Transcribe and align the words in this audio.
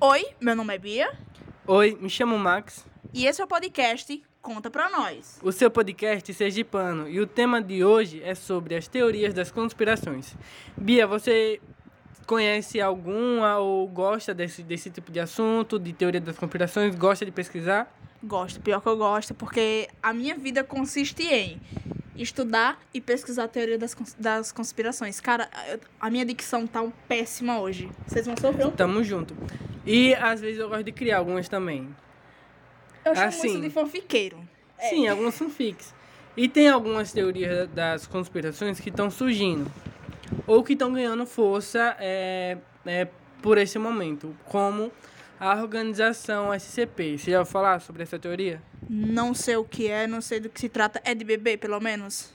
Oi, 0.00 0.24
meu 0.40 0.54
nome 0.56 0.74
é 0.74 0.78
Bia 0.78 1.10
Oi, 1.66 1.96
me 2.00 2.10
chamo 2.10 2.38
Max, 2.38 2.84
e 3.14 3.26
esse 3.26 3.40
é 3.40 3.44
o 3.44 3.46
podcast 3.46 4.22
Conta 4.42 4.70
Pra 4.70 4.90
Nós. 4.90 5.38
o 5.42 5.52
seu 5.52 5.70
podcast 5.70 6.32
Sergipano, 6.34 7.08
e 7.08 7.20
o 7.20 7.26
tema 7.26 7.62
de 7.62 7.84
hoje 7.84 8.22
é 8.22 8.34
sobre 8.34 8.74
as 8.74 8.88
teorias 8.88 9.32
das 9.34 9.50
conspirações. 9.50 10.34
Bia, 10.76 11.06
você 11.06 11.60
conhece 12.26 12.80
alguma 12.80 13.58
ou 13.58 13.86
gosta 13.88 14.32
desse, 14.34 14.62
desse 14.62 14.90
tipo 14.90 15.10
de 15.12 15.20
assunto, 15.20 15.78
de 15.78 15.92
teoria 15.92 16.20
das 16.20 16.38
conspirações? 16.38 16.94
Gosta 16.94 17.24
de 17.24 17.30
pesquisar? 17.32 17.92
Gosto, 18.22 18.60
pior 18.60 18.80
que 18.80 18.88
eu 18.88 18.96
gosto, 18.96 19.34
porque 19.34 19.88
a 20.02 20.12
minha 20.12 20.34
vida 20.36 20.62
consiste 20.64 21.22
em 21.22 21.60
estudar 22.16 22.78
e 22.92 23.00
pesquisar 23.00 23.44
a 23.44 23.48
teoria 23.48 23.78
das, 23.78 23.94
cons- 23.94 24.14
das 24.18 24.52
conspirações. 24.52 25.20
Cara, 25.20 25.48
a 26.00 26.10
minha 26.10 26.24
dicção 26.24 26.66
tá 26.66 26.86
péssima 27.08 27.60
hoje. 27.60 27.90
Vocês 28.06 28.26
vão 28.26 28.36
sofrer 28.36 28.66
um 28.66 28.70
Tamo 28.70 29.02
junto. 29.02 29.34
E 29.92 30.14
às 30.14 30.40
vezes 30.40 30.58
eu 30.60 30.68
gosto 30.68 30.84
de 30.84 30.92
criar 30.92 31.18
algumas 31.18 31.48
também. 31.48 31.94
Eu 33.04 33.14
chamo 33.14 33.26
assim. 33.28 33.48
isso 33.48 33.60
de 33.60 33.70
fanfiqueiro. 33.70 34.38
Sim, 34.88 35.08
algumas 35.08 35.34
são 35.34 35.50
fixas. 35.50 35.94
E 36.36 36.48
tem 36.48 36.68
algumas 36.68 37.12
teorias 37.12 37.68
das 37.70 38.06
conspirações 38.06 38.78
que 38.78 38.88
estão 38.88 39.10
surgindo. 39.10 39.70
Ou 40.46 40.62
que 40.62 40.74
estão 40.74 40.92
ganhando 40.92 41.26
força 41.26 41.96
é, 41.98 42.56
é, 42.86 43.08
por 43.42 43.58
esse 43.58 43.78
momento. 43.78 44.34
Como 44.44 44.92
a 45.38 45.54
organização 45.60 46.54
SCP. 46.54 47.18
Você 47.18 47.32
já 47.32 47.40
ouviu 47.40 47.50
falar 47.52 47.80
sobre 47.80 48.02
essa 48.04 48.18
teoria? 48.18 48.62
Não 48.88 49.34
sei 49.34 49.56
o 49.56 49.64
que 49.64 49.88
é, 49.88 50.06
não 50.06 50.20
sei 50.20 50.38
do 50.40 50.48
que 50.48 50.60
se 50.60 50.68
trata. 50.68 51.00
É 51.04 51.14
de 51.14 51.24
bebê, 51.24 51.56
pelo 51.56 51.80
menos? 51.80 52.32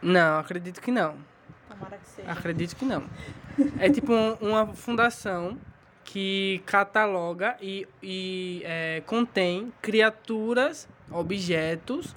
Não, 0.00 0.38
acredito 0.38 0.80
que 0.80 0.90
não. 0.90 1.16
Tomara 1.68 1.98
que 1.98 2.08
seja. 2.08 2.30
Acredito 2.30 2.76
que 2.76 2.84
não. 2.84 3.04
É 3.78 3.90
tipo 3.90 4.12
um- 4.12 4.34
uma 4.40 4.66
fundação 4.74 5.58
que 6.04 6.62
cataloga 6.66 7.56
e, 7.60 7.86
e 8.02 8.62
é, 8.64 9.02
contém 9.06 9.72
criaturas, 9.80 10.88
objetos 11.10 12.14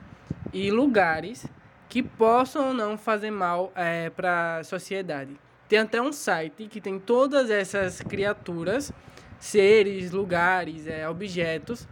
e 0.54 0.72
lugares 0.72 1.46
que 1.90 2.02
possam 2.02 2.70
ou 2.70 2.74
não 2.74 2.98
fazer 2.98 3.32
mal 3.32 3.72
para 4.16 4.58
a 4.58 4.64
sociedade. 4.64 5.36
Tem 5.68 5.80
até 5.80 6.02
um 6.02 6.12
site 6.12 6.68
que 6.68 6.80
tem 6.82 7.00
todas 7.00 7.50
essas 7.50 8.02
criaturas, 8.02 8.92
seres, 9.40 10.12
lugares, 10.12 10.88
é, 10.88 11.08
objetos, 11.10 11.88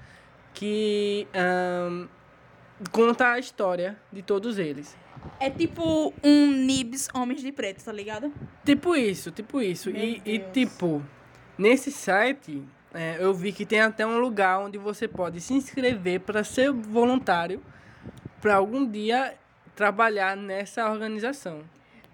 que 0.54 1.28
ahn, 1.34 2.08
conta 2.92 3.32
a 3.32 3.40
história 3.40 3.98
de 4.12 4.22
todos 4.22 4.60
eles. 4.60 4.96
É 5.40 5.50
tipo 5.50 6.14
um 6.24 6.52
Nibs 6.52 7.08
Homens 7.14 7.42
de 7.42 7.52
Preto, 7.52 7.84
tá 7.84 7.92
ligado? 7.92 8.32
Tipo 8.66 8.96
isso, 8.96 9.32
tipo 9.32 9.62
isso. 9.62 9.90
Meu 9.90 10.04
E, 10.04 10.22
e, 10.26 10.38
Deus. 10.40 10.52
tipo, 10.54 11.02
nesse 11.58 11.92
site, 11.92 12.64
é, 12.94 13.18
eu 13.20 13.34
vi 13.34 13.52
que 13.52 13.66
tem 13.66 13.82
até 13.82 14.06
um 14.06 14.20
lugar 14.20 14.60
onde 14.60 14.78
você 14.78 15.08
pode 15.08 15.42
se 15.42 15.54
inscrever 15.54 16.20
para 16.20 16.44
ser 16.44 16.72
voluntário 16.72 17.62
para 18.40 18.56
algum 18.56 18.90
dia 18.90 19.36
trabalhar 19.76 20.38
nessa 20.38 20.90
organização. 20.90 21.64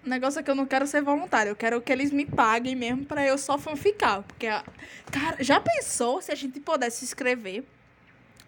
O 0.04 0.08
negócio 0.08 0.40
é 0.40 0.42
que 0.42 0.50
eu 0.50 0.54
não 0.54 0.64
quero 0.64 0.86
ser 0.86 1.02
voluntário, 1.02 1.50
eu 1.50 1.56
quero 1.56 1.80
que 1.80 1.92
eles 1.92 2.10
me 2.10 2.24
paguem 2.24 2.74
mesmo 2.74 3.04
pra 3.04 3.26
eu 3.26 3.36
só 3.36 3.58
fanficar. 3.58 4.22
Porque, 4.22 4.46
cara, 4.46 5.36
já 5.40 5.60
pensou 5.60 6.22
se 6.22 6.32
a 6.32 6.34
gente 6.34 6.58
pudesse 6.58 6.98
se 6.98 7.04
inscrever? 7.04 7.64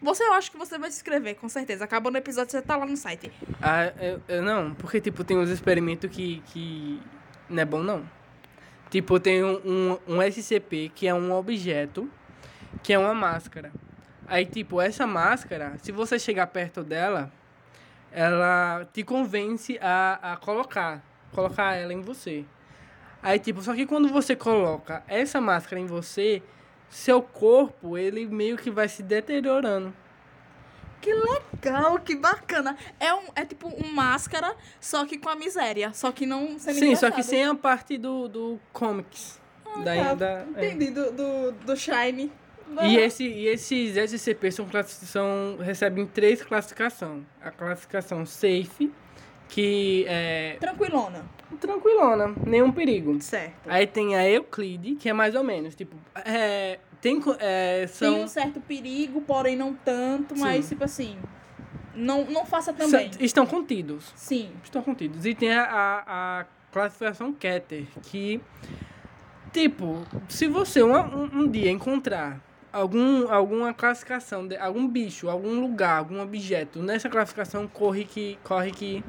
Você, 0.00 0.24
eu 0.24 0.32
acho 0.32 0.50
que 0.50 0.56
você 0.56 0.78
vai 0.78 0.90
se 0.90 0.96
inscrever, 0.96 1.36
com 1.36 1.48
certeza. 1.48 1.84
Acabando 1.84 2.14
o 2.14 2.18
episódio, 2.18 2.50
você 2.50 2.62
tá 2.62 2.76
lá 2.76 2.86
no 2.86 2.96
site. 2.96 3.30
Ah, 3.60 3.92
eu, 4.00 4.20
eu 4.26 4.42
não, 4.42 4.74
porque 4.74 5.00
tipo, 5.00 5.22
tem 5.22 5.36
uns 5.36 5.50
experimentos 5.50 6.10
que, 6.10 6.42
que 6.46 7.00
não 7.48 7.62
é 7.62 7.64
bom 7.64 7.82
não. 7.82 8.02
Tipo, 8.92 9.18
tem 9.18 9.42
um, 9.42 9.58
um, 9.64 9.98
um 10.06 10.22
SCP 10.22 10.92
que 10.94 11.08
é 11.08 11.14
um 11.14 11.32
objeto, 11.32 12.10
que 12.82 12.92
é 12.92 12.98
uma 12.98 13.14
máscara. 13.14 13.72
Aí, 14.26 14.44
tipo, 14.44 14.82
essa 14.82 15.06
máscara, 15.06 15.78
se 15.82 15.90
você 15.90 16.18
chegar 16.18 16.46
perto 16.48 16.84
dela, 16.84 17.32
ela 18.12 18.86
te 18.92 19.02
convence 19.02 19.78
a, 19.80 20.34
a 20.34 20.36
colocar, 20.36 21.02
colocar 21.32 21.72
ela 21.72 21.94
em 21.94 22.02
você. 22.02 22.44
Aí, 23.22 23.38
tipo, 23.38 23.62
só 23.62 23.74
que 23.74 23.86
quando 23.86 24.10
você 24.10 24.36
coloca 24.36 25.02
essa 25.08 25.40
máscara 25.40 25.80
em 25.80 25.86
você, 25.86 26.42
seu 26.90 27.22
corpo, 27.22 27.96
ele 27.96 28.26
meio 28.26 28.58
que 28.58 28.70
vai 28.70 28.90
se 28.90 29.02
deteriorando. 29.02 29.94
Que 31.02 31.12
legal, 31.12 31.98
que 31.98 32.14
bacana. 32.16 32.76
É, 33.00 33.12
um, 33.12 33.22
é 33.34 33.44
tipo 33.44 33.68
um 33.68 33.92
máscara, 33.92 34.54
só 34.80 35.04
que 35.04 35.18
com 35.18 35.28
a 35.28 35.34
miséria. 35.36 35.92
Só 35.92 36.12
que 36.12 36.24
não 36.24 36.58
Sim, 36.58 36.94
só 36.94 37.10
que 37.10 37.22
sem 37.24 37.44
a 37.44 37.54
parte 37.54 37.98
do, 37.98 38.28
do 38.28 38.60
comics. 38.72 39.40
da, 39.84 39.94
tá, 39.96 40.14
da- 40.14 40.46
é. 40.56 40.66
Entendi, 40.66 40.90
do, 40.92 41.10
do, 41.12 41.52
do 41.52 41.76
Shine. 41.76 42.30
E, 42.82 42.96
esse, 42.96 43.24
e 43.24 43.48
esses 43.48 43.96
SCP 43.96 44.50
são, 44.50 44.66
são, 44.86 45.58
recebem 45.60 46.06
três 46.06 46.40
classificações. 46.42 47.24
A 47.42 47.50
classificação 47.50 48.24
safe, 48.24 48.90
que 49.48 50.06
é 50.08 50.56
Tranquilona. 50.58 51.22
tranquilona, 51.60 52.32
nenhum 52.46 52.72
perigo. 52.72 53.20
Certo. 53.20 53.54
Aí 53.66 53.86
tem 53.86 54.16
a 54.16 54.26
Euclide, 54.26 54.94
que 54.94 55.08
é 55.08 55.12
mais 55.12 55.34
ou 55.34 55.44
menos, 55.44 55.74
tipo, 55.74 55.94
é, 56.24 56.78
tem, 57.02 57.20
é, 57.40 57.86
são, 57.88 58.14
Tem 58.14 58.24
um 58.24 58.28
certo 58.28 58.60
perigo, 58.60 59.20
porém 59.22 59.56
não 59.56 59.74
tanto, 59.74 60.38
mas 60.38 60.64
Sim. 60.64 60.68
tipo 60.70 60.84
assim. 60.84 61.18
Não, 61.94 62.24
não 62.24 62.46
faça 62.46 62.72
também. 62.72 63.10
estão 63.18 63.44
contidos. 63.44 64.12
Sim. 64.14 64.50
estão 64.62 64.80
contidos. 64.80 65.26
E 65.26 65.34
tem 65.34 65.52
a, 65.52 65.64
a, 65.64 66.40
a 66.40 66.46
classificação 66.70 67.32
Keter, 67.32 67.86
que, 68.04 68.40
tipo, 69.52 70.06
se 70.28 70.46
você 70.46 70.82
um, 70.82 70.94
um, 70.94 71.40
um 71.40 71.48
dia 71.50 71.70
encontrar 71.70 72.40
algum, 72.72 73.28
alguma 73.30 73.74
classificação, 73.74 74.46
de, 74.46 74.56
algum 74.56 74.86
bicho, 74.86 75.28
algum 75.28 75.60
lugar, 75.60 75.98
algum 75.98 76.20
objeto 76.22 76.80
nessa 76.80 77.10
classificação, 77.10 77.66
corre 77.66 78.04
que, 78.04 78.38
corre 78.44 78.70
que 78.70 79.04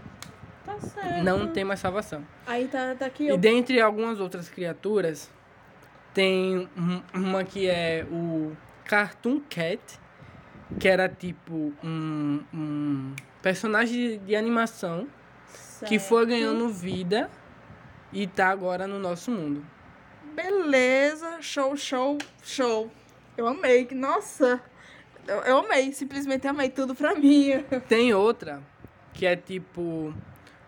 Tá 0.66 0.80
certo. 0.80 1.24
não 1.24 1.48
tem 1.48 1.64
mais 1.64 1.80
salvação. 1.80 2.26
Aí 2.48 2.68
tá, 2.68 2.96
tá 2.96 3.06
aqui. 3.06 3.26
E 3.26 3.28
Eu... 3.28 3.38
dentre 3.38 3.80
algumas 3.80 4.20
outras 4.20 4.50
criaturas, 4.50 5.30
tem 6.14 6.70
um- 6.78 7.02
uma 7.14 7.44
que 7.44 7.68
é 7.68 8.06
o 8.10 8.56
Cartoon 8.86 9.40
Cat, 9.50 10.00
que 10.80 10.88
era 10.88 11.10
tipo 11.10 11.74
um, 11.84 12.44
um 12.54 13.16
personagem 13.42 14.20
de, 14.20 14.36
animação 14.36 15.08
que 15.88 16.00
foi 16.00 16.26
ganhando 16.26 16.70
vida 16.70 17.30
e 18.12 18.28
tá 18.28 18.50
agora 18.50 18.88
no 18.88 19.00
nosso 19.00 19.32
mundo. 19.32 19.66
Beleza, 20.34 21.42
show, 21.42 21.76
show, 21.76 22.18
show. 22.42 22.92
Eu 23.36 23.48
amei, 23.48 23.88
nossa. 23.92 24.62
Eu, 25.28 25.38
eu 25.42 25.58
amei, 25.60 25.92
simplesmente 25.94 26.48
amei 26.48 26.70
tudo 26.70 26.96
pra 26.96 27.16
mim. 27.16 27.64
Tem 27.88 28.14
outra 28.14 28.62
que 29.14 29.26
é 29.26 29.36
tipo 29.36 30.14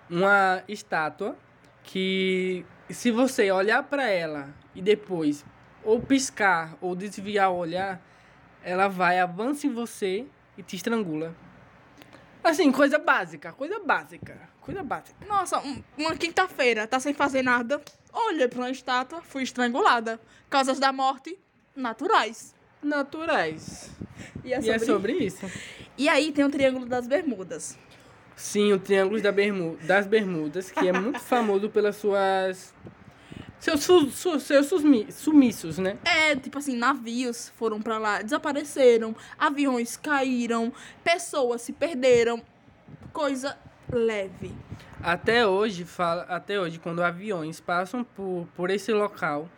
uma 0.09 0.63
estátua 0.67 1.35
que 1.83 2.65
se 2.89 3.11
você 3.11 3.51
olhar 3.51 3.83
para 3.83 4.07
ela 4.09 4.49
e 4.75 4.81
depois 4.81 5.45
ou 5.83 5.99
piscar 6.01 6.75
ou 6.81 6.95
desviar 6.95 7.51
o 7.51 7.55
olhar, 7.57 8.01
ela 8.63 8.87
vai 8.87 9.19
avança 9.19 9.65
em 9.67 9.73
você 9.73 10.25
e 10.57 10.63
te 10.63 10.75
estrangula. 10.75 11.33
Assim, 12.43 12.71
coisa 12.71 12.99
básica, 12.99 13.51
coisa 13.53 13.79
básica, 13.79 14.37
coisa 14.61 14.83
básica. 14.83 15.25
Nossa, 15.27 15.59
um- 15.59 15.81
uma 15.97 16.15
quinta-feira, 16.15 16.85
tá 16.87 16.99
sem 16.99 17.13
fazer 17.13 17.41
nada. 17.41 17.81
Olhei 18.13 18.47
pra 18.47 18.59
uma 18.59 18.69
estátua, 18.69 19.21
fui 19.21 19.43
estrangulada. 19.43 20.19
Causas 20.49 20.79
da 20.79 20.91
morte 20.93 21.37
naturais. 21.75 22.53
Naturais. 22.83 23.89
E 24.43 24.53
é 24.53 24.59
E 24.61 24.69
é 24.69 24.79
sobre 24.79 25.13
isso. 25.13 25.49
E 25.97 26.07
aí 26.07 26.31
tem 26.31 26.45
o 26.45 26.49
Triângulo 26.49 26.85
das 26.85 27.07
Bermudas. 27.07 27.77
Sim, 28.35 28.73
o 28.73 28.79
Triângulo 28.79 29.19
da 29.21 29.31
Bermu 29.31 29.77
das 29.83 30.05
Bermudas, 30.05 30.69
que 30.69 30.87
é 30.87 30.91
muito 30.93 31.19
famoso 31.23 31.69
pelas 31.69 31.95
suas. 31.95 32.73
Seus, 33.59 33.83
su 33.83 34.11
su 34.11 34.39
seus 34.39 34.67
sumi- 34.67 35.11
sumiços, 35.11 35.77
né? 35.79 35.97
É, 36.05 36.35
tipo 36.35 36.57
assim, 36.59 36.75
navios 36.75 37.49
foram 37.57 37.81
pra 37.81 37.97
lá, 37.97 38.21
desapareceram, 38.21 39.15
aviões 39.39 39.97
caíram, 39.97 40.71
pessoas 41.03 41.61
se 41.61 41.73
perderam. 41.73 42.41
Coisa 43.11 43.57
leve. 43.91 44.51
Até 45.01 45.47
hoje, 45.47 45.85
fala, 45.85 46.23
até 46.23 46.59
hoje, 46.59 46.79
quando 46.79 47.01
aviões 47.01 47.59
passam 47.59 48.03
por, 48.03 48.47
por 48.55 48.69
esse 48.69 48.91
local, 48.91 49.49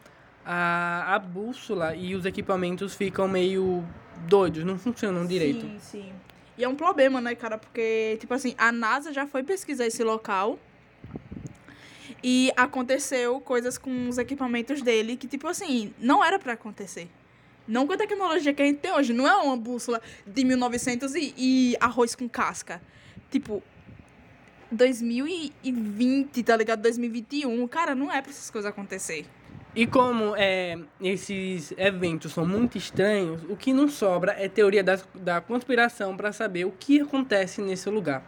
a, 0.46 1.16
a 1.16 1.20
bússola 1.20 1.96
e 1.96 2.16
os 2.16 2.26
equipamentos 2.26 2.94
ficam 2.96 3.28
meio 3.28 3.84
doidos, 4.28 4.64
não 4.64 4.78
funcionam 4.78 5.26
direito. 5.26 5.62
Sim, 5.66 5.80
sim. 5.80 6.14
E 6.58 6.64
é 6.64 6.68
um 6.70 6.76
problema, 6.76 7.20
né, 7.20 7.36
cara? 7.36 7.58
Porque, 7.58 8.18
tipo 8.20 8.34
assim, 8.34 8.56
a 8.58 8.72
NASA 8.72 9.12
já 9.14 9.26
foi 9.28 9.44
pesquisar 9.44 9.86
esse 9.86 10.04
local. 10.04 10.58
E 12.24 12.52
aconteceu 12.56 13.40
coisas 13.40 13.78
com 13.78 14.10
os 14.10 14.18
equipamentos 14.18 14.82
dele 14.82 15.16
que, 15.16 15.28
tipo 15.28 15.48
assim, 15.48 15.94
não 16.00 16.24
era 16.24 16.40
pra 16.40 16.54
acontecer. 16.54 17.08
Não 17.68 17.86
com 17.86 17.94
a 17.94 17.98
tecnologia 17.98 18.54
que 18.54 18.62
a 18.62 18.66
gente 18.66 18.80
tem 18.80 18.92
hoje. 18.92 19.14
Não 19.14 19.28
é 19.28 19.36
uma 19.36 19.58
bússola 19.58 20.02
de 20.26 20.44
1900 20.44 21.16
e, 21.16 21.34
e 21.38 21.78
arroz 21.80 22.16
com 22.16 22.28
casca. 22.28 22.82
Tipo, 23.30 23.62
2020, 24.72 26.44
tá 26.44 26.56
ligado? 26.56 26.82
2021. 26.82 27.68
Cara, 27.68 27.94
não 27.94 28.12
é 28.12 28.22
pra 28.22 28.32
essas 28.32 28.50
coisas 28.50 28.70
acontecer. 28.70 29.26
E 29.76 29.86
como 29.86 30.34
é, 30.36 30.76
esses 31.00 31.72
eventos 31.78 32.34
são 32.34 32.46
muito 32.48 32.80
estranhos, 32.80 33.44
o 33.48 33.56
que 33.56 33.72
não 33.72 33.88
sobra 33.88 34.32
é 34.32 34.50
teoria 34.50 34.84
das, 34.84 35.08
da 35.14 35.40
conspiração 35.40 36.18
para 36.18 36.32
saber 36.32 36.66
o 36.66 36.72
que 36.72 37.02
acontece 37.02 37.62
nesse 37.62 37.88
lugar. 37.88 38.26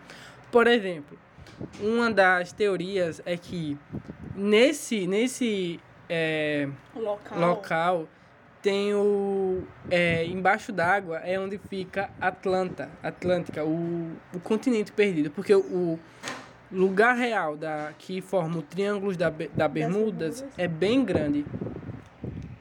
Por 0.51 0.67
exemplo, 0.67 1.17
uma 1.79 2.11
das 2.11 2.51
teorias 2.51 3.21
é 3.25 3.37
que 3.37 3.77
nesse, 4.35 5.07
nesse 5.07 5.79
é, 6.07 6.67
Local. 6.95 7.39
local 7.39 8.07
tem 8.61 8.93
o. 8.93 9.63
É, 9.89 10.25
embaixo 10.25 10.71
d'água 10.71 11.19
é 11.19 11.39
onde 11.39 11.57
fica 11.57 12.09
Atlanta, 12.19 12.89
Atlântica, 13.01 13.63
o, 13.63 14.11
o 14.33 14.39
continente 14.39 14.91
perdido. 14.91 15.31
Porque 15.31 15.53
o 15.53 15.97
lugar 16.71 17.15
real 17.15 17.55
da, 17.55 17.93
que 17.97 18.21
forma 18.21 18.57
o 18.59 18.61
Triângulo 18.61 19.15
da, 19.15 19.29
da 19.29 19.67
Bermudas 19.67 20.41
Bermudas. 20.41 20.45
é 20.57 20.67
bem 20.67 21.03
grande. 21.03 21.45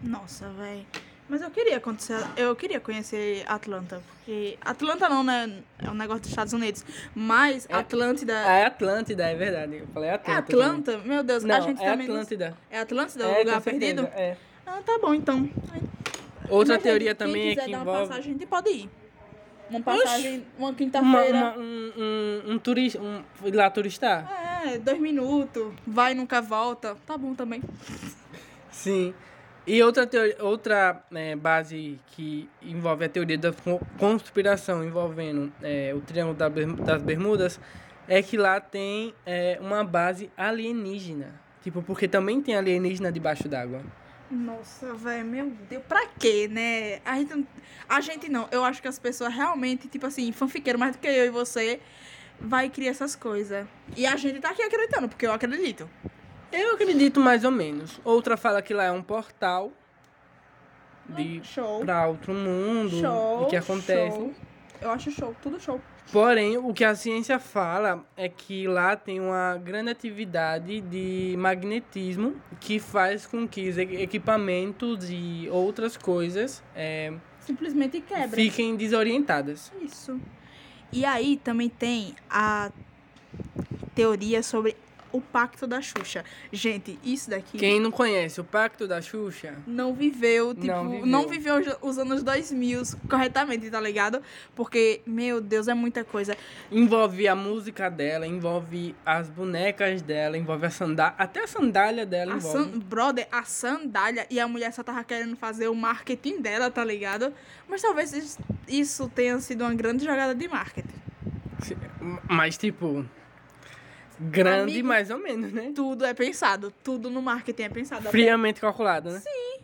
Nossa, 0.03 0.49
velho. 0.51 0.87
Mas 1.29 1.43
eu 1.43 1.51
queria 1.51 1.77
acontecer, 1.77 2.17
eu 2.39 2.57
queria 2.57 2.81
conhecer 2.81 3.45
Atlanta, 3.47 4.01
porque 4.17 4.57
Atlanta 4.63 5.09
não, 5.11 5.23
né? 5.23 5.59
É 5.79 5.91
um 5.91 5.95
negócio 5.95 6.23
dos 6.23 6.31
Estados 6.31 6.55
Unidos, 6.55 6.83
mas 7.15 7.67
É- 7.69 7.75
Atlântida 7.75 8.33
Ah, 8.47 8.53
é 8.59 8.65
Atlântida, 8.65 9.25
é 9.29 9.35
verdade. 9.35 9.77
Eu 9.77 9.87
falei 9.89 10.09
é 10.09 10.15
Atlanta. 10.15 10.39
Atlanta? 10.39 10.99
Meu 11.05 11.23
Deus, 11.23 11.45
Não, 11.45 11.55
a 11.57 11.61
gente 11.61 11.83
é 11.83 11.91
também 11.91 12.07
não- 12.09 12.15
Atlântida. 12.15 12.57
É 12.71 12.81
Atlântida, 12.81 13.29
o 13.29 13.31
É, 13.31 13.39
lugar 13.41 13.55
com 13.57 13.61
certeza, 13.63 13.95
perdido? 14.03 14.09
É. 14.19 14.37
Ah, 14.67 14.81
tá 14.85 14.99
bom 15.01 15.13
então. 15.13 15.51
Outra 16.49 16.75
Mas, 16.75 16.83
teoria 16.83 17.09
gente, 17.11 17.19
também 17.19 17.49
é 17.49 17.51
quiser 17.51 17.65
que 17.67 17.73
dar 17.73 17.77
uma 17.79 17.83
envolve. 17.83 18.09
passagem, 18.09 18.31
a 18.31 18.33
gente 18.39 18.47
pode 18.47 18.71
ir. 18.71 18.91
Uma 19.69 19.81
passagem, 19.83 20.47
uma 20.59 20.69
Uma, 20.69 20.75
quinta-feira. 20.75 21.55
um, 21.59 21.93
um, 22.49 22.53
um 22.55 22.59
turista. 22.59 22.99
Um, 23.03 23.23
ir 23.45 23.55
lá 23.55 23.69
turistar? 23.69 24.63
É, 24.65 24.79
dois 24.79 24.99
minutos, 24.99 25.75
vai 25.87 26.15
nunca 26.15 26.41
volta. 26.41 26.97
Tá 27.07 27.19
bom 27.19 27.35
também. 27.35 27.63
Sim. 28.71 29.13
E 29.71 29.83
outra, 29.83 30.07
teoria, 30.07 30.37
outra 30.41 31.05
né, 31.11 31.37
base 31.37 32.01
que 32.13 32.49
envolve 32.63 33.05
a 33.05 33.09
teoria 33.09 33.37
da 33.37 33.53
con- 33.53 33.79
conspiração 33.99 34.83
envolvendo 34.83 35.53
é, 35.63 35.93
o 35.95 36.01
Triângulo 36.01 36.35
das 36.83 37.03
Bermudas 37.03 37.61
é 38.09 38.23
que 38.23 38.39
lá 38.39 38.59
tem 38.63 39.15
é, 39.27 39.59
uma 39.61 39.85
base 39.85 40.31
alienígena. 40.39 41.39
Tipo, 41.63 41.83
porque 41.83 42.09
também 42.09 42.41
tem 42.41 42.57
alienígena 42.57 43.13
debaixo 43.13 43.47
d'água. 43.47 43.83
Nossa, 44.31 44.95
velho, 44.95 45.27
meu 45.27 45.53
Deus, 45.69 45.83
pra 45.87 46.07
quê, 46.19 46.49
né? 46.49 47.01
A 47.05 47.17
gente, 47.19 47.47
a 47.87 48.01
gente 48.01 48.31
não, 48.31 48.49
eu 48.51 48.65
acho 48.65 48.81
que 48.81 48.89
as 48.89 48.99
pessoas 48.99 49.35
realmente, 49.35 49.87
tipo 49.87 50.07
assim, 50.07 50.33
fanfiqueiro 50.33 50.79
mais 50.79 50.93
do 50.97 50.99
que 50.99 51.07
eu 51.09 51.27
e 51.27 51.31
você, 51.31 51.79
vai 52.41 52.71
criar 52.71 52.93
essas 52.93 53.15
coisas. 53.15 53.67
E 53.95 54.07
a 54.07 54.17
gente 54.17 54.41
tá 54.41 54.49
aqui 54.49 54.63
acreditando, 54.63 55.11
porque 55.11 55.27
eu 55.27 55.33
acredito. 55.33 55.87
Eu 56.53 56.75
acredito 56.75 57.21
mais 57.21 57.45
ou 57.45 57.51
menos. 57.51 58.01
Outra 58.05 58.37
fala 58.37 58.63
que 58.63 58.73
lá 58.73 58.85
é 58.85 58.93
um 58.93 59.03
portal 59.03 59.73
de 61.09 61.43
show. 61.45 61.81
para 61.85 62.07
outro 62.07 62.33
mundo 62.35 63.01
Show. 63.01 63.43
e 63.45 63.51
que 63.51 63.57
acontece. 63.57 64.17
show. 64.17 64.35
Eu 64.81 64.91
acho 64.91 65.11
show, 65.11 65.35
tudo 65.43 65.61
show. 65.61 65.81
Porém, 66.13 66.57
o 66.57 66.73
que 66.73 66.85
a 66.85 66.95
ciência 66.95 67.39
fala 67.39 68.03
é 68.17 68.29
que 68.31 68.67
lá 68.67 68.97
tem 68.97 69.21
uma 69.21 69.59
grande 69.63 69.91
atividade 69.91 70.81
de 70.81 71.35
magnetismo 71.37 72.37
que 72.61 72.79
faz 72.79 73.27
com 73.27 73.47
que 73.47 73.69
os 73.69 73.77
equipamentos 73.77 75.11
e 75.11 75.49
outras 75.51 75.97
coisas 75.99 76.63
é, 76.75 77.13
Simplesmente 77.41 78.01
quebra. 78.01 78.31
fiquem 78.31 78.75
desorientadas. 78.75 79.71
Isso. 79.83 80.19
E 80.91 81.05
aí 81.05 81.37
também 81.37 81.69
tem 81.69 82.15
a 82.31 82.71
teoria 83.95 84.43
sobre 84.43 84.75
o 85.13 85.21
pacto 85.21 85.67
da 85.67 85.81
Xuxa. 85.81 86.25
Gente, 86.53 86.99
isso 87.03 87.31
daqui 87.31 87.57
Quem 87.59 87.81
não 87.81 87.91
conhece 87.91 88.41
o 88.41 88.45
Pacto 88.45 88.87
da 88.87 89.01
Xuxa, 89.01 89.55
não 89.67 89.95
viveu, 89.95 90.55
tipo, 90.55 90.67
Não 90.67 91.05
não 91.07 91.27
viveu. 91.29 91.59
viveu, 91.59 91.77
os 91.83 91.99
anos 91.99 92.23
2000 92.23 92.83
corretamente, 93.09 93.71
tá 93.71 93.81
ligado? 93.81 94.23
Porque, 94.55 95.01
meu 95.07 95.41
Deus, 95.41 95.69
é 95.69 95.75
muita 95.75 96.05
coisa. 96.05 96.37
envolve 96.71 97.27
a 97.27 97.35
música 97.35 97.89
dela, 97.91 98.27
envolve 98.27 98.95
as 99.05 99.29
bonecas 99.29 100.03
dela, 100.03 100.37
envolve 100.37 100.67
a 100.67 100.71
sandália, 100.71 101.15
até 101.19 101.45
a 101.45 101.47
sandália 101.47 102.05
dela 102.07 102.35
A 102.35 102.37
envolve. 102.37 102.71
san... 102.73 102.79
Brother, 102.79 103.27
a 103.33 103.43
sandália 103.45 104.27
e 104.31 104.39
a 104.39 104.47
mulher 104.49 104.73
só 104.73 104.83
tava 104.83 105.03
querendo 105.05 105.37
fazer 105.37 105.69
o 105.69 105.75
marketing 105.75 106.41
dela, 106.41 106.71
tá 106.71 106.85
ligado? 106.85 107.33
Mas 107.69 107.83
talvez 107.83 108.39
isso 108.69 109.09
tenha 109.15 109.39
sido 109.41 109.63
uma 109.63 109.75
grande 109.75 110.05
jogada 110.05 110.35
de 110.35 110.49
marketing. 110.49 110.99
Mas, 112.29 112.57
tipo, 112.57 113.05
grande 114.21 114.73
Amigo, 114.73 114.89
mais 114.89 115.11
ou 115.11 115.19
menos, 115.19 115.53
né? 115.53 115.73
Tudo 115.75 116.05
é 116.05 116.15
pensado, 116.15 116.73
tudo 116.83 117.11
no 117.11 117.23
marketing 117.23 117.63
é 117.63 117.69
pensado. 117.69 118.09
Friamente 118.11 118.61
calculado, 118.61 119.11
né? 119.11 119.23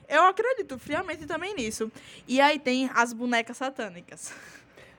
Eu 0.08 0.24
acredito 0.24 0.78
friamente 0.78 1.26
também 1.26 1.54
nisso. 1.54 1.90
E 2.28 2.40
aí 2.40 2.58
tem 2.58 2.90
as 2.94 3.12
bonecas 3.12 3.56
satânicas. 3.56 4.32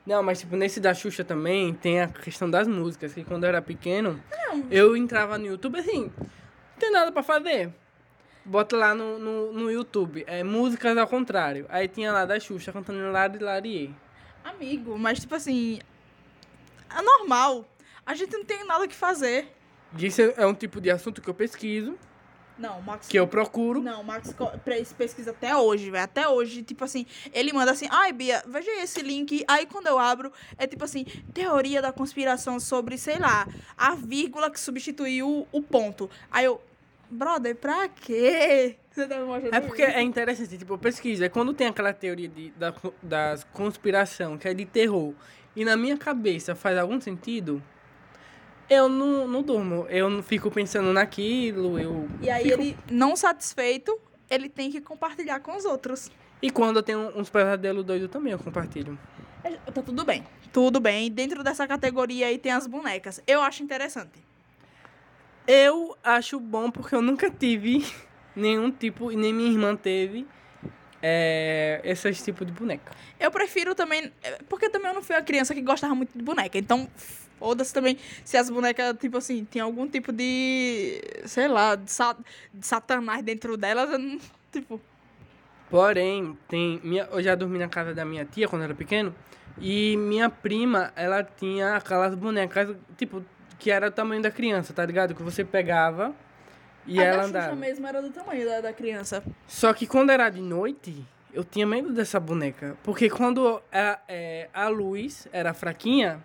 Não, 0.05 0.21
mas 0.21 0.39
tipo, 0.39 0.55
nesse 0.55 0.79
da 0.79 0.93
Xuxa 0.93 1.23
também 1.23 1.73
tem 1.73 2.01
a 2.01 2.07
questão 2.07 2.49
das 2.49 2.67
músicas, 2.67 3.13
que 3.13 3.23
quando 3.23 3.43
eu 3.43 3.49
era 3.49 3.61
pequeno, 3.61 4.21
eu 4.69 4.95
entrava 4.95 5.37
no 5.37 5.47
YouTube 5.47 5.79
assim, 5.79 6.11
não 6.19 6.79
tem 6.79 6.91
nada 6.91 7.11
pra 7.11 7.23
fazer. 7.23 7.73
Bota 8.43 8.77
lá 8.77 8.93
no, 8.93 9.17
no, 9.17 9.51
no 9.51 9.71
YouTube, 9.71 10.23
é 10.27 10.43
músicas 10.43 10.95
ao 10.95 11.07
contrário. 11.07 11.65
Aí 11.69 11.87
tinha 11.87 12.11
lá 12.11 12.25
da 12.25 12.39
Xuxa 12.39 12.71
cantando 12.71 13.11
Lari 13.11 13.39
Lariê. 13.39 13.89
Amigo, 14.43 14.95
mas 14.99 15.19
tipo 15.19 15.33
assim. 15.33 15.79
É 16.95 17.01
normal. 17.01 17.65
A 18.05 18.13
gente 18.13 18.33
não 18.33 18.45
tem 18.45 18.65
nada 18.65 18.87
que 18.87 18.95
fazer. 18.95 19.47
Isso 19.97 20.21
é 20.21 20.45
um 20.45 20.53
tipo 20.53 20.79
de 20.81 20.91
assunto 20.91 21.21
que 21.21 21.29
eu 21.29 21.33
pesquiso, 21.33 21.97
Não, 22.57 22.81
Max. 22.81 23.07
que 23.07 23.17
eu 23.17 23.27
procuro. 23.27 23.81
Não, 23.81 24.03
Max 24.03 24.35
pesquisa 24.97 25.31
até 25.31 25.55
hoje, 25.55 25.89
velho. 25.89 26.03
Até 26.03 26.27
hoje, 26.27 26.63
tipo 26.63 26.83
assim, 26.83 27.05
ele 27.33 27.53
manda 27.53 27.71
assim, 27.71 27.87
ai, 27.89 28.11
Bia, 28.11 28.43
veja 28.45 28.69
esse 28.83 29.01
link. 29.01 29.43
Aí 29.47 29.65
quando 29.65 29.87
eu 29.87 29.97
abro, 29.97 30.31
é 30.57 30.67
tipo 30.67 30.83
assim, 30.83 31.05
teoria 31.33 31.81
da 31.81 31.91
conspiração 31.93 32.59
sobre, 32.59 32.97
sei 32.97 33.17
lá, 33.17 33.47
a 33.77 33.95
vírgula 33.95 34.51
que 34.51 34.59
substituiu 34.59 35.47
o 35.51 35.61
ponto. 35.61 36.09
Aí 36.29 36.45
eu, 36.45 36.61
brother, 37.09 37.55
pra 37.55 37.87
quê? 37.87 38.75
Você 38.91 39.07
tá 39.07 39.17
me 39.17 39.25
mostrando 39.25 39.53
É 39.53 39.59
porque 39.59 39.81
é 39.81 40.01
interessante, 40.01 40.57
tipo, 40.57 40.73
eu 40.73 40.77
pesquiso. 40.77 41.23
É 41.23 41.29
quando 41.29 41.53
tem 41.53 41.67
aquela 41.67 41.93
teoria 41.93 42.27
de, 42.29 42.49
da, 42.51 42.73
das 43.01 43.43
conspiração, 43.45 44.37
que 44.37 44.47
é 44.47 44.53
de 44.53 44.65
terror, 44.65 45.13
e 45.55 45.65
na 45.65 45.75
minha 45.75 45.97
cabeça 45.97 46.55
faz 46.55 46.77
algum 46.77 46.99
sentido, 47.01 47.61
eu 48.69 48.87
não, 48.89 49.27
não 49.27 49.41
durmo. 49.41 49.85
Eu 49.89 50.09
não 50.09 50.21
fico 50.23 50.49
pensando 50.51 50.91
naquilo, 50.93 51.79
eu... 51.79 52.07
E 52.21 52.29
aí 52.29 52.43
fico- 52.43 52.61
ele, 52.61 52.77
não 52.89 53.15
satisfeito, 53.15 53.97
ele 54.29 54.49
tem 54.49 54.71
que 54.71 54.81
compartilhar 54.81 55.39
com 55.39 55.55
os 55.55 55.65
outros. 55.65 56.11
E 56.41 56.49
quando 56.49 56.77
eu 56.77 56.83
tenho 56.83 57.11
uns 57.17 57.29
pesadelos 57.29 57.83
doidos 57.85 58.09
também, 58.09 58.31
eu 58.33 58.39
compartilho. 58.39 58.97
É, 59.43 59.51
Tá 59.71 59.81
tudo 59.81 60.03
bem. 60.03 60.23
Tudo 60.51 60.79
bem. 60.79 61.11
Dentro 61.11 61.43
dessa 61.43 61.67
categoria 61.67 62.27
aí 62.27 62.37
tem 62.37 62.51
as 62.51 62.65
bonecas. 62.67 63.21
Eu 63.27 63.41
acho 63.41 63.61
interessante. 63.63 64.23
Eu 65.47 65.95
acho 66.03 66.39
bom 66.39 66.71
porque 66.71 66.95
eu 66.95 67.01
nunca 67.01 67.29
tive 67.29 67.85
nenhum 68.35 68.71
tipo, 68.71 69.11
e 69.11 69.15
nem 69.15 69.33
minha 69.33 69.49
irmã 69.51 69.75
teve, 69.75 70.25
é, 71.01 71.81
esses 71.83 72.23
tipos 72.23 72.45
de 72.45 72.53
boneca. 72.53 72.91
Eu 73.19 73.31
prefiro 73.31 73.75
também. 73.75 74.11
é, 74.23 74.39
Porque 74.49 74.69
também 74.69 74.89
eu 74.89 74.95
não 74.95 75.03
fui 75.03 75.15
uma 75.15 75.21
criança 75.21 75.53
que 75.53 75.61
gostava 75.61 75.93
muito 75.95 76.17
de 76.17 76.23
boneca. 76.23 76.57
Então, 76.57 76.87
foda-se 77.39 77.73
também 77.73 77.97
se 78.23 78.37
as 78.37 78.49
bonecas, 78.49 78.95
tipo 78.99 79.17
assim, 79.17 79.45
tem 79.45 79.61
algum 79.61 79.87
tipo 79.87 80.11
de. 80.11 81.01
Sei 81.25 81.47
lá, 81.47 81.75
de, 81.75 81.85
de 82.53 82.65
satanás 82.65 83.23
dentro 83.23 83.57
delas. 83.57 83.91
Eu 83.91 83.99
não, 83.99 84.19
tipo. 84.51 84.81
Porém, 85.69 86.37
tem 86.47 86.79
minha, 86.83 87.03
eu 87.11 87.21
já 87.21 87.35
dormi 87.35 87.57
na 87.57 87.67
casa 87.67 87.93
da 87.93 88.05
minha 88.05 88.23
tia 88.25 88.47
quando 88.47 88.63
era 88.63 88.75
pequeno. 88.75 89.13
E 89.59 89.95
minha 89.97 90.29
prima, 90.29 90.91
ela 90.95 91.23
tinha 91.23 91.77
aquelas 91.77 92.13
bonecas, 92.13 92.75
tipo, 92.97 93.23
que 93.57 93.71
era 93.71 93.87
o 93.87 93.91
tamanho 93.91 94.21
da 94.21 94.29
criança, 94.29 94.73
tá 94.73 94.85
ligado? 94.85 95.15
Que 95.15 95.23
você 95.23 95.43
pegava 95.43 96.13
e 96.87 96.99
a 96.99 97.03
ela 97.03 97.17
da 97.17 97.23
Xuxa 97.23 97.37
andava. 97.37 97.55
mesmo 97.55 97.87
era 97.87 98.01
do 98.01 98.09
tamanho 98.09 98.45
da, 98.45 98.61
da 98.61 98.73
criança. 98.73 99.23
Só 99.47 99.73
que 99.73 99.87
quando 99.87 100.09
era 100.11 100.29
de 100.29 100.41
noite, 100.41 101.05
eu 101.33 101.43
tinha 101.43 101.65
medo 101.65 101.91
dessa 101.91 102.19
boneca. 102.19 102.77
Porque 102.83 103.09
quando 103.09 103.61
a, 103.71 103.99
é, 104.07 104.49
a 104.53 104.67
luz 104.67 105.27
era 105.31 105.53
fraquinha, 105.53 106.23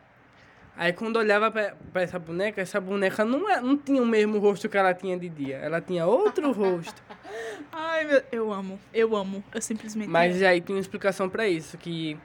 aí 0.77 0.93
quando 0.93 1.17
olhava 1.17 1.51
pra, 1.51 1.75
pra 1.93 2.03
essa 2.03 2.19
boneca, 2.19 2.61
essa 2.61 2.81
boneca 2.81 3.25
não, 3.25 3.49
é, 3.49 3.61
não 3.61 3.77
tinha 3.77 4.03
o 4.03 4.07
mesmo 4.07 4.39
rosto 4.39 4.69
que 4.69 4.79
ela 4.79 4.95
tinha 4.95 5.19
de 5.19 5.29
dia. 5.29 5.57
Ela 5.57 5.81
tinha 5.81 6.07
outro 6.07 6.53
rosto. 6.53 7.03
Ai, 7.73 8.05
meu. 8.05 8.23
Eu 8.31 8.53
amo. 8.53 8.79
Eu 8.93 9.17
amo. 9.17 9.43
Eu 9.53 9.61
simplesmente. 9.61 10.09
Mas 10.09 10.43
aí 10.43 10.61
tem 10.61 10.77
uma 10.77 10.81
explicação 10.81 11.29
pra 11.29 11.49
isso, 11.49 11.77
que 11.77 12.17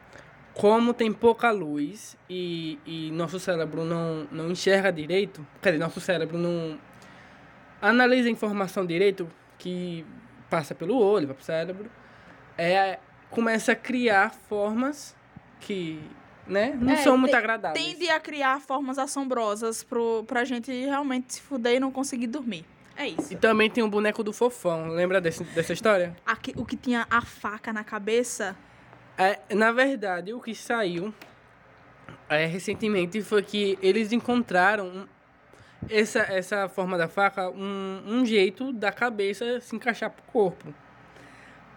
como 0.54 0.94
tem 0.94 1.12
pouca 1.12 1.51
luz 1.51 2.15
e, 2.30 2.80
e 2.86 3.12
nosso 3.12 3.39
cérebro 3.39 3.84
não, 3.84 4.25
não 4.32 4.50
enxerga 4.50 4.89
direito, 4.89 5.46
quer 5.62 5.72
dizer, 5.74 5.84
nosso 5.84 6.00
cérebro 6.00 6.38
não 6.38 6.80
analisa 7.82 8.27
a 8.27 8.32
informação 8.32 8.86
direito, 8.86 9.29
que 9.58 10.05
passa 10.50 10.74
pelo 10.75 10.98
olho, 10.98 11.27
vai 11.27 11.36
pro 11.36 11.44
cérebro, 11.46 11.89
é, 12.58 13.00
começa 13.29 13.72
a 13.74 13.75
criar 13.75 14.32
formas 14.34 15.15
que, 15.60 16.01
né, 16.48 16.77
não 16.79 16.94
É, 16.94 16.98
são 16.98 17.17
muito 17.17 17.36
agradáveis. 17.36 17.84
Tende 17.86 18.10
a 18.10 18.20
criar 18.20 18.60
formas 18.62 18.98
assombrosas 18.98 19.84
pro, 19.84 20.24
pra 20.25 20.44
gente 20.46 20.72
realmente 20.72 21.34
se 21.36 21.41
fuder 21.41 21.75
e 21.75 21.79
não 21.79 21.91
conseguir 21.91 22.27
dormir. 22.27 22.65
É 22.98 23.08
E 23.10 23.15
isso. 23.20 23.36
também 23.38 23.70
tem 23.70 23.84
o 23.84 23.89
boneco 23.89 24.24
do 24.24 24.32
fofão. 24.32 24.88
Lembra 24.88 25.20
desse, 25.20 25.44
dessa 25.44 25.74
história? 25.74 26.15
Aqui, 26.25 26.53
o 26.55 26.63
que 26.63 26.77
tinha 26.77 27.05
a 27.10 27.22
faca 27.22 27.74
na 27.74 27.84
cabeça. 27.84 28.55
É, 29.17 29.39
na 29.53 29.72
verdade, 29.74 30.34
o 30.34 30.39
que 30.39 30.55
saiu 30.55 31.13
é, 32.29 32.46
recentemente 32.46 33.22
foi 33.22 33.41
que 33.44 33.77
eles 33.82 34.13
encontraram 34.13 35.08
essa, 35.89 36.20
essa 36.20 36.67
forma 36.70 36.98
da 36.98 37.08
faca, 37.08 37.50
um, 37.50 38.01
um 38.05 38.25
jeito 38.25 38.72
da 38.74 38.91
cabeça 38.91 39.60
se 39.62 39.75
encaixar 39.75 40.10
pro 40.10 40.24
corpo. 40.24 40.74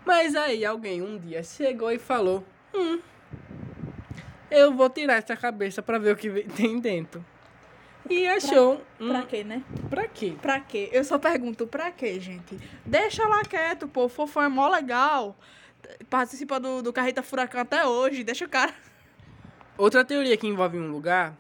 Mas 0.05 0.35
aí 0.35 0.65
alguém 0.65 1.03
um 1.03 1.19
dia 1.19 1.43
chegou 1.43 1.91
e 1.93 1.99
falou: 1.99 2.45
Hum, 2.75 3.01
eu 4.51 4.73
vou 4.73 4.89
tirar 4.89 5.15
essa 5.15 5.37
cabeça 5.37 5.83
pra 5.83 5.99
ver 5.99 6.13
o 6.15 6.17
que 6.17 6.31
tem 6.57 6.79
dentro. 6.81 7.25
E 8.09 8.27
achou. 8.27 8.83
um- 8.99 9.09
Pra 9.09 9.23
quê, 9.23 9.45
né? 9.45 9.63
pra 9.91 10.09
quê? 10.09 10.35
Pra 10.41 10.61
quê? 10.61 10.89
Eu 10.93 11.05
só 11.05 11.19
pergunto, 11.19 11.67
pra 11.67 11.91
quê, 11.91 12.19
gente? 12.19 12.59
Deixa 12.87 13.27
lá 13.29 13.43
quieto, 13.43 13.87
pô. 13.87 14.09
Fofão 14.09 14.43
é 14.45 14.49
mó 14.49 14.67
legal. 14.69 15.37
Participa 16.09 16.59
do, 16.59 16.81
do 16.83 16.93
Carreta 16.93 17.23
Furacão 17.23 17.61
até 17.61 17.85
hoje. 17.85 18.25
Deixa 18.25 18.47
o 18.47 18.49
cara. 18.49 18.73
Outra 19.77 20.05
teoria 20.05 20.37
que 20.39 20.47
envolve 20.47 20.79
um 20.79 20.91
lugar 20.91 21.37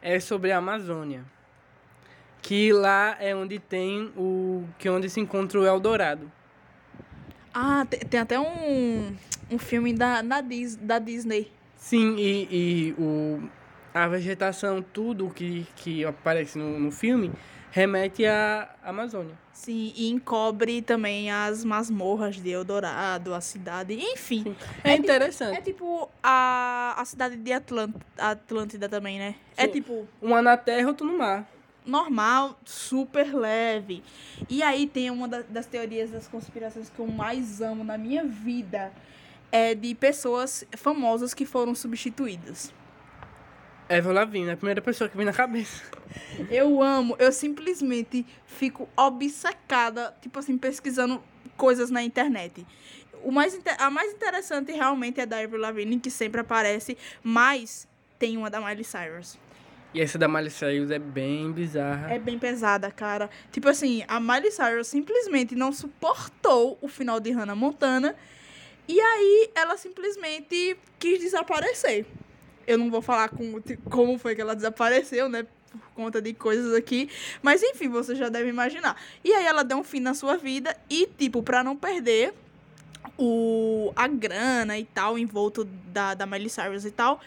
é 0.00 0.18
sobre 0.18 0.52
a 0.52 0.56
Amazônia. 0.58 1.24
Que 2.44 2.74
lá 2.74 3.16
é 3.20 3.34
onde 3.34 3.58
tem 3.58 4.12
o. 4.18 4.64
que 4.78 4.86
é 4.86 4.90
onde 4.90 5.08
se 5.08 5.18
encontra 5.18 5.58
o 5.58 5.66
Eldorado. 5.66 6.30
Ah, 7.54 7.86
tem, 7.88 8.00
tem 8.00 8.20
até 8.20 8.38
um, 8.38 9.16
um 9.50 9.58
filme 9.58 9.94
da, 9.94 10.20
da, 10.20 10.42
Dis, 10.42 10.76
da 10.76 10.98
Disney. 10.98 11.50
Sim, 11.74 12.16
e, 12.18 12.48
e 12.50 12.94
o, 12.98 13.48
a 13.94 14.06
vegetação, 14.08 14.82
tudo 14.82 15.30
que, 15.30 15.66
que 15.74 16.04
aparece 16.04 16.58
no, 16.58 16.78
no 16.78 16.90
filme, 16.90 17.32
remete 17.70 18.26
à 18.26 18.68
Amazônia. 18.82 19.34
Sim, 19.50 19.94
e 19.96 20.10
encobre 20.10 20.82
também 20.82 21.30
as 21.30 21.64
masmorras 21.64 22.36
de 22.36 22.50
Eldorado, 22.50 23.32
a 23.32 23.40
cidade, 23.40 23.94
enfim. 23.94 24.54
É, 24.84 24.90
É 24.90 24.96
interessante. 24.96 25.56
É 25.56 25.62
tipo 25.62 26.10
a, 26.22 26.94
a 26.98 27.04
cidade 27.06 27.36
de 27.36 27.52
Atlant, 27.54 27.94
Atlântida 28.18 28.86
também, 28.86 29.18
né? 29.18 29.34
É 29.56 29.64
Sim. 29.64 29.72
tipo 29.72 30.06
Uma 30.20 30.42
na 30.42 30.58
terra, 30.58 30.88
outro 30.88 31.06
no 31.06 31.16
mar. 31.16 31.53
Normal, 31.84 32.58
super 32.64 33.34
leve. 33.34 34.02
E 34.48 34.62
aí 34.62 34.86
tem 34.86 35.10
uma 35.10 35.28
da- 35.28 35.42
das 35.42 35.66
teorias 35.66 36.10
das 36.10 36.26
conspirações 36.28 36.88
que 36.90 36.98
eu 36.98 37.06
mais 37.06 37.60
amo 37.60 37.84
na 37.84 37.98
minha 37.98 38.24
vida. 38.24 38.92
É 39.52 39.74
de 39.74 39.94
pessoas 39.94 40.64
famosas 40.76 41.32
que 41.34 41.44
foram 41.46 41.74
substituídas. 41.74 42.72
Eva 43.88 44.12
Lavigne, 44.12 44.50
a 44.50 44.56
primeira 44.56 44.80
pessoa 44.80 45.08
que 45.10 45.16
vem 45.16 45.26
na 45.26 45.32
cabeça. 45.32 45.82
Eu 46.48 46.80
amo, 46.82 47.16
eu 47.18 47.30
simplesmente 47.32 48.24
fico 48.46 48.88
obcecada, 48.96 50.14
tipo 50.22 50.38
assim, 50.38 50.56
pesquisando 50.56 51.20
coisas 51.56 51.90
na 51.90 52.02
internet. 52.02 52.64
O 53.22 53.30
mais, 53.32 53.58
a 53.78 53.90
mais 53.90 54.12
interessante 54.12 54.70
realmente 54.72 55.20
é 55.20 55.26
da 55.26 55.38
Avril 55.38 55.60
Lavigne, 55.60 55.98
que 55.98 56.10
sempre 56.10 56.40
aparece, 56.40 56.96
mas 57.22 57.88
tem 58.18 58.36
uma 58.36 58.48
da 58.48 58.60
Miley 58.60 58.84
Cyrus. 58.84 59.38
E 59.94 60.00
essa 60.00 60.18
da 60.18 60.26
Miley 60.26 60.50
Cyrus 60.50 60.90
é 60.90 60.98
bem 60.98 61.52
bizarra. 61.52 62.12
É 62.12 62.18
bem 62.18 62.36
pesada, 62.36 62.90
cara. 62.90 63.30
Tipo 63.52 63.68
assim, 63.68 64.04
a 64.08 64.18
Miley 64.18 64.50
Cyrus 64.50 64.88
simplesmente 64.88 65.54
não 65.54 65.72
suportou 65.72 66.76
o 66.82 66.88
final 66.88 67.20
de 67.20 67.30
Hannah 67.30 67.54
Montana. 67.54 68.16
E 68.88 69.00
aí 69.00 69.50
ela 69.54 69.76
simplesmente 69.76 70.76
quis 70.98 71.20
desaparecer. 71.20 72.04
Eu 72.66 72.76
não 72.76 72.90
vou 72.90 73.00
falar 73.00 73.28
com, 73.28 73.62
como 73.88 74.18
foi 74.18 74.34
que 74.34 74.40
ela 74.40 74.56
desapareceu, 74.56 75.28
né? 75.28 75.46
Por 75.70 75.90
conta 75.94 76.20
de 76.20 76.34
coisas 76.34 76.74
aqui. 76.74 77.08
Mas 77.40 77.62
enfim, 77.62 77.88
você 77.88 78.16
já 78.16 78.28
deve 78.28 78.48
imaginar. 78.48 79.00
E 79.22 79.32
aí 79.32 79.46
ela 79.46 79.62
deu 79.62 79.78
um 79.78 79.84
fim 79.84 80.00
na 80.00 80.12
sua 80.12 80.36
vida 80.36 80.76
e, 80.90 81.06
tipo, 81.06 81.40
pra 81.40 81.62
não 81.62 81.76
perder 81.76 82.34
o, 83.16 83.92
a 83.94 84.08
grana 84.08 84.76
e 84.76 84.84
tal, 84.84 85.16
envolto 85.16 85.64
da, 85.64 86.14
da 86.14 86.26
Miley 86.26 86.50
Cyrus 86.50 86.84
e 86.84 86.90
tal, 86.90 87.20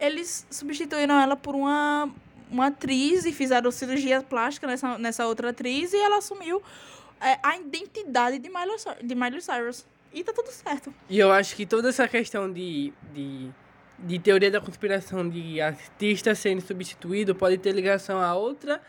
eles 0.00 0.46
substituíram 0.50 1.20
ela 1.20 1.36
por 1.36 1.54
uma, 1.54 2.10
uma 2.50 2.66
atriz 2.68 3.24
e 3.24 3.32
fizeram 3.32 3.70
cirurgia 3.70 4.22
plástica 4.22 4.66
nessa, 4.66 4.98
nessa 4.98 5.26
outra 5.26 5.50
atriz 5.50 5.92
e 5.92 5.96
ela 5.96 6.18
assumiu 6.18 6.62
é, 7.20 7.38
a 7.42 7.56
identidade 7.56 8.38
de 8.38 8.48
Miley, 8.48 8.76
de 9.02 9.14
Miley 9.14 9.40
Cyrus. 9.40 9.86
E 10.12 10.24
tá 10.24 10.32
tudo 10.32 10.50
certo. 10.50 10.92
E 11.08 11.18
eu 11.18 11.30
acho 11.30 11.54
que 11.54 11.64
toda 11.64 11.90
essa 11.90 12.08
questão 12.08 12.52
de, 12.52 12.92
de, 13.14 13.48
de 13.98 14.18
teoria 14.18 14.50
da 14.50 14.60
conspiração 14.60 15.28
de 15.28 15.60
artista 15.60 16.34
sendo 16.34 16.60
substituído 16.60 17.34
pode 17.34 17.58
ter 17.58 17.72
ligação 17.72 18.20
a 18.20 18.34
outra 18.34 18.80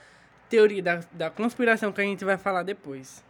teoria 0.50 0.82
da, 0.82 1.04
da 1.12 1.30
conspiração 1.30 1.92
que 1.92 2.02
a 2.02 2.04
gente 2.04 2.26
vai 2.26 2.38
falar 2.38 2.64
depois. 2.64 3.24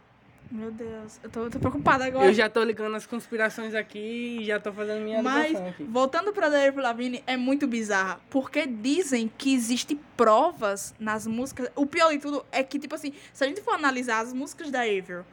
Meu 0.52 0.70
Deus, 0.70 1.18
eu 1.22 1.30
tô, 1.30 1.44
eu 1.44 1.50
tô 1.50 1.58
preocupada 1.58 2.04
agora. 2.04 2.26
Eu 2.26 2.34
já 2.34 2.46
tô 2.46 2.62
ligando 2.62 2.94
as 2.94 3.06
conspirações 3.06 3.74
aqui 3.74 4.38
e 4.40 4.44
já 4.44 4.60
tô 4.60 4.70
fazendo 4.70 5.02
minha 5.02 5.22
Mas, 5.22 5.58
aqui. 5.58 5.82
voltando 5.84 6.30
pra 6.30 6.50
David 6.50 6.78
Lavigne, 6.78 7.24
é 7.26 7.38
muito 7.38 7.66
bizarra. 7.66 8.20
Porque 8.28 8.66
dizem 8.66 9.32
que 9.38 9.54
existem 9.54 9.98
provas 10.14 10.94
nas 11.00 11.26
músicas. 11.26 11.70
O 11.74 11.86
pior 11.86 12.12
de 12.12 12.18
tudo 12.18 12.44
é 12.52 12.62
que, 12.62 12.78
tipo 12.78 12.94
assim, 12.94 13.14
se 13.32 13.42
a 13.42 13.46
gente 13.46 13.62
for 13.62 13.72
analisar 13.72 14.20
as 14.20 14.34
músicas 14.34 14.70
da 14.70 14.82
Avril, 14.82 15.24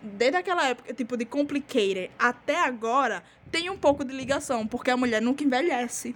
desde 0.00 0.36
aquela 0.36 0.64
época, 0.68 0.94
tipo, 0.94 1.16
de 1.16 1.24
Complicated 1.24 2.08
até 2.16 2.62
agora, 2.64 3.24
tem 3.50 3.68
um 3.70 3.76
pouco 3.76 4.04
de 4.04 4.14
ligação. 4.14 4.68
Porque 4.68 4.92
a 4.92 4.96
mulher 4.96 5.20
nunca 5.20 5.42
envelhece. 5.42 6.14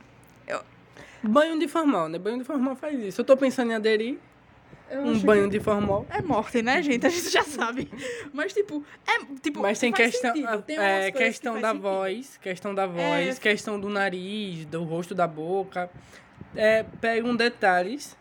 Banho 1.25 1.59
de 1.59 1.67
formal, 1.67 2.09
né? 2.09 2.19
Banho 2.19 2.39
de 2.39 2.45
formal 2.45 2.77
faz 2.77 3.01
isso. 3.01 3.21
Eu 3.21 3.25
tô 3.25 3.37
pensando 3.37 3.73
em 3.73 3.75
aderir 3.75 4.11
Eu 4.15 4.19
um 4.93 5.19
banho 5.21 5.49
de 5.49 5.59
formal. 5.61 6.07
É 6.11 6.21
morte, 6.23 6.63
né, 6.63 6.83
gente? 6.83 7.07
A 7.07 7.09
gente 7.11 7.31
já 7.31 7.43
sabe. 7.43 7.91
Mas, 8.33 8.53
tipo, 8.53 8.85
é. 9.07 9.25
Tipo, 9.43 9.61
Mas 9.61 9.79
tem 9.79 9.93
questão, 9.93 10.35
sentido. 10.35 10.63
Tem 10.63 10.79
é, 10.79 11.11
que 11.11 11.19
questão 11.19 11.53
faz 11.55 11.63
da 11.63 11.69
sentido. 11.71 11.83
voz, 11.83 12.39
questão 12.43 12.75
da 12.75 12.87
voz, 12.87 13.37
É. 13.37 13.41
questão 13.41 13.81
do 13.81 13.89
nariz, 13.89 14.67
do 14.67 14.83
rosto 14.85 15.15
da 15.15 15.27
boca. 15.27 15.91
É, 16.55 16.85
pegam 17.01 17.35
detalhes 17.35 18.17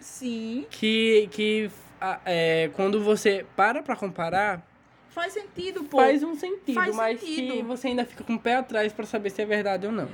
Sim. 0.00 0.66
que, 0.70 1.28
que 1.30 1.70
a- 2.00 2.20
é, 2.24 2.70
quando 2.74 3.02
você 3.02 3.46
para 3.56 3.82
pra 3.82 3.96
comparar, 3.96 4.66
Faz 5.10 5.32
sentido, 5.32 5.82
pô. 5.84 5.96
faz 5.96 6.22
um 6.22 6.34
sentido, 6.36 6.74
faz 6.74 6.94
mas 6.94 7.18
sentido. 7.20 7.52
que 7.54 7.62
você 7.62 7.88
ainda 7.88 8.04
fica 8.04 8.22
com 8.22 8.34
o 8.34 8.38
pé 8.38 8.56
atrás 8.56 8.92
pra 8.92 9.04
saber 9.06 9.30
se 9.30 9.42
é 9.42 9.46
verdade 9.46 9.86
ou 9.86 9.92
não. 9.92 10.08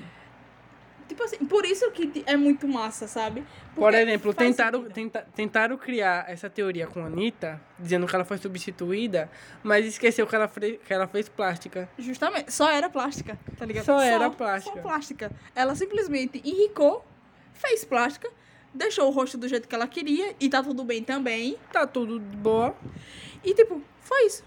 Tipo 1.08 1.22
assim, 1.22 1.36
por 1.44 1.64
isso 1.66 1.90
que 1.90 2.22
é 2.26 2.36
muito 2.36 2.66
massa, 2.66 3.06
sabe? 3.06 3.42
Por 3.74 3.82
Porque 3.90 3.96
exemplo, 3.96 4.32
faz 4.32 4.48
tentaram, 4.48 4.84
tenta, 4.88 5.26
tentaram 5.34 5.76
criar 5.76 6.24
essa 6.30 6.48
teoria 6.48 6.86
com 6.86 7.02
a 7.02 7.06
Anitta, 7.06 7.60
dizendo 7.78 8.06
que 8.06 8.14
ela 8.14 8.24
foi 8.24 8.38
substituída, 8.38 9.30
mas 9.62 9.84
esqueceu 9.84 10.26
que 10.26 10.34
ela, 10.34 10.48
fre- 10.48 10.80
que 10.84 10.92
ela 10.94 11.06
fez 11.06 11.28
plástica. 11.28 11.88
Justamente, 11.98 12.52
só 12.52 12.70
era 12.70 12.88
plástica, 12.88 13.38
tá 13.58 13.66
ligado? 13.66 13.84
Só 13.84 14.00
era 14.00 14.30
plástica. 14.30 14.76
Só 14.76 14.82
plástica. 14.82 15.30
Ela 15.54 15.74
simplesmente 15.74 16.40
enricou, 16.44 17.04
fez 17.52 17.84
plástica, 17.84 18.30
deixou 18.72 19.06
o 19.06 19.10
rosto 19.10 19.36
do 19.36 19.46
jeito 19.46 19.68
que 19.68 19.74
ela 19.74 19.86
queria 19.86 20.34
e 20.40 20.48
tá 20.48 20.62
tudo 20.62 20.84
bem 20.84 21.02
também. 21.04 21.56
Tá 21.70 21.86
tudo 21.86 22.18
de 22.18 22.36
boa, 22.36 22.74
E 23.44 23.52
tipo, 23.54 23.82
foi 24.00 24.24
isso. 24.26 24.42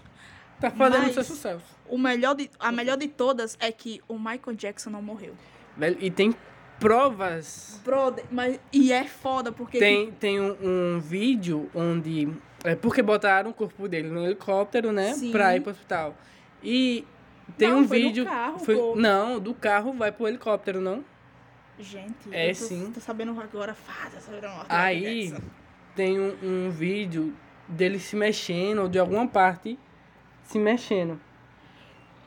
tá 0.60 0.70
fazendo 0.72 1.02
Mas- 1.02 1.14
seu 1.14 1.24
sucesso. 1.24 1.64
O 1.88 1.96
melhor 1.96 2.34
de, 2.34 2.50
a 2.58 2.70
melhor 2.72 2.96
de 2.98 3.08
todas 3.08 3.56
é 3.60 3.70
que 3.72 4.02
o 4.08 4.18
Michael 4.18 4.54
Jackson 4.56 4.90
não 4.90 5.00
morreu. 5.00 5.34
Velho, 5.78 5.96
e 6.00 6.10
tem 6.10 6.34
provas. 6.80 7.80
Brother, 7.84 8.24
mas 8.30 8.58
e 8.72 8.92
é 8.92 9.04
foda 9.04 9.52
porque 9.52 9.78
Tem, 9.78 10.10
tem 10.12 10.40
um, 10.40 10.56
um 10.96 10.98
vídeo 11.00 11.70
onde. 11.74 12.28
É 12.64 12.74
porque 12.74 13.00
botaram 13.02 13.50
o 13.50 13.54
corpo 13.54 13.88
dele 13.88 14.08
no 14.08 14.24
helicóptero, 14.24 14.92
né? 14.92 15.14
Sim. 15.14 15.30
Pra 15.30 15.54
ir 15.56 15.60
pro 15.60 15.70
hospital. 15.70 16.16
E 16.62 17.04
tem 17.56 17.68
Não, 17.70 17.80
um 17.80 17.88
foi 17.88 18.02
vídeo. 18.02 18.24
carro, 18.24 18.58
foi- 18.58 18.74
pô. 18.76 18.96
não, 18.96 19.38
do 19.38 19.54
carro 19.54 19.92
vai 19.92 20.10
pro 20.10 20.26
helicóptero, 20.26 20.80
não? 20.80 21.04
gente, 21.80 22.12
É, 22.32 22.46
eu 22.50 22.54
tô, 22.56 22.64
sim. 22.64 22.90
tô 22.92 22.98
sabendo 23.00 23.40
agora 23.40 23.72
fada 23.72 24.20
sobre 24.20 24.44
a 24.44 24.50
morte 24.50 24.66
do 24.68 24.74
Aí 24.74 25.32
tem 25.94 26.18
um, 26.18 26.34
um 26.42 26.70
vídeo 26.70 27.32
dele 27.68 28.00
se 28.00 28.16
mexendo, 28.16 28.80
ou 28.82 28.88
de 28.88 28.98
alguma 28.98 29.28
parte 29.28 29.78
se 30.42 30.58
mexendo. 30.58 31.20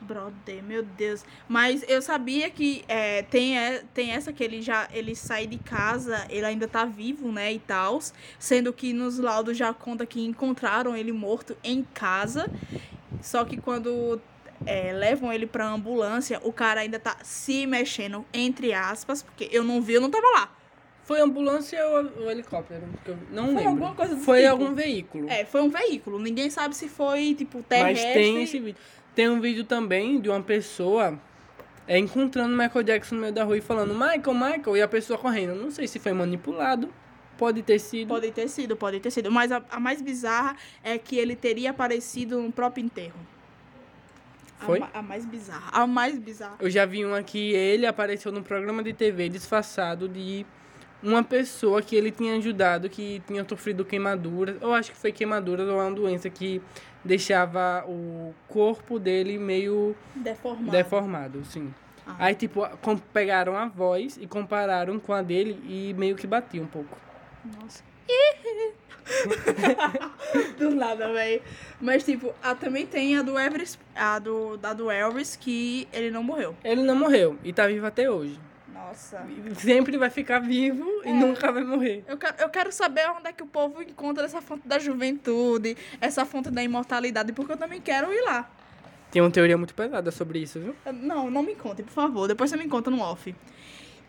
Brother, 0.02 0.62
meu 0.62 0.82
Deus. 0.82 1.24
Mas 1.48 1.84
eu 1.88 2.02
sabia 2.02 2.50
que 2.50 2.84
é, 2.88 3.22
tem, 3.22 3.58
é, 3.58 3.82
tem 3.94 4.10
essa 4.10 4.32
que 4.32 4.42
ele 4.44 4.60
já 4.60 4.88
ele 4.92 5.14
sai 5.14 5.46
de 5.46 5.58
casa, 5.58 6.26
ele 6.28 6.44
ainda 6.44 6.68
tá 6.68 6.84
vivo, 6.84 7.30
né, 7.32 7.52
e 7.52 7.58
tal. 7.58 8.00
Sendo 8.38 8.72
que 8.72 8.92
nos 8.92 9.18
laudos 9.18 9.56
já 9.56 9.72
conta 9.72 10.04
que 10.04 10.20
encontraram 10.24 10.94
ele 10.96 11.12
morto 11.12 11.56
em 11.64 11.82
casa. 11.94 12.50
Só 13.20 13.44
que 13.44 13.56
quando 13.56 14.20
é, 14.66 14.92
levam 14.92 15.32
ele 15.32 15.46
pra 15.46 15.66
ambulância, 15.68 16.40
o 16.42 16.52
cara 16.52 16.80
ainda 16.80 16.98
tá 16.98 17.16
se 17.22 17.66
mexendo, 17.66 18.24
entre 18.32 18.72
aspas, 18.72 19.22
porque 19.22 19.48
eu 19.52 19.64
não 19.64 19.80
vi, 19.80 19.94
eu 19.94 20.00
não 20.00 20.10
tava 20.10 20.26
lá. 20.34 20.52
Foi 21.04 21.20
ambulância 21.20 21.84
ou, 21.88 22.22
ou 22.22 22.30
helicóptero? 22.30 22.82
Não 23.30 23.46
Foi 23.46 23.54
lembro. 23.54 23.68
alguma 23.70 23.94
coisa 23.94 24.14
do 24.14 24.22
Foi 24.22 24.38
tipo. 24.42 24.50
algum 24.52 24.72
veículo. 24.72 25.28
É, 25.28 25.44
foi 25.44 25.60
um 25.60 25.68
veículo. 25.68 26.18
Ninguém 26.18 26.48
sabe 26.48 26.76
se 26.76 26.88
foi, 26.88 27.34
tipo, 27.34 27.58
Mas 27.58 27.66
terrestre. 27.66 28.12
tem 28.12 28.42
esse 28.42 28.58
vídeo. 28.60 28.80
Tem 29.14 29.28
um 29.28 29.40
vídeo 29.40 29.64
também 29.64 30.20
de 30.20 30.28
uma 30.28 30.42
pessoa 30.42 31.18
é, 31.86 31.98
encontrando 31.98 32.54
o 32.54 32.56
Michael 32.56 32.82
Jackson 32.82 33.14
no 33.16 33.20
meio 33.20 33.32
da 33.32 33.44
rua 33.44 33.58
e 33.58 33.60
falando 33.60 33.92
Michael, 33.94 34.34
Michael, 34.34 34.76
e 34.76 34.82
a 34.82 34.88
pessoa 34.88 35.18
correndo. 35.18 35.54
Não 35.54 35.70
sei 35.70 35.86
se 35.86 35.98
foi 35.98 36.12
manipulado 36.12 36.88
Pode 37.36 37.62
ter 37.62 37.78
sido. 37.78 38.08
Pode 38.08 38.30
ter 38.30 38.48
sido, 38.48 38.76
pode 38.76 39.00
ter 39.00 39.10
sido. 39.10 39.30
Mas 39.30 39.50
a, 39.50 39.62
a 39.70 39.80
mais 39.80 40.00
bizarra 40.00 40.54
é 40.84 40.96
que 40.98 41.16
ele 41.16 41.34
teria 41.34 41.70
aparecido 41.70 42.40
no 42.40 42.52
próprio 42.52 42.84
enterro. 42.84 43.18
A 44.60 44.64
Foi? 44.64 44.78
ma- 44.78 44.90
A, 44.94 45.02
mais 45.02 45.24
bizarra. 45.26 45.70
A 45.72 45.86
mais 45.86 46.18
bizarra. 46.18 46.56
Eu 46.60 46.70
já 46.70 46.86
vi 46.86 47.04
uma 47.04 47.22
que 47.22 47.52
ele 47.52 47.84
apareceu 47.84 48.30
num 48.30 48.42
programa 48.42 48.82
de 48.82 48.92
TV 48.92 49.28
disfarçado 49.28 50.08
de 50.08 50.46
uma 51.02 51.22
pessoa 51.22 51.82
que 51.82 51.96
ele 51.96 52.10
tinha 52.10 52.36
ajudado, 52.36 52.88
que 52.88 53.22
tinha 53.26 53.44
sofrido 53.48 53.84
queimaduras. 53.84 54.56
Eu 54.60 54.72
acho 54.72 54.92
que 54.92 54.96
foi 54.96 55.12
queimaduras 55.12 55.68
ou 55.68 55.78
uma 55.80 55.90
doença 55.90 56.30
que 56.30 56.62
deixava 57.04 57.84
o 57.86 58.34
corpo 58.48 58.98
dele 58.98 59.38
meio 59.38 59.96
Deformado. 60.14 60.70
deformado, 60.70 61.44
sim. 61.44 61.74
Ah. 62.06 62.16
Aí, 62.18 62.34
tipo, 62.34 62.66
pegaram 63.12 63.56
a 63.56 63.66
voz 63.66 64.16
e 64.20 64.26
compararam 64.26 64.98
com 64.98 65.12
a 65.12 65.22
dele 65.22 65.60
e 65.68 65.94
meio 65.94 66.16
que 66.16 66.26
batia 66.26 66.62
um 66.62 66.66
pouco. 66.66 66.96
Nossa. 67.60 67.82
do 70.58 70.70
nada, 70.74 71.12
velho. 71.12 71.42
Mas, 71.80 72.04
tipo, 72.04 72.32
a, 72.42 72.54
também 72.54 72.86
tem 72.86 73.16
a 73.16 73.22
do 73.22 73.38
Elvis, 73.38 73.78
a 73.94 74.18
do, 74.18 74.56
da 74.56 74.72
do 74.72 74.90
Elvis, 74.90 75.36
que 75.36 75.88
ele 75.92 76.10
não 76.10 76.22
morreu. 76.22 76.54
Ele 76.64 76.82
não 76.82 76.94
morreu 76.94 77.36
e 77.42 77.52
tá 77.52 77.66
vivo 77.66 77.86
até 77.86 78.10
hoje. 78.10 78.38
Nossa. 78.72 79.24
Sempre 79.58 79.96
vai 79.96 80.10
ficar 80.10 80.38
vivo 80.40 80.84
e 81.04 81.08
É. 81.08 81.12
nunca 81.12 81.52
vai 81.52 81.62
morrer. 81.64 82.04
Eu 82.08 82.16
quero, 82.16 82.34
eu 82.40 82.48
quero 82.48 82.72
saber 82.72 83.08
onde 83.10 83.28
é 83.28 83.32
que 83.32 83.42
o 83.42 83.46
povo 83.46 83.82
encontra 83.82 84.24
essa 84.24 84.40
fonte 84.40 84.66
da 84.66 84.78
juventude, 84.78 85.76
essa 86.00 86.24
fonte 86.24 86.50
da 86.50 86.62
imortalidade, 86.62 87.32
porque 87.32 87.52
eu 87.52 87.56
também 87.56 87.80
quero 87.80 88.12
ir 88.12 88.22
lá. 88.22 88.50
Tem 89.10 89.20
uma 89.20 89.30
teoria 89.30 89.58
muito 89.58 89.74
pesada 89.74 90.10
sobre 90.10 90.38
isso, 90.38 90.58
viu? 90.58 90.74
Não, 90.92 91.30
não 91.30 91.42
me 91.42 91.54
conte, 91.54 91.82
por 91.82 91.92
favor. 91.92 92.26
Depois 92.26 92.48
você 92.50 92.56
me 92.56 92.66
conta 92.66 92.90
no 92.90 93.00
off. 93.00 93.34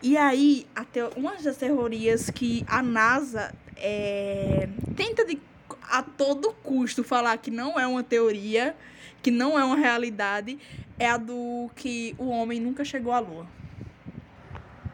E 0.02 0.16
aí, 0.16 0.66
até 0.74 1.04
uma 1.16 1.32
das 1.36 1.56
teorias 1.56 2.30
que 2.30 2.64
a 2.66 2.82
NASA 2.82 3.54
é, 3.76 4.68
tenta 4.96 5.24
de, 5.24 5.38
a 5.90 6.02
todo 6.02 6.52
custo 6.62 7.04
falar 7.04 7.36
que 7.38 7.50
não 7.50 7.78
é 7.78 7.86
uma 7.86 8.02
teoria, 8.02 8.74
que 9.22 9.30
não 9.30 9.58
é 9.58 9.64
uma 9.64 9.76
realidade, 9.76 10.58
é 10.98 11.08
a 11.08 11.16
do 11.18 11.70
que 11.76 12.14
o 12.18 12.28
homem 12.28 12.58
nunca 12.60 12.84
chegou 12.84 13.12
à 13.12 13.18
Lua. 13.18 13.46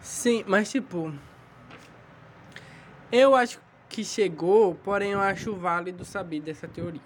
Sim, 0.00 0.44
mas 0.46 0.70
tipo. 0.70 1.12
Eu 3.12 3.34
acho 3.34 3.60
que 3.88 4.04
chegou, 4.04 4.74
porém 4.76 5.12
eu 5.12 5.20
acho 5.20 5.54
válido 5.56 6.04
saber 6.04 6.40
dessa 6.40 6.68
teoria. 6.68 7.00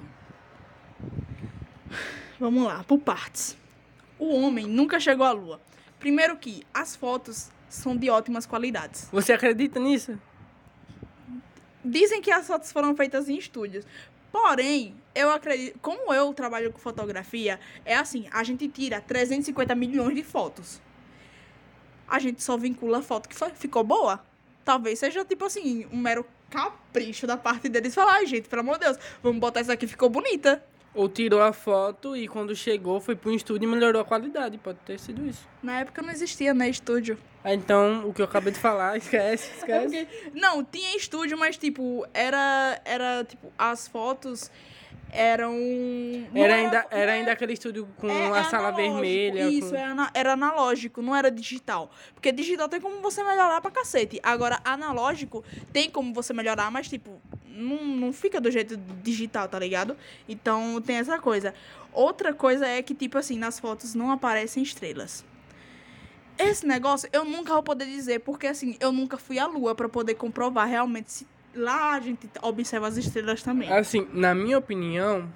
Vamos 2.38 2.64
lá, 2.64 2.84
por 2.84 2.98
partes. 2.98 3.56
O 4.18 4.34
homem 4.36 4.66
nunca 4.66 5.00
chegou 5.00 5.24
à 5.24 5.32
Lua. 5.32 5.60
Primeiro 5.98 6.36
que 6.36 6.62
as 6.74 6.94
fotos 6.94 7.50
são 7.68 7.96
de 7.96 8.10
ótimas 8.10 8.44
qualidades. 8.44 9.08
Você 9.10 9.32
acredita 9.32 9.80
nisso? 9.80 10.18
Dizem 11.84 12.20
que 12.20 12.30
as 12.30 12.46
fotos 12.46 12.70
foram 12.70 12.94
feitas 12.96 13.28
em 13.28 13.36
estúdios. 13.36 13.86
Porém, 14.30 14.94
eu 15.14 15.30
acredito, 15.30 15.78
como 15.80 16.12
eu 16.12 16.34
trabalho 16.34 16.72
com 16.72 16.78
fotografia, 16.78 17.58
é 17.84 17.96
assim, 17.96 18.26
a 18.32 18.42
gente 18.42 18.68
tira 18.68 19.00
350 19.00 19.74
milhões 19.74 20.14
de 20.14 20.22
fotos. 20.22 20.80
A 22.14 22.18
gente 22.21 22.40
só 22.44 22.56
vincula 22.56 22.99
a 22.99 23.02
foto 23.02 23.28
que 23.28 23.35
foi, 23.35 23.50
ficou 23.50 23.83
boa. 23.83 24.21
Talvez 24.64 25.00
seja 25.00 25.25
tipo 25.25 25.44
assim, 25.44 25.85
um 25.92 25.97
mero 25.99 26.25
capricho 26.49 27.26
da 27.26 27.37
parte 27.37 27.68
deles 27.68 27.92
falar, 27.92 28.12
ai 28.14 28.26
gente, 28.26 28.49
pelo 28.49 28.61
amor 28.61 28.78
de 28.78 28.85
Deus, 28.85 28.97
vamos 29.21 29.40
botar 29.40 29.61
isso 29.62 29.73
aqui, 29.73 29.85
ficou 29.87 30.09
bonita. 30.09 30.62
Ou 30.94 31.09
tirou 31.09 31.42
a 31.42 31.52
foto 31.52 32.16
e 32.16 32.28
quando 32.28 32.54
chegou 32.54 33.00
foi 33.00 33.16
pro 33.16 33.35
estúdio 33.35 33.68
e 33.68 33.68
melhorou 33.68 34.00
a 34.00 34.04
qualidade. 34.04 34.56
Pode 34.59 34.78
ter 34.87 35.00
sido 35.00 35.26
isso. 35.28 35.44
Na 35.61 35.80
época 35.80 36.00
não 36.02 36.11
existia, 36.12 36.54
né, 36.54 36.68
estúdio. 36.68 37.18
Ah, 37.42 37.52
Então, 37.52 38.09
o 38.09 38.14
que 38.14 38.23
eu 38.23 38.26
acabei 38.26 38.52
de 38.52 38.61
falar, 38.61 38.97
esquece, 38.97 39.50
É 39.50 39.56
esquece. 39.87 40.09
não, 40.33 40.62
tinha 40.62 40.97
estúdio, 40.97 41.37
mas 41.37 41.56
tipo, 41.59 42.06
era, 42.14 42.80
era 42.85 43.25
tipo, 43.25 43.52
as 43.59 43.88
fotos 43.88 44.52
eram... 45.14 45.54
não 46.33 46.42
Era 46.42 46.54
ainda, 46.56 46.87
não 46.90 46.99
era 46.99 47.12
ainda 47.12 47.33
aquele 47.33 47.52
estúdio 47.52 47.88
com 47.97 48.09
É, 48.09 48.33
a 48.33 48.38
é 48.40 48.44
sala 48.44 48.71
vermelha. 48.73 49.49
Isso, 49.49 49.71
com... 49.71 49.76
é 49.76 49.85
ana- 49.85 50.11
era 50.12 50.33
analógico, 50.33 51.00
não 51.00 51.14
era 51.14 51.30
digital. 51.30 51.90
Porque 52.12 52.33
digital 52.33 52.68
tem 52.68 52.80
como 52.80 53.00
você 53.00 53.23
melhorar 53.23 53.61
pra 53.61 53.70
cacete. 53.70 54.18
Agora, 54.22 54.61
analógico 54.64 55.44
tem 55.72 55.88
como 55.88 56.12
você 56.12 56.33
melhorar, 56.33 56.70
mas, 56.70 56.88
tipo, 56.88 57.20
não, 57.46 57.85
não 57.85 58.12
fica 58.12 58.40
do 58.40 58.50
jeito 58.50 58.77
digital, 59.03 59.48
tá 59.48 59.59
ligado? 59.59 59.96
Então, 60.29 60.83
tem 60.83 60.96
essa 60.96 61.18
coisa. 61.18 61.55
Outra 61.92 62.35
coisa 62.35 62.66
é 62.66 62.83
que, 62.83 62.94
tipo 62.94 63.16
assim, 63.16 63.38
nas 63.38 63.61
fotos 63.61 63.94
não 63.94 64.11
aparecem 64.11 64.62
estrelas. 64.62 65.24
Esse 66.37 66.66
negócio 66.66 67.09
eu 67.12 67.24
nunca 67.24 67.53
vou 67.55 67.62
poder 67.62 67.87
dizer, 67.87 68.18
porque, 68.20 68.48
assim, 68.48 68.77
eu 68.81 68.90
nunca 68.90 69.16
fui 69.16 69.38
à 69.38 69.46
lua 69.46 69.72
pra 69.74 69.88
poder 69.88 70.14
comprovar 70.14 70.66
realmente 70.68 71.12
se 71.12 71.27
lá 71.55 71.95
a 71.95 72.01
gente 72.01 72.29
observa 72.43 72.88
as 72.88 72.97
estrelas 72.97 73.43
também. 73.43 73.73
Assim, 73.73 74.09
na 74.12 74.35
minha 74.35 74.59
opinião, 74.59 75.33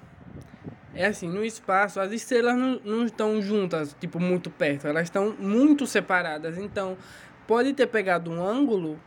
é 0.93 1.07
assim, 1.07 1.29
no 1.29 1.43
espaço 1.43 1.99
as 1.99 2.11
estrelas 2.11 2.55
não, 2.57 2.79
não 2.83 3.05
estão 3.05 3.41
juntas, 3.41 3.95
tipo, 3.99 4.19
muito 4.19 4.49
perto. 4.49 4.87
Elas 4.87 5.03
estão 5.03 5.35
muito 5.39 5.85
separadas. 5.87 6.57
Então, 6.57 6.97
pode 7.47 7.73
ter 7.73 7.87
pegado 7.87 8.31
um 8.31 8.43
ângulo 8.43 8.99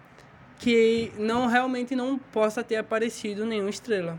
que 0.59 1.13
não 1.19 1.47
realmente 1.47 1.97
não 1.97 2.17
possa 2.19 2.63
ter 2.63 2.77
aparecido 2.77 3.45
nenhuma 3.45 3.71
estrela. 3.71 4.19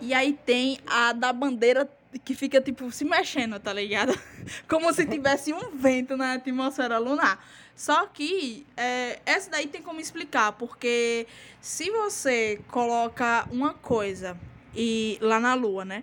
E 0.00 0.14
aí 0.14 0.38
tem 0.44 0.78
a 0.86 1.12
da 1.12 1.32
bandeira 1.32 1.88
que 2.24 2.34
fica, 2.34 2.60
tipo, 2.60 2.90
se 2.90 3.04
mexendo, 3.04 3.58
tá 3.58 3.72
ligado? 3.72 4.18
Como 4.68 4.92
se 4.92 5.06
tivesse 5.06 5.52
um 5.52 5.76
vento 5.76 6.16
na 6.16 6.34
atmosfera 6.34 6.98
lunar. 6.98 7.42
Só 7.80 8.04
que 8.04 8.66
é, 8.76 9.20
essa 9.24 9.50
daí 9.50 9.66
tem 9.66 9.80
como 9.80 9.98
explicar, 10.02 10.52
porque 10.52 11.26
se 11.62 11.90
você 11.90 12.60
coloca 12.68 13.48
uma 13.50 13.72
coisa 13.72 14.36
e 14.76 15.16
lá 15.22 15.40
na 15.40 15.54
Lua, 15.54 15.82
né? 15.82 16.02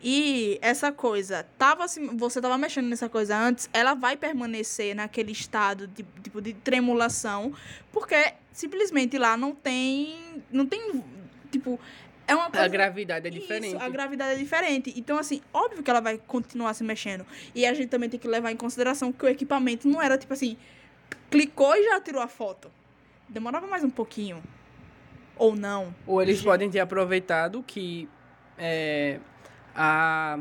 E 0.00 0.56
essa 0.62 0.92
coisa 0.92 1.44
tava 1.58 1.84
você 2.14 2.40
tava 2.40 2.56
mexendo 2.56 2.86
nessa 2.86 3.08
coisa 3.08 3.36
antes, 3.36 3.68
ela 3.72 3.94
vai 3.94 4.16
permanecer 4.16 4.94
naquele 4.94 5.32
estado 5.32 5.88
de 5.88 6.04
tipo 6.22 6.40
de 6.40 6.52
tremulação, 6.52 7.52
porque 7.90 8.34
simplesmente 8.52 9.18
lá 9.18 9.36
não 9.36 9.52
tem 9.52 10.44
não 10.48 10.64
tem 10.64 11.02
tipo 11.50 11.80
é 12.28 12.36
uma 12.36 12.46
A 12.46 12.50
coisa 12.50 12.68
gravidade 12.68 13.26
é 13.26 13.30
diferente. 13.30 13.74
isso, 13.74 13.78
a 13.82 13.88
gravidade 13.88 14.34
é 14.34 14.36
diferente. 14.36 14.94
Então, 14.96 15.18
assim, 15.18 15.42
óbvio 15.52 15.82
que 15.82 15.90
ela 15.90 16.00
vai 16.00 16.18
continuar 16.18 16.74
se 16.74 16.84
mexendo. 16.84 17.26
E 17.52 17.66
a 17.66 17.74
gente 17.74 17.88
também 17.88 18.08
tem 18.08 18.18
que 18.18 18.28
levar 18.28 18.52
em 18.52 18.56
consideração 18.56 19.12
que 19.12 19.24
o 19.24 19.28
equipamento 19.28 19.88
não 19.88 20.00
era 20.00 20.16
tipo 20.16 20.32
assim, 20.32 20.56
clicou 21.30 21.74
e 21.74 21.84
já 21.84 22.00
tirou 22.00 22.22
a 22.22 22.28
foto. 22.28 22.70
Demorava 23.28 23.66
mais 23.66 23.82
um 23.82 23.90
pouquinho. 23.90 24.42
Ou 25.36 25.54
não. 25.54 25.94
Ou 26.06 26.22
eles 26.22 26.42
podem 26.42 26.70
ter 26.70 26.80
aproveitado 26.80 27.62
que 27.62 28.08
é, 28.56 29.18
a, 29.74 30.38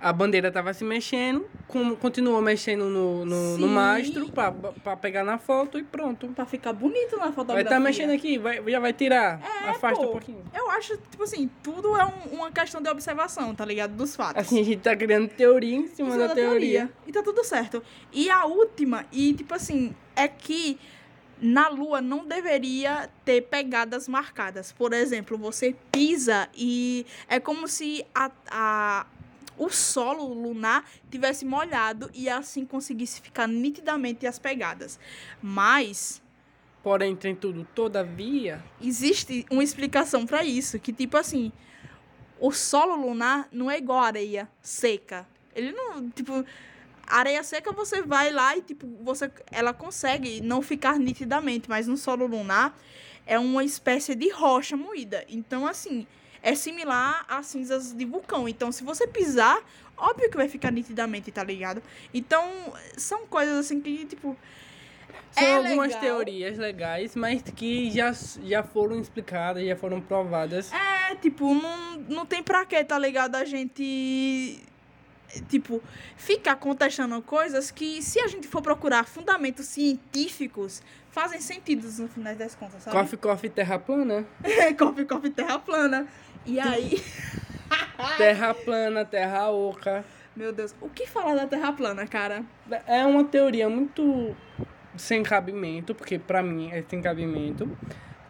a 0.00 0.12
bandeira 0.12 0.48
estava 0.48 0.72
se 0.72 0.84
mexendo, 0.84 1.48
com, 1.66 1.96
continuou 1.96 2.40
mexendo 2.42 2.84
no, 2.88 3.24
no, 3.24 3.58
no 3.58 3.68
mastro 3.68 4.30
para 4.30 4.96
pegar 4.96 5.24
na 5.24 5.38
foto 5.38 5.78
e 5.78 5.82
pronto. 5.82 6.28
Pra 6.28 6.44
ficar 6.46 6.72
bonito 6.72 7.16
na 7.16 7.24
Vai 7.26 7.32
fotografia. 7.32 7.62
estar 7.62 7.80
mexendo 7.80 8.10
aqui, 8.10 8.38
vai, 8.38 8.62
já 8.70 8.78
vai 8.80 8.92
tirar. 8.92 9.40
Afasta 9.68 10.00
pô. 10.02 10.08
um 10.08 10.12
pouquinho. 10.12 10.42
Eu 10.54 10.70
acho, 10.70 10.96
tipo 11.10 11.22
assim, 11.22 11.50
tudo 11.62 11.96
é 11.96 12.04
um- 12.04 12.34
uma 12.36 12.50
questão 12.52 12.80
de 12.80 12.88
observação, 12.88 13.54
tá 13.54 13.64
ligado? 13.64 13.94
Dos 13.94 14.14
fatos. 14.14 14.42
Assim, 14.42 14.60
a 14.60 14.64
gente 14.64 14.80
tá 14.80 14.94
criando 14.94 15.28
teoria 15.28 15.76
em 15.76 15.88
cima 15.88 16.16
da 16.16 16.24
é 16.24 16.28
da 16.28 16.34
teoria. 16.34 16.90
E 17.06 17.12
tá 17.12 17.22
tudo 17.22 17.42
certo. 17.44 17.82
E 18.12 18.28
a 18.30 18.44
última, 18.44 19.06
e 19.10 19.32
tipo 19.34 19.54
assim, 19.54 19.94
é 20.14 20.28
que 20.28 20.78
na 21.40 21.68
Lua 21.68 22.00
não 22.00 22.24
deveria 22.24 23.10
ter 23.24 23.42
pegadas 23.42 24.06
marcadas. 24.08 24.72
Por 24.72 24.92
exemplo, 24.92 25.36
você 25.36 25.74
pisa 25.90 26.48
e 26.54 27.04
é 27.28 27.40
como 27.40 27.66
se 27.68 28.04
a, 28.14 28.30
a, 28.50 29.06
o 29.56 29.68
solo 29.68 30.32
lunar 30.32 30.84
tivesse 31.10 31.44
molhado 31.44 32.10
e 32.14 32.28
assim 32.28 32.64
conseguisse 32.64 33.20
ficar 33.20 33.46
nitidamente 33.46 34.26
as 34.26 34.38
pegadas. 34.38 34.98
Mas 35.42 36.22
Porém, 36.82 37.16
tem 37.16 37.34
tudo, 37.34 37.66
todavia, 37.74 38.62
existe 38.78 39.46
uma 39.50 39.64
explicação 39.64 40.26
pra 40.26 40.44
isso, 40.44 40.78
que 40.78 40.92
tipo 40.92 41.16
assim, 41.16 41.50
o 42.38 42.52
solo 42.52 42.94
lunar 42.94 43.48
não 43.50 43.70
é 43.70 43.78
igual 43.78 44.00
a 44.00 44.06
areia 44.06 44.46
seca. 44.60 45.26
Ele 45.54 45.72
não, 45.72 46.10
tipo, 46.10 46.44
areia 47.06 47.42
seca 47.42 47.72
você 47.72 48.02
vai 48.02 48.30
lá 48.30 48.54
e 48.54 48.60
tipo, 48.60 48.86
você 49.02 49.30
ela 49.50 49.72
consegue 49.72 50.42
não 50.42 50.60
ficar 50.60 50.98
nitidamente, 50.98 51.70
mas 51.70 51.86
no 51.86 51.96
solo 51.96 52.26
lunar 52.26 52.78
é 53.26 53.38
uma 53.38 53.64
espécie 53.64 54.14
de 54.14 54.28
rocha 54.30 54.76
moída. 54.76 55.24
Então 55.26 55.66
assim, 55.66 56.06
é 56.44 56.54
similar 56.54 57.24
às 57.26 57.46
cinzas 57.46 57.92
de 57.92 58.04
vulcão. 58.04 58.46
Então 58.46 58.70
se 58.70 58.84
você 58.84 59.06
pisar, 59.06 59.58
óbvio 59.96 60.30
que 60.30 60.36
vai 60.36 60.48
ficar 60.48 60.70
nitidamente, 60.70 61.32
tá 61.32 61.42
ligado? 61.42 61.82
Então, 62.12 62.44
são 62.96 63.26
coisas 63.26 63.58
assim 63.58 63.80
que 63.80 64.04
tipo 64.04 64.36
são 65.32 65.42
É 65.42 65.54
algumas 65.56 65.88
legal. 65.88 66.00
teorias 66.00 66.58
legais, 66.58 67.16
mas 67.16 67.42
que 67.42 67.90
já, 67.90 68.12
já 68.44 68.62
foram 68.62 69.00
explicadas, 69.00 69.66
já 69.66 69.74
foram 69.74 70.00
provadas. 70.00 70.70
É, 70.72 71.14
tipo, 71.16 71.52
não, 71.54 71.96
não 72.08 72.26
tem 72.26 72.42
pra 72.42 72.64
que, 72.64 72.84
tá 72.84 72.98
ligado? 72.98 73.34
A 73.34 73.44
gente 73.44 74.62
tipo, 75.48 75.82
ficar 76.16 76.56
contestando 76.56 77.20
coisas 77.22 77.70
que, 77.70 78.00
se 78.02 78.20
a 78.20 78.28
gente 78.28 78.46
for 78.46 78.62
procurar 78.62 79.04
fundamentos 79.04 79.66
científicos, 79.66 80.82
fazem 81.10 81.40
sentido 81.40 81.88
no 82.00 82.08
final 82.08 82.34
das 82.36 82.54
contas, 82.54 82.82
sabe? 82.82 82.96
Coffee, 82.96 83.18
coffee, 83.18 83.50
terra 83.50 83.78
plana. 83.78 84.26
coffee, 84.78 85.04
coffee, 85.04 85.30
terra 85.30 85.58
plana. 85.58 86.06
E 86.46 86.60
aí, 86.60 87.02
Terra 88.18 88.54
plana, 88.54 89.04
terra 89.04 89.50
oca. 89.50 90.04
meu 90.36 90.52
Deus, 90.52 90.74
o 90.80 90.88
que 90.88 91.06
falar 91.06 91.34
da 91.34 91.46
terra 91.46 91.72
plana, 91.72 92.06
cara? 92.06 92.44
É 92.86 93.04
uma 93.06 93.24
teoria 93.24 93.68
muito 93.68 94.34
sem 94.96 95.22
cabimento, 95.22 95.94
porque 95.94 96.18
pra 96.18 96.42
mim 96.42 96.70
é 96.70 96.82
sem 96.88 97.00
cabimento. 97.00 97.76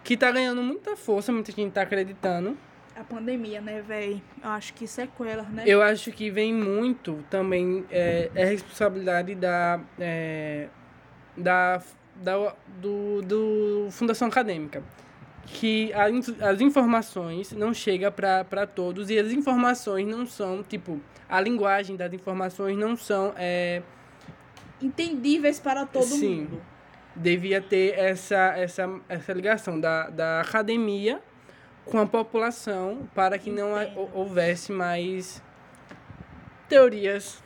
Que 0.03 0.17
tá 0.17 0.31
ganhando 0.31 0.63
muita 0.63 0.97
força, 0.97 1.33
muita 1.33 1.51
gente 1.51 1.73
tá 1.73 1.83
acreditando. 1.83 2.57
A 2.95 3.03
pandemia, 3.03 3.61
né, 3.61 3.83
véi? 3.83 4.23
Eu 4.43 4.51
acho 4.51 4.75
que 4.75 4.87
sequelas, 4.87 5.49
né? 5.49 5.65
Eu 5.67 5.83
acho 5.83 6.13
que 6.13 6.31
vem 6.31 6.55
muito 6.55 7.25
também, 7.29 7.85
é, 7.91 8.31
é 8.35 8.45
responsabilidade 8.45 9.35
da, 9.35 9.81
é, 9.99 10.69
da, 11.37 11.83
da 12.15 12.55
do, 12.81 13.23
do 13.23 13.89
Fundação 13.91 14.29
Acadêmica. 14.29 14.83
Que 15.47 15.93
a 15.93 16.05
as 16.51 16.61
informações 16.61 17.53
não 17.53 17.73
chegam 17.75 18.11
para 18.11 18.67
todos 18.67 19.11
e 19.11 19.19
as 19.19 19.31
informações 19.33 20.07
não 20.07 20.27
são, 20.27 20.63
tipo, 20.63 21.01
a 21.29 21.41
linguagem 21.41 21.97
das 21.97 22.13
informações 22.13 22.77
não 22.77 22.97
são, 22.97 23.33
é, 23.37 23.83
Entendíveis 24.83 25.61
para 25.61 25.87
todo 25.87 26.05
Sim. 26.05 26.41
mundo. 26.43 26.63
devia 27.17 27.61
ter 27.61 27.97
essa, 27.97 28.55
essa, 28.57 29.01
essa 29.09 29.33
ligação 29.33 29.79
da, 29.81 30.11
da 30.11 30.41
academia 30.41 31.23
com 31.85 31.99
a 31.99 32.07
população 32.07 33.09
para 33.15 33.39
que 33.39 33.51
não 33.51 33.81
Entendo. 33.81 33.99
hou- 33.99 34.11
houvesse 34.15 34.73
mais 34.73 35.41
teorias 36.69 37.43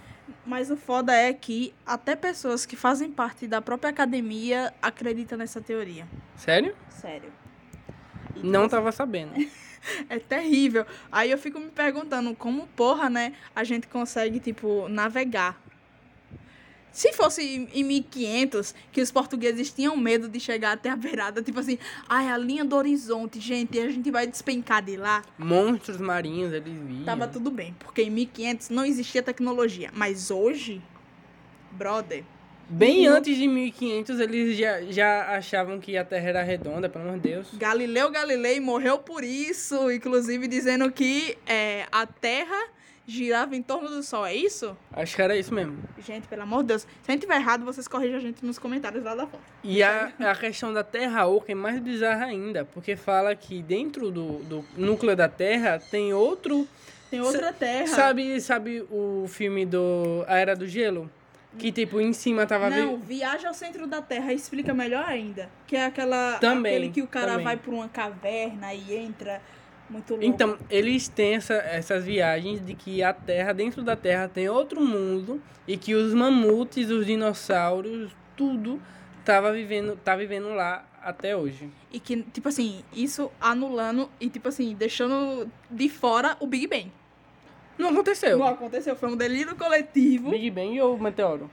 Mas 0.46 0.70
o 0.70 0.76
foda 0.76 1.12
é 1.12 1.32
que 1.32 1.74
até 1.84 2.16
pessoas 2.16 2.64
que 2.64 2.76
fazem 2.76 3.10
parte 3.12 3.46
da 3.46 3.60
própria 3.60 3.90
academia 3.90 4.72
acreditam 4.80 5.36
nessa 5.36 5.60
teoria. 5.60 6.06
Sério? 6.36 6.74
Sério. 6.88 7.30
Não 8.42 8.68
tava 8.68 8.92
sabendo. 8.92 9.32
É 10.10 10.18
terrível. 10.18 10.84
Aí 11.10 11.30
eu 11.30 11.38
fico 11.38 11.58
me 11.58 11.70
perguntando 11.70 12.34
como, 12.34 12.66
porra, 12.76 13.08
né, 13.08 13.32
a 13.54 13.62
gente 13.62 13.86
consegue, 13.86 14.40
tipo, 14.40 14.88
navegar. 14.88 15.58
Se 16.92 17.12
fosse 17.12 17.42
em 17.42 17.68
em 17.72 17.84
1500, 17.84 18.74
que 18.90 19.00
os 19.00 19.10
portugueses 19.10 19.72
tinham 19.72 19.96
medo 19.96 20.28
de 20.28 20.40
chegar 20.40 20.72
até 20.72 20.90
a 20.90 20.96
beirada, 20.96 21.40
tipo 21.42 21.60
assim, 21.60 21.78
ai, 22.08 22.28
a 22.28 22.36
linha 22.36 22.64
do 22.64 22.74
horizonte, 22.74 23.38
gente, 23.38 23.78
a 23.78 23.88
gente 23.88 24.10
vai 24.10 24.26
despencar 24.26 24.82
de 24.82 24.96
lá. 24.96 25.22
Monstros 25.38 26.00
marinhos, 26.00 26.52
eles 26.52 26.76
viam. 26.76 27.04
Tava 27.04 27.28
tudo 27.28 27.50
bem, 27.50 27.74
porque 27.78 28.02
em 28.02 28.10
1500 28.10 28.70
não 28.70 28.84
existia 28.84 29.22
tecnologia. 29.22 29.90
Mas 29.94 30.30
hoje, 30.30 30.82
brother, 31.70 32.24
Bem 32.68 33.08
Uhum. 33.08 33.16
antes 33.16 33.36
de 33.36 33.48
1500, 33.48 34.20
eles 34.20 34.56
já, 34.56 34.82
já 34.82 35.36
achavam 35.36 35.80
que 35.80 35.96
a 35.96 36.04
Terra 36.04 36.28
era 36.28 36.42
redonda, 36.42 36.88
pelo 36.88 37.04
amor 37.04 37.18
de 37.18 37.30
Deus. 37.30 37.48
Galileu 37.54 38.10
Galilei 38.10 38.60
morreu 38.60 38.98
por 38.98 39.24
isso, 39.24 39.90
inclusive 39.90 40.46
dizendo 40.46 40.90
que 40.92 41.36
é, 41.46 41.86
a 41.90 42.06
Terra 42.06 42.68
girava 43.06 43.56
em 43.56 43.62
torno 43.62 43.88
do 43.88 44.02
Sol, 44.02 44.26
é 44.26 44.34
isso? 44.34 44.76
Acho 44.92 45.16
que 45.16 45.22
era 45.22 45.34
isso 45.34 45.54
mesmo. 45.54 45.78
Gente, 46.06 46.28
pelo 46.28 46.42
amor 46.42 46.60
de 46.62 46.68
Deus. 46.68 46.82
Se 46.82 46.88
a 47.08 47.12
gente 47.12 47.22
tiver 47.22 47.36
errado, 47.36 47.64
vocês 47.64 47.88
corrigem 47.88 48.16
a 48.16 48.20
gente 48.20 48.44
nos 48.44 48.58
comentários 48.58 49.02
lá 49.02 49.14
da 49.14 49.26
foto. 49.26 49.42
E 49.64 49.82
a, 49.82 50.12
a 50.18 50.34
questão 50.34 50.70
da 50.74 50.84
Terra 50.84 51.26
oca 51.26 51.50
é 51.50 51.54
mais 51.54 51.80
bizarra 51.80 52.26
ainda, 52.26 52.66
porque 52.66 52.96
fala 52.96 53.34
que 53.34 53.62
dentro 53.62 54.10
do, 54.10 54.40
do 54.40 54.64
núcleo 54.76 55.16
da 55.16 55.26
Terra 55.26 55.78
tem 55.90 56.12
outro. 56.12 56.68
Tem 57.10 57.22
outra 57.22 57.50
Terra. 57.50 57.86
Sabe, 57.86 58.38
sabe 58.42 58.84
o 58.90 59.24
filme 59.26 59.64
do 59.64 60.22
A 60.28 60.36
Era 60.36 60.54
do 60.54 60.68
Gelo? 60.68 61.10
Que 61.56 61.72
tipo, 61.72 62.00
em 62.00 62.12
cima 62.12 62.46
tava 62.46 62.68
Não, 62.68 62.98
vi- 62.98 63.16
Viagem 63.16 63.46
ao 63.46 63.54
Centro 63.54 63.86
da 63.86 64.02
Terra 64.02 64.32
explica 64.32 64.74
melhor 64.74 65.04
ainda. 65.04 65.48
Que 65.66 65.76
é 65.76 65.86
aquela. 65.86 66.38
Também, 66.38 66.76
Aquele 66.76 66.90
que 66.92 67.02
o 67.02 67.06
cara 67.06 67.32
também. 67.32 67.44
vai 67.44 67.56
por 67.56 67.72
uma 67.72 67.88
caverna 67.88 68.74
e 68.74 68.94
entra. 68.94 69.40
Muito 69.88 70.10
louco. 70.10 70.24
Então, 70.26 70.58
eles 70.68 71.08
têm 71.08 71.36
essa, 71.36 71.54
essas 71.54 72.04
viagens 72.04 72.64
de 72.64 72.74
que 72.74 73.02
a 73.02 73.14
Terra, 73.14 73.54
dentro 73.54 73.82
da 73.82 73.96
Terra, 73.96 74.28
tem 74.28 74.46
outro 74.46 74.82
mundo 74.82 75.40
e 75.66 75.78
que 75.78 75.94
os 75.94 76.12
mamutes, 76.12 76.90
os 76.90 77.06
dinossauros, 77.06 78.10
tudo 78.36 78.80
tava 79.24 79.50
vivendo, 79.50 79.96
tá 79.96 80.14
vivendo 80.14 80.50
lá 80.50 80.84
até 81.02 81.34
hoje. 81.34 81.70
E 81.90 81.98
que, 81.98 82.22
tipo 82.24 82.48
assim, 82.50 82.82
isso 82.92 83.32
anulando 83.40 84.10
e, 84.20 84.28
tipo 84.28 84.48
assim, 84.48 84.74
deixando 84.74 85.50
de 85.70 85.88
fora 85.88 86.36
o 86.38 86.46
Big 86.46 86.66
Bang. 86.66 86.92
Não 87.78 87.90
aconteceu. 87.90 88.38
Não 88.38 88.48
aconteceu, 88.48 88.96
foi 88.96 89.08
um 89.10 89.16
delírio 89.16 89.54
coletivo. 89.54 90.30
Big 90.30 90.50
Bang 90.50 90.80
ou 90.80 90.98
meteoro? 90.98 91.50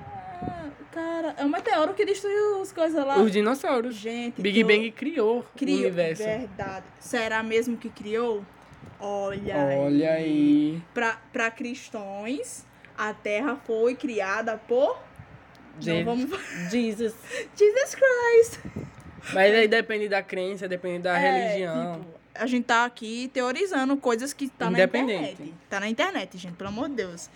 Ah, 0.00 0.68
cara, 0.90 1.34
é 1.38 1.44
um 1.44 1.48
meteoro 1.48 1.92
que 1.94 2.04
destruiu 2.04 2.62
as 2.62 2.72
coisas 2.72 3.04
lá. 3.04 3.18
Os 3.18 3.30
dinossauros. 3.30 3.94
Gente, 3.94 4.40
Big 4.40 4.60
eu- 4.60 4.66
Bang 4.66 4.90
criou, 4.92 5.44
criou. 5.56 5.76
o 5.78 5.80
universo. 5.82 6.22
Verdade. 6.24 6.84
Será 6.98 7.42
mesmo 7.42 7.76
que 7.76 7.90
criou? 7.90 8.44
Olha, 8.98 9.56
Olha 9.80 10.12
aí. 10.12 10.80
Pra, 10.94 11.18
pra 11.32 11.50
cristãos, 11.50 12.64
a 12.96 13.12
Terra 13.12 13.56
foi 13.66 13.94
criada 13.94 14.56
por. 14.56 14.96
Não 15.84 16.04
vamos. 16.04 16.30
Jesus. 16.70 17.14
Jesus 17.56 17.94
Christ! 17.96 18.60
Mas 19.32 19.54
aí 19.54 19.66
depende 19.68 20.08
da 20.08 20.22
crença, 20.22 20.68
depende 20.68 21.00
da 21.04 21.18
É, 21.18 21.48
religião. 21.48 21.94
tipo, 22.00 22.21
a 22.34 22.46
gente 22.46 22.64
tá 22.64 22.84
aqui 22.84 23.30
teorizando 23.32 23.96
coisas 23.96 24.32
que 24.32 24.48
tá 24.48 24.70
na 24.70 24.82
internet. 24.82 25.54
Tá 25.68 25.80
na 25.80 25.88
internet, 25.88 26.38
gente, 26.38 26.54
pelo 26.54 26.68
amor 26.70 26.88
de 26.88 26.96
Deus. 26.96 27.30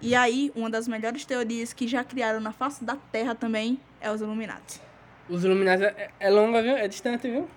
E 0.00 0.14
aí, 0.14 0.52
uma 0.54 0.68
das 0.70 0.86
melhores 0.86 1.24
teorias 1.24 1.72
que 1.72 1.88
já 1.88 2.04
criaram 2.04 2.40
na 2.40 2.52
face 2.52 2.84
da 2.84 2.96
Terra 3.10 3.34
também 3.34 3.80
é 4.00 4.10
os 4.10 4.20
Illuminati. 4.20 4.80
Os 5.28 5.44
Illuminati 5.44 5.84
é, 5.84 6.10
é 6.20 6.30
longa, 6.30 6.62
viu? 6.62 6.76
É 6.76 6.86
distante, 6.86 7.28
viu? 7.28 7.48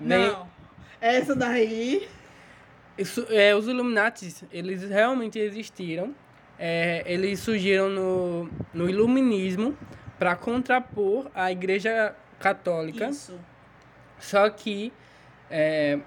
Vem- 0.00 0.18
Não. 0.28 0.48
Essa 1.00 1.34
daí. 1.34 2.08
Isso, 2.96 3.26
é, 3.30 3.54
os 3.54 3.66
Illuminati, 3.66 4.34
eles 4.52 4.82
realmente 4.88 5.38
existiram. 5.38 6.14
É, 6.58 7.04
eles 7.06 7.38
surgiram 7.40 7.88
no, 7.88 8.50
no 8.74 8.90
iluminismo 8.90 9.76
para 10.18 10.34
contrapor 10.34 11.30
a 11.34 11.50
Igreja 11.52 12.14
Católica. 12.40 13.08
Isso. 13.08 13.38
Só 14.18 14.50
que 14.50 14.92
é, 15.48 16.00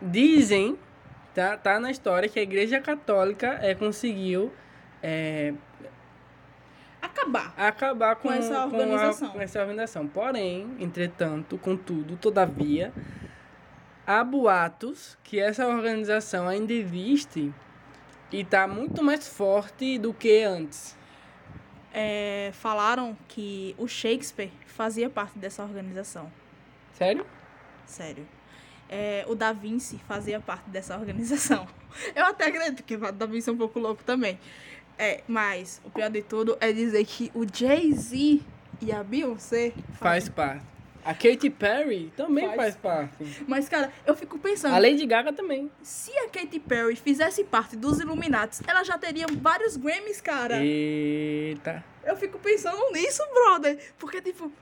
dizem, 0.00 0.78
tá, 1.34 1.56
tá 1.56 1.78
na 1.80 1.90
história, 1.90 2.28
que 2.28 2.38
a 2.38 2.42
Igreja 2.42 2.80
Católica 2.80 3.58
é, 3.62 3.74
conseguiu 3.74 4.52
é, 5.02 5.52
Acabar. 7.02 7.54
acabar 7.56 8.16
com, 8.16 8.28
Com 8.28 8.34
essa 8.34 8.58
a- 8.58 8.64
organização. 8.66 9.30
com 9.30 9.40
essa 9.40 9.60
organização. 9.60 10.06
Porém, 10.06 10.76
entretanto, 10.78 11.56
contudo, 11.58 12.16
todavia, 12.16 12.92
há 14.06 14.22
boatos 14.22 15.16
que 15.24 15.40
essa 15.40 15.66
organização 15.66 16.46
ainda 16.46 16.72
existe 16.72 17.52
e 18.30 18.40
está 18.40 18.66
muito 18.68 19.02
mais 19.02 19.26
forte 19.26 19.98
do 19.98 20.12
que 20.12 20.42
antes. 20.42 20.96
É, 21.92 22.50
falaram 22.52 23.16
que 23.26 23.74
o 23.78 23.88
Shakespeare 23.88 24.52
fazia 24.66 25.10
parte 25.10 25.38
dessa 25.38 25.62
organização. 25.64 26.30
Sério? 26.92 27.26
Sério. 27.86 28.26
É, 28.92 29.24
o 29.28 29.36
Da 29.36 29.52
Vinci 29.52 30.00
fazia 30.08 30.40
parte 30.40 30.68
dessa 30.68 30.98
organização. 30.98 31.64
Eu 32.14 32.24
até 32.26 32.46
acredito 32.46 32.82
que 32.82 32.96
o 32.96 33.12
Da 33.12 33.24
Vinci 33.24 33.48
é 33.48 33.52
um 33.52 33.56
pouco 33.56 33.78
louco 33.78 34.02
também. 34.02 34.36
É, 34.98 35.22
mas 35.28 35.80
o 35.84 35.90
pior 35.90 36.10
de 36.10 36.22
tudo 36.22 36.58
é 36.60 36.72
dizer 36.72 37.04
que 37.06 37.30
o 37.32 37.46
Jay-Z 37.50 38.40
e 38.82 38.92
a 38.92 39.02
Beyoncé 39.04 39.72
Faz 39.92 40.28
parte. 40.28 40.64
A 41.02 41.14
Katy 41.14 41.48
Perry 41.50 42.12
também 42.16 42.44
Faz 42.48 42.56
faz, 42.56 42.76
parte. 42.76 43.44
Mas, 43.48 43.68
cara, 43.68 43.90
eu 44.04 44.14
fico 44.14 44.38
pensando, 44.38 44.74
A 44.74 44.78
Lady 44.78 45.06
Gaga 45.06 45.32
também. 45.32 45.70
se 45.82 46.10
a 46.18 46.28
Katy 46.28 46.60
Perry 46.60 46.94
fizesse 46.96 47.42
parte 47.44 47.76
dos 47.76 48.00
Illuminati, 48.00 48.60
ela 48.66 48.84
já 48.84 48.98
teria 48.98 49.26
vários 49.40 49.76
Grammys, 49.76 50.20
cara. 50.20 50.62
Eita. 50.62 51.82
Eu 52.04 52.16
fico 52.16 52.38
pensando 52.38 52.90
nisso, 52.92 53.22
brother. 53.32 53.78
Porque, 53.98 54.20
tipo. 54.20 54.52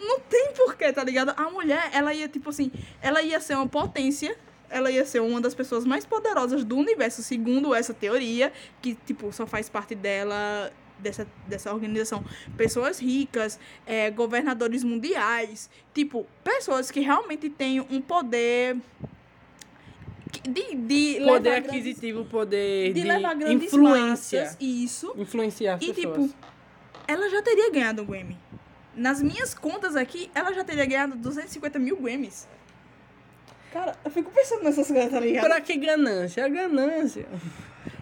Não 0.00 0.18
tem 0.20 0.52
porquê, 0.56 0.92
tá 0.92 1.04
ligado? 1.04 1.32
A 1.36 1.50
mulher, 1.50 1.90
ela 1.92 2.12
ia, 2.14 2.28
tipo 2.28 2.50
assim. 2.50 2.70
Ela 3.02 3.22
ia 3.22 3.38
ser 3.40 3.54
uma 3.54 3.66
potência. 3.68 4.36
Ela 4.70 4.90
ia 4.90 5.04
ser 5.04 5.20
uma 5.20 5.40
das 5.40 5.54
pessoas 5.54 5.84
mais 5.84 6.04
poderosas 6.06 6.64
do 6.64 6.76
universo, 6.76 7.22
segundo 7.22 7.74
essa 7.74 7.92
teoria. 7.94 8.52
Que, 8.82 8.94
tipo, 8.94 9.32
só 9.32 9.46
faz 9.46 9.68
parte 9.68 9.94
dela. 9.94 10.72
Dessa, 10.96 11.26
dessa 11.46 11.72
organização. 11.74 12.24
Pessoas 12.56 12.98
ricas, 13.00 13.58
é, 13.84 14.10
governadores 14.10 14.82
mundiais. 14.84 15.68
Tipo, 15.92 16.24
pessoas 16.42 16.90
que 16.90 17.00
realmente 17.00 17.50
têm 17.50 17.80
um 17.80 18.00
poder. 18.00 18.76
De, 20.48 20.74
de 20.74 21.20
Poder 21.24 21.50
grandes- 21.50 21.70
aquisitivo, 21.70 22.24
poder 22.24 22.92
de, 22.92 23.00
de, 23.02 23.06
levar 23.06 23.34
grandes 23.34 23.72
influência. 23.72 24.40
massas, 24.42 24.56
isso. 24.60 25.12
Influenciar 25.16 25.74
as 25.74 25.82
E, 25.82 25.92
pessoas. 25.92 26.30
tipo, 26.30 26.34
ela 27.06 27.28
já 27.30 27.40
teria 27.42 27.70
ganhado 27.70 28.02
o 28.02 28.04
Grammy. 28.04 28.36
Nas 28.96 29.20
minhas 29.22 29.54
contas 29.54 29.96
aqui, 29.96 30.30
ela 30.34 30.52
já 30.52 30.64
teria 30.64 30.86
ganhado 30.86 31.16
250 31.16 31.78
mil 31.78 31.96
Grammys. 31.96 32.48
Cara, 33.72 33.96
eu 34.04 34.10
fico 34.10 34.30
pensando 34.30 34.62
nessas 34.62 34.86
coisas, 34.86 35.10
tá 35.10 35.18
ligado? 35.18 35.44
Pra 35.44 35.60
que 35.60 35.76
ganância? 35.76 36.44
A 36.44 36.48
ganância. 36.48 37.26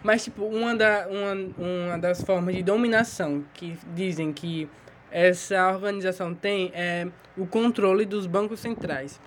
Mas, 0.02 0.24
tipo, 0.24 0.44
uma, 0.44 0.74
da, 0.74 1.08
uma, 1.08 1.32
uma 1.58 1.98
das 1.98 2.22
formas 2.22 2.54
de 2.54 2.62
dominação 2.62 3.44
que 3.54 3.78
dizem 3.94 4.32
que 4.32 4.68
essa 5.10 5.70
organização 5.70 6.34
tem 6.34 6.70
é 6.74 7.08
o 7.36 7.46
controle 7.46 8.04
dos 8.04 8.26
bancos 8.26 8.60
centrais. 8.60 9.20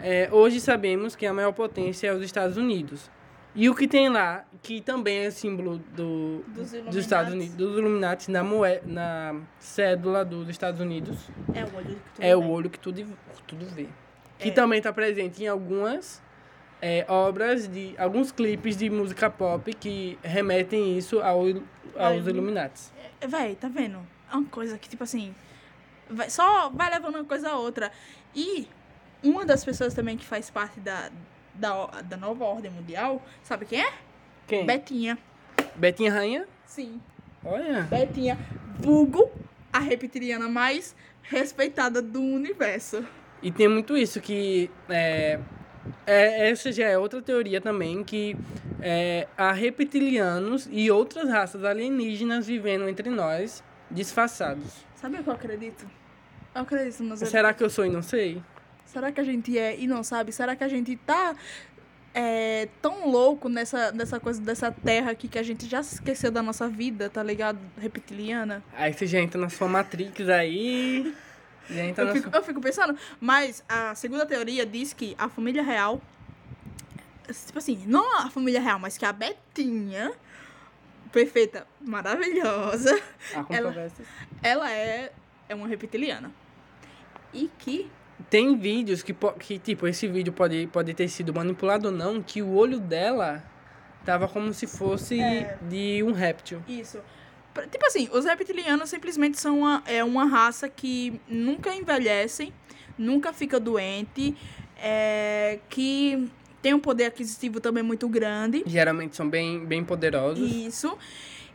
É, 0.00 0.28
hoje 0.32 0.60
sabemos 0.60 1.14
que 1.14 1.24
a 1.26 1.32
maior 1.32 1.52
potência 1.52 2.08
é 2.08 2.12
os 2.12 2.22
Estados 2.22 2.56
Unidos. 2.56 3.10
E 3.56 3.70
o 3.70 3.74
que 3.74 3.88
tem 3.88 4.08
lá, 4.10 4.44
que 4.62 4.82
também 4.82 5.20
é 5.20 5.30
símbolo 5.30 5.78
do, 5.96 6.44
Dos 6.48 6.70
dos 6.72 6.96
Estados. 6.96 7.32
Unidos, 7.32 7.54
dos 7.56 7.78
Illuminati, 7.78 8.30
na, 8.30 8.44
moe, 8.44 8.80
na 8.84 9.34
cédula 9.58 10.24
dos 10.24 10.48
Estados 10.50 10.78
Unidos, 10.80 11.16
É 11.54 11.64
o 11.64 11.74
olho 11.76 11.86
que 11.96 12.10
tu 12.14 12.22
é 12.22 12.36
o 12.36 12.40
vê. 12.42 12.46
olho 12.48 12.70
que 12.70 12.78
tudo, 12.78 13.06
tudo 13.46 13.64
vê. 13.74 13.86
Que 14.38 14.50
É. 14.50 14.52
também 14.52 14.76
está 14.78 14.92
presente 14.92 15.42
em 15.42 15.48
algumas 15.48 16.22
é, 16.82 17.06
obras, 17.08 17.66
de 17.66 17.94
alguns 17.96 18.30
clipes 18.30 18.76
de 18.76 18.90
música 18.90 19.30
pop 19.30 19.72
que 19.72 20.18
remetem 20.22 20.98
isso 20.98 21.20
ao, 21.20 21.40
aos 21.98 22.26
Illuminati. 22.26 22.82
É, 23.22 23.26
Véi, 23.26 23.54
tá 23.56 23.68
vendo? 23.68 23.98
É 24.30 24.36
uma 24.36 24.44
coisa 24.44 24.76
que, 24.76 24.86
tipo 24.86 25.02
assim, 25.02 25.34
vai- 26.10 26.28
só 26.28 26.68
vai 26.68 26.90
levando 26.90 27.14
uma 27.14 27.24
coisa 27.24 27.48
a 27.52 27.56
outra. 27.56 27.90
E 28.34 28.68
uma 29.22 29.46
das 29.46 29.64
pessoas 29.64 29.94
também 29.94 30.18
que 30.18 30.26
faz 30.26 30.50
parte 30.50 30.78
da, 30.78 31.10
da, 31.58 31.86
da 32.02 32.16
nova 32.16 32.44
ordem 32.44 32.70
mundial, 32.70 33.22
sabe 33.42 33.66
quem 33.66 33.82
é? 33.82 33.92
Quem? 34.46 34.64
Betinha. 34.64 35.18
Betinha 35.74 36.12
Rainha? 36.12 36.46
Sim. 36.64 37.00
Olha. 37.44 37.82
Betinha. 37.82 38.38
Vulgo, 38.78 39.30
a 39.72 39.78
reptiliana 39.78 40.48
mais 40.48 40.94
respeitada 41.22 42.00
do 42.00 42.20
universo. 42.20 43.04
E 43.42 43.50
tem 43.50 43.68
muito 43.68 43.96
isso 43.96 44.20
que 44.20 44.70
é, 44.88 45.38
é, 46.06 46.50
essa 46.50 46.72
já 46.72 46.86
é 46.86 46.98
outra 46.98 47.20
teoria 47.20 47.60
também 47.60 48.02
que 48.02 48.36
é, 48.80 49.26
há 49.36 49.52
reptilianos 49.52 50.68
e 50.70 50.90
outras 50.90 51.28
raças 51.28 51.64
alienígenas 51.64 52.46
vivendo 52.46 52.88
entre 52.88 53.10
nós 53.10 53.62
disfarçados. 53.90 54.84
Sabe 54.94 55.18
o 55.18 55.22
que 55.22 55.28
eu 55.28 55.34
acredito? 55.34 55.86
Eu 56.54 56.62
acredito 56.62 57.02
nos 57.02 57.20
Será 57.20 57.52
que 57.52 57.62
eu 57.62 57.70
sou 57.70 57.84
e 57.84 57.90
não 57.90 58.02
sei? 58.02 58.42
Será 58.86 59.12
que 59.12 59.20
a 59.20 59.24
gente 59.24 59.58
é 59.58 59.78
e 59.78 59.86
não 59.86 60.02
sabe? 60.02 60.32
Será 60.32 60.56
que 60.56 60.64
a 60.64 60.68
gente 60.68 60.96
tá 60.96 61.34
é, 62.14 62.68
tão 62.80 63.10
louco 63.10 63.46
nessa, 63.46 63.92
nessa 63.92 64.18
coisa 64.18 64.40
dessa 64.40 64.72
terra 64.72 65.10
aqui 65.10 65.28
que 65.28 65.38
a 65.38 65.42
gente 65.42 65.66
já 65.68 65.82
se 65.82 65.96
esqueceu 65.96 66.30
da 66.30 66.42
nossa 66.42 66.66
vida, 66.66 67.10
tá 67.10 67.22
ligado? 67.22 67.58
Reptiliana. 67.78 68.64
Aí 68.72 68.90
você 68.92 69.06
já 69.06 69.20
entra 69.20 69.38
na 69.38 69.50
sua 69.50 69.68
Matrix 69.68 70.26
aí. 70.30 71.14
Já 71.68 71.84
entra 71.84 72.04
Eu 72.04 72.08
na 72.08 72.14
fico, 72.14 72.30
sua... 72.30 72.38
eu 72.38 72.42
fico 72.42 72.60
pensando, 72.60 72.98
mas 73.20 73.62
a 73.68 73.94
segunda 73.94 74.24
teoria 74.24 74.64
diz 74.64 74.94
que 74.94 75.14
a 75.18 75.28
família 75.28 75.62
real. 75.62 76.00
Tipo 77.44 77.58
assim, 77.58 77.82
não 77.86 78.20
a 78.20 78.30
família 78.30 78.60
real, 78.62 78.78
mas 78.78 78.96
que 78.96 79.04
a 79.04 79.12
Betinha, 79.12 80.10
perfeita, 81.12 81.66
maravilhosa, 81.80 82.98
controvérsias. 83.46 84.08
ela 84.42 84.72
é, 84.72 85.12
é 85.48 85.54
uma 85.54 85.66
reptiliana. 85.66 86.30
E 87.34 87.50
que 87.58 87.90
Tem 88.30 88.56
vídeos 88.56 89.02
que, 89.02 89.14
que, 89.38 89.58
tipo, 89.58 89.86
esse 89.86 90.08
vídeo 90.08 90.32
pode, 90.32 90.66
pode 90.68 90.94
ter 90.94 91.08
sido 91.08 91.34
manipulado 91.34 91.88
ou 91.88 91.94
não, 91.94 92.22
que 92.22 92.40
o 92.42 92.54
olho 92.54 92.80
dela 92.80 93.44
tava 94.04 94.26
como 94.26 94.52
se 94.54 94.66
fosse 94.66 95.20
É. 95.20 95.58
de 95.68 96.02
um 96.02 96.12
réptil. 96.12 96.62
Isso. 96.66 96.98
Tipo 97.70 97.86
assim, 97.86 98.08
os 98.12 98.24
reptilianos 98.24 98.90
simplesmente 98.90 99.40
são 99.40 99.60
uma, 99.60 99.82
é 99.86 100.04
uma 100.04 100.26
raça 100.26 100.68
que 100.68 101.20
nunca 101.28 101.74
envelhecem, 101.74 102.52
nunca 102.98 103.32
fica 103.32 103.58
doente, 103.58 104.36
é, 104.78 105.58
que 105.68 106.30
tem 106.60 106.74
um 106.74 106.80
poder 106.80 107.06
aquisitivo 107.06 107.60
também 107.60 107.82
muito 107.82 108.08
grande. 108.08 108.62
Geralmente 108.66 109.16
são 109.16 109.28
bem, 109.28 109.64
bem 109.64 109.82
poderosos. 109.84 110.50
Isso. 110.50 110.96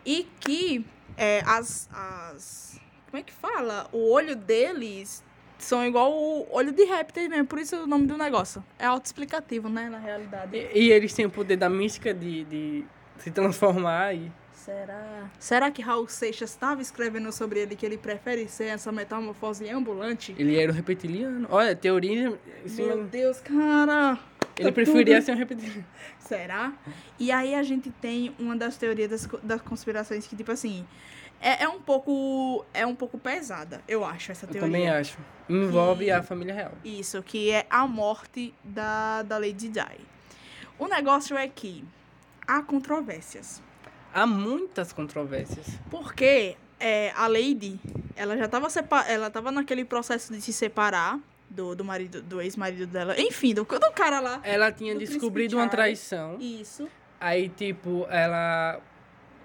E 0.06 0.28
que 0.40 0.86
é, 1.18 1.44
as, 1.46 1.88
as. 1.94 2.80
Como 3.10 3.20
é 3.20 3.24
que 3.24 3.34
fala? 3.34 3.88
O 3.92 4.10
olho 4.12 4.36
deles 4.36 5.24
são 5.64 5.86
igual 5.86 6.12
o 6.12 6.48
olho 6.52 6.72
de 6.72 6.84
répteis 6.84 7.30
mesmo, 7.30 7.46
por 7.46 7.60
isso 7.60 7.76
o 7.76 7.88
nome 7.88 8.06
do 8.08 8.18
negócio. 8.18 8.64
É 8.80 8.86
autoexplicativo, 8.86 9.70
né, 9.70 9.90
na 9.90 10.00
realidade. 10.00 10.56
E, 10.56 10.88
e 10.88 10.92
eles 10.92 11.14
têm 11.14 11.26
o 11.26 11.30
poder 11.30 11.58
da 11.58 11.70
mística 11.70 12.14
de, 12.14 12.44
de 12.46 12.86
se 13.18 13.32
transformar 13.32 14.14
e... 14.16 14.32
Será? 14.54 15.28
Será 15.40 15.72
que 15.72 15.82
Raul 15.82 16.08
Seixas 16.08 16.52
estava 16.52 16.84
escrevendo 16.84 17.32
sobre 17.32 17.62
ele 17.62 17.76
que 17.76 17.84
ele 17.84 17.98
prefere 17.98 18.48
ser 18.48 18.66
essa 18.66 18.92
metamorfose 18.92 19.68
ambulante? 19.68 20.36
Ele 20.38 20.56
era 20.56 20.72
um 20.72 20.76
reptiliano. 20.76 21.48
Olha, 21.50 21.76
teoria... 21.76 22.38
assim, 22.64 22.86
Meu 22.86 23.04
Deus, 23.06 23.40
cara! 23.40 24.20
ele 24.56 24.68
tá 24.70 24.72
preferia 24.72 25.16
tudo- 25.16 25.26
ser 25.26 25.32
um 25.32 25.36
reptiliano. 25.38 25.84
Será? 26.20 26.74
E 27.18 27.32
aí 27.32 27.56
a 27.56 27.64
gente 27.64 27.90
tem 27.90 28.36
uma 28.38 28.56
das 28.56 28.78
teorias 28.78 29.10
das, 29.10 29.28
das 29.42 29.62
conspirações 29.62 30.28
que, 30.28 30.36
tipo 30.36 30.52
assim, 30.52 30.86
é, 31.42 31.64
é 31.64 31.68
um 31.68 31.80
pouco. 31.82 32.64
É 32.74 32.86
um 32.86 32.96
pouco 32.96 33.18
pesada, 33.18 33.82
eu 33.88 34.06
acho, 34.06 34.32
essa 34.32 34.46
Eu 34.46 34.50
teoria. 34.52 34.68
também 34.68 34.90
acho. 34.90 35.18
Envolve 35.50 36.06
Que- 36.06 36.12
a 36.12 36.22
família 36.24 36.54
real. 36.54 36.72
Isso, 36.86 37.22
que 37.24 37.52
é 37.52 37.66
a 37.70 37.86
morte 37.88 38.54
da, 38.64 39.24
da 39.24 39.38
Lady 39.38 39.68
Di. 39.68 39.82
O 40.80 40.88
negócio 40.88 41.38
é 41.38 41.48
que 41.48 41.84
há 42.48 42.62
controvérsias. 42.62 43.62
Há 44.14 44.26
muitas 44.26 44.92
controvérsias. 44.94 45.66
Porque 45.90 46.56
é, 46.80 47.12
a 47.16 47.28
Lady, 47.28 47.80
ela 48.16 48.38
já 48.38 48.48
tava, 48.48 48.70
sepa 48.70 49.02
ela 49.08 49.30
tava 49.30 49.52
naquele 49.52 49.86
processo 49.86 50.34
de 50.34 50.42
se 50.42 50.52
separar 50.54 51.20
do, 51.50 51.76
do 51.76 51.84
marido, 51.86 52.22
do 52.22 52.42
ex-marido 52.42 52.88
dela. 52.88 53.20
Enfim, 53.20 53.54
do, 53.54 53.64
do 53.64 53.92
cara 53.92 54.20
lá. 54.20 54.40
Ela 54.44 54.72
tinha 54.72 54.94
Do 54.94 55.00
descobrido 55.00 55.58
uma 55.58 55.68
traição. 55.68 56.38
Isso. 56.40 56.88
Aí, 57.20 57.50
tipo, 57.50 58.08
ela, 58.10 58.80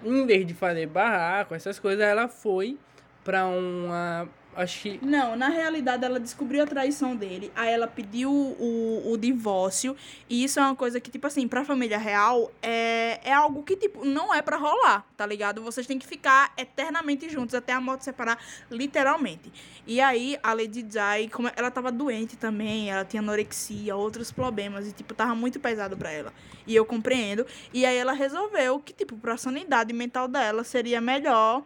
em 0.03 0.25
vez 0.25 0.45
de 0.45 0.53
fazer 0.53 0.87
barraco, 0.87 1.55
essas 1.55 1.79
coisas, 1.79 2.03
ela 2.03 2.27
foi 2.27 2.77
pra 3.23 3.45
uma. 3.45 4.27
Acho 4.57 4.81
que. 4.81 4.99
Não, 5.05 5.35
na 5.35 5.49
realidade 5.49 6.03
ela 6.03 6.19
descobriu 6.19 6.63
a 6.63 6.65
traição 6.65 7.15
dele, 7.15 7.51
aí 7.55 7.71
ela 7.71 7.85
pediu 7.85 8.31
o, 8.31 9.11
o 9.11 9.15
divórcio, 9.15 9.95
e 10.27 10.43
isso 10.43 10.59
é 10.59 10.63
uma 10.63 10.75
coisa 10.75 10.99
que, 10.99 11.11
tipo 11.11 11.27
assim, 11.27 11.47
pra 11.47 11.63
família 11.63 11.99
real, 11.99 12.51
é, 12.59 13.19
é 13.23 13.31
algo 13.31 13.61
que, 13.61 13.75
tipo, 13.75 14.03
não 14.03 14.33
é 14.33 14.41
pra 14.41 14.57
rolar, 14.57 15.05
tá 15.15 15.27
ligado? 15.27 15.61
Vocês 15.61 15.85
têm 15.85 15.99
que 15.99 16.07
ficar 16.07 16.51
eternamente 16.57 17.29
juntos, 17.29 17.53
até 17.53 17.71
a 17.71 17.79
morte 17.79 18.03
separar, 18.03 18.39
literalmente. 18.71 19.53
E 19.85 20.01
aí, 20.01 20.39
a 20.41 20.53
Lady 20.53 20.81
Di, 20.81 21.29
como 21.31 21.51
ela 21.55 21.69
tava 21.69 21.91
doente 21.91 22.35
também, 22.35 22.89
ela 22.89 23.05
tinha 23.05 23.21
anorexia, 23.21 23.95
outros 23.95 24.31
problemas, 24.31 24.87
e, 24.87 24.91
tipo, 24.91 25.13
tava 25.13 25.35
muito 25.35 25.59
pesado 25.59 25.95
pra 25.95 26.11
ela. 26.11 26.33
E 26.65 26.75
eu 26.75 26.83
compreendo. 26.83 27.45
E 27.71 27.85
aí 27.85 27.95
ela 27.95 28.13
resolveu 28.13 28.79
que, 28.79 28.91
tipo, 28.91 29.15
pra 29.17 29.37
sanidade 29.37 29.93
mental 29.93 30.27
dela, 30.27 30.63
seria 30.63 30.99
melhor 30.99 31.63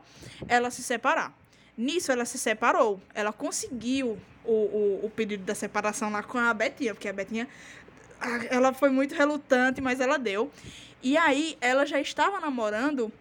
ela 0.50 0.70
se 0.70 0.84
separar. 0.84 1.41
Nisso, 1.82 2.12
ela 2.12 2.26
se 2.26 2.38
separou. 2.38 3.02
Ela 3.14 3.34
conseguiu 3.34 4.20
o, 4.46 4.52
o, 4.52 5.00
o 5.06 5.10
pedido 5.10 5.44
da 5.44 5.56
separação 5.56 6.12
lá 6.12 6.22
com 6.22 6.38
a 6.38 6.54
Betinha, 6.54 6.94
porque 6.94 7.10
a 7.10 7.14
Betinha 7.14 7.48
ela 8.52 8.72
foi 8.72 8.92
muito 8.92 9.16
relutante, 9.16 9.82
mas 9.82 10.00
ela 10.00 10.18
deu. 10.18 10.52
E 11.02 11.18
aí, 11.18 11.58
ela 11.60 11.84
já 11.84 12.00
estava 12.00 12.40
namorando 12.40 13.12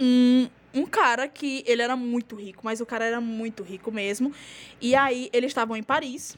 um, 0.00 0.48
um 0.74 0.84
cara 0.84 1.28
que 1.28 1.62
ele 1.66 1.80
era 1.80 1.94
muito 1.94 2.34
rico, 2.34 2.62
mas 2.64 2.80
o 2.80 2.86
cara 2.86 3.04
era 3.04 3.20
muito 3.20 3.62
rico 3.62 3.92
mesmo. 3.92 4.32
E 4.80 4.96
aí, 4.96 5.30
eles 5.32 5.50
estavam 5.50 5.76
em 5.76 5.82
Paris, 5.82 6.36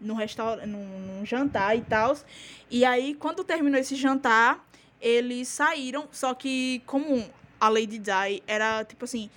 num, 0.00 0.14
restaur 0.14 0.66
num, 0.66 0.86
num 1.00 1.26
jantar 1.26 1.76
e 1.76 1.82
tal. 1.82 2.16
E 2.70 2.82
aí, 2.82 3.14
quando 3.14 3.44
terminou 3.44 3.78
esse 3.78 3.94
jantar, 3.94 4.66
eles 4.98 5.48
saíram, 5.48 6.08
só 6.10 6.32
que 6.32 6.82
como 6.86 7.28
a 7.60 7.68
Lady 7.68 7.98
Di 7.98 8.42
era, 8.46 8.82
tipo 8.84 9.04
assim, 9.04 9.28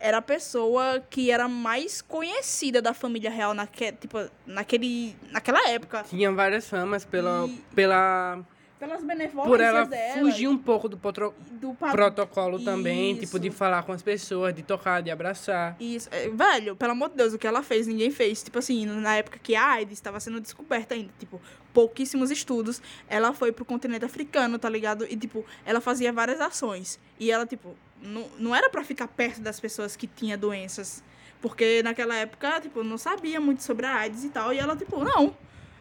era 0.00 0.18
a 0.18 0.22
pessoa 0.22 1.02
que 1.10 1.30
era 1.30 1.48
mais 1.48 2.00
conhecida 2.00 2.80
da 2.80 2.94
família 2.94 3.30
real 3.30 3.54
naque, 3.54 3.92
tipo, 3.92 4.18
naquele, 4.46 5.16
naquela 5.30 5.68
época. 5.68 6.04
Tinha 6.08 6.30
várias 6.32 6.68
famas 6.68 7.04
pela. 7.04 7.46
E- 7.46 7.60
pela 7.74 8.38
Pelas 8.78 9.02
benevolências 9.02 9.48
por 9.48 9.60
ela 9.60 9.84
dela. 9.86 10.20
fugir 10.20 10.46
um 10.46 10.56
pouco 10.56 10.88
do 10.88 10.96
potro- 10.96 11.34
do 11.50 11.74
pa- 11.74 11.90
protocolo 11.90 12.62
também, 12.62 13.10
Isso. 13.10 13.22
tipo, 13.22 13.40
de 13.40 13.50
falar 13.50 13.82
com 13.82 13.90
as 13.90 14.02
pessoas, 14.02 14.54
de 14.54 14.62
tocar, 14.62 15.02
de 15.02 15.10
abraçar. 15.10 15.74
Isso, 15.80 16.08
é, 16.12 16.28
velho, 16.28 16.76
pelo 16.76 16.92
amor 16.92 17.08
de 17.08 17.16
Deus, 17.16 17.32
o 17.34 17.38
que 17.38 17.46
ela 17.48 17.60
fez, 17.64 17.88
ninguém 17.88 18.12
fez. 18.12 18.40
Tipo 18.40 18.60
assim, 18.60 18.86
na 18.86 19.16
época 19.16 19.36
que 19.42 19.56
a 19.56 19.66
AIDS 19.72 19.94
estava 19.94 20.20
sendo 20.20 20.40
descoberta 20.40 20.94
ainda, 20.94 21.10
tipo, 21.18 21.40
pouquíssimos 21.74 22.30
estudos, 22.30 22.80
ela 23.08 23.32
foi 23.32 23.50
pro 23.50 23.64
continente 23.64 24.04
africano, 24.04 24.60
tá 24.60 24.68
ligado? 24.68 25.04
E, 25.10 25.16
tipo, 25.16 25.44
ela 25.66 25.80
fazia 25.80 26.12
várias 26.12 26.40
ações. 26.40 27.00
E 27.18 27.32
ela, 27.32 27.44
tipo, 27.44 27.76
não, 28.02 28.28
não 28.38 28.54
era 28.54 28.68
pra 28.70 28.82
ficar 28.84 29.08
perto 29.08 29.40
das 29.40 29.58
pessoas 29.60 29.96
que 29.96 30.06
tinham 30.06 30.38
doenças. 30.38 31.02
Porque 31.40 31.82
naquela 31.82 32.14
época, 32.16 32.60
tipo, 32.60 32.82
não 32.82 32.98
sabia 32.98 33.40
muito 33.40 33.62
sobre 33.62 33.86
a 33.86 33.94
AIDS 33.96 34.24
e 34.24 34.28
tal. 34.28 34.52
E 34.52 34.58
ela, 34.58 34.76
tipo, 34.76 35.04
não, 35.04 35.36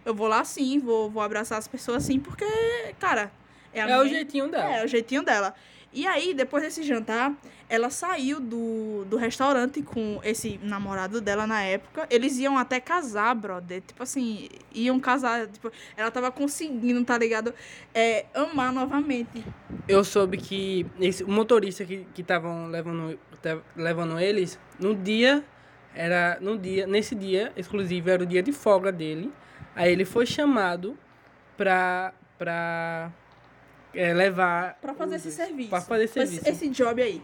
eu 0.05 0.13
vou 0.13 0.27
lá 0.27 0.43
sim, 0.45 0.79
vou, 0.79 1.09
vou 1.09 1.21
abraçar 1.21 1.57
as 1.57 1.67
pessoas 1.67 2.03
assim, 2.03 2.19
porque, 2.19 2.45
cara, 2.99 3.31
é 3.73 3.79
É 3.79 3.83
o 3.85 3.87
minha- 4.03 4.07
jeitinho 4.15 4.49
dela. 4.49 4.71
É, 4.71 4.85
o 4.85 4.87
jeitinho 4.87 5.23
dela. 5.23 5.55
E 5.93 6.05
aí, 6.05 6.33
depois 6.33 6.63
desse 6.63 6.83
jantar, 6.83 7.33
ela 7.69 7.89
saiu 7.89 8.39
do, 8.39 9.05
do 9.05 9.17
restaurante 9.17 9.81
com 9.81 10.19
esse 10.23 10.59
namorado 10.61 11.19
dela 11.19 11.47
na 11.47 11.63
época. 11.63 12.07
Eles 12.09 12.37
iam 12.37 12.57
até 12.57 12.79
casar, 12.79 13.33
brother. 13.33 13.81
Tipo 13.81 14.03
assim, 14.03 14.49
iam 14.73 14.99
casar. 14.99 15.47
Tipo, 15.47 15.71
ela 15.95 16.11
tava 16.11 16.31
conseguindo, 16.31 17.03
tá 17.03 17.17
ligado? 17.17 17.53
É, 17.93 18.25
amar 18.33 18.71
novamente. 18.71 19.43
Eu 19.87 20.03
soube 20.03 20.37
que 20.37 20.85
esse, 20.99 21.23
o 21.23 21.29
motorista 21.29 21.85
que 21.85 22.05
estavam 22.17 22.67
levando, 22.67 23.19
levando 23.75 24.19
eles, 24.19 24.59
no 24.79 24.95
dia, 24.95 25.43
era 25.95 26.37
no 26.39 26.57
dia, 26.57 26.85
nesse 26.85 27.15
dia 27.15 27.51
exclusivo, 27.55 28.09
era 28.09 28.23
o 28.23 28.25
dia 28.25 28.43
de 28.43 28.51
folga 28.51 28.91
dele. 28.91 29.31
Aí 29.75 29.91
ele 29.91 30.05
foi 30.05 30.25
chamado 30.25 30.97
pra, 31.57 32.13
pra 32.37 33.11
é, 33.93 34.13
levar. 34.13 34.77
Pra 34.81 34.93
fazer 34.93 35.15
os- 35.15 35.25
esse 35.25 35.35
serviço. 35.35 35.69
Pra 35.69 35.81
fazer 35.81 36.03
esse 36.05 36.13
serviço. 36.13 36.49
Esse 36.49 36.69
job 36.69 37.01
aí. 37.01 37.21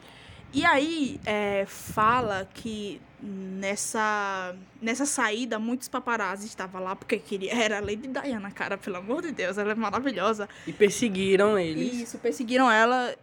E 0.54 0.64
aí, 0.66 1.20
é, 1.26 1.66
fala 1.68 2.48
que 2.54 3.02
nessa, 3.22 4.56
nessa 4.82 5.06
saída, 5.06 5.58
muitos 5.58 5.88
paparazzi 5.88 6.46
estavam 6.48 6.84
lá 6.84 6.96
porque 6.96 7.18
queria. 7.18 7.54
Era 7.54 7.78
a 7.78 7.82
Lady 7.82 8.08
Diana, 8.08 8.52
cara, 8.52 8.78
pelo 8.78 8.98
amor 8.98 9.22
de 9.22 9.32
Deus, 9.32 9.58
ela 9.58 9.72
é 9.72 9.76
maravilhosa. 9.76 10.48
E 10.68 10.74
perseguiram 10.74 11.58
eles. 11.58 11.94
Isso, 12.02 12.18
perseguiram 12.18 12.70
ela 12.72 13.16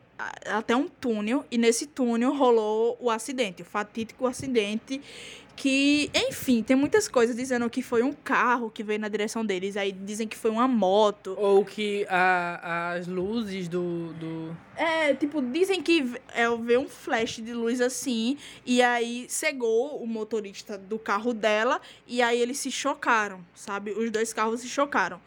até 0.46 0.76
um 0.76 0.86
túnel, 0.88 1.44
e 1.50 1.56
nesse 1.56 1.86
túnel 1.86 2.34
rolou 2.34 2.96
o 3.00 3.10
acidente, 3.10 3.62
o 3.62 3.64
fatídico 3.64 4.26
acidente. 4.26 5.00
Que, 5.60 6.10
enfim, 6.14 6.62
tem 6.62 6.74
muitas 6.74 7.06
coisas 7.06 7.36
dizendo 7.36 7.68
que 7.68 7.82
foi 7.82 8.02
um 8.02 8.14
carro 8.14 8.70
que 8.70 8.82
veio 8.82 8.98
na 8.98 9.08
direção 9.08 9.44
deles, 9.44 9.76
aí 9.76 9.92
dizem 9.92 10.26
que 10.26 10.34
foi 10.34 10.50
uma 10.50 10.66
moto. 10.66 11.36
Ou 11.38 11.62
que 11.66 12.06
a, 12.08 12.92
as 12.92 13.06
luzes 13.06 13.68
do, 13.68 14.10
do. 14.14 14.56
É, 14.74 15.12
tipo, 15.12 15.42
dizem 15.42 15.82
que 15.82 16.14
é, 16.32 16.48
veio 16.56 16.80
um 16.80 16.88
flash 16.88 17.42
de 17.42 17.52
luz 17.52 17.82
assim, 17.82 18.38
e 18.64 18.80
aí 18.80 19.26
cegou 19.28 20.02
o 20.02 20.06
motorista 20.06 20.78
do 20.78 20.98
carro 20.98 21.34
dela, 21.34 21.78
e 22.06 22.22
aí 22.22 22.40
eles 22.40 22.58
se 22.58 22.70
chocaram, 22.70 23.44
sabe? 23.54 23.90
Os 23.90 24.10
dois 24.10 24.32
carros 24.32 24.62
se 24.62 24.68
chocaram. 24.68 25.20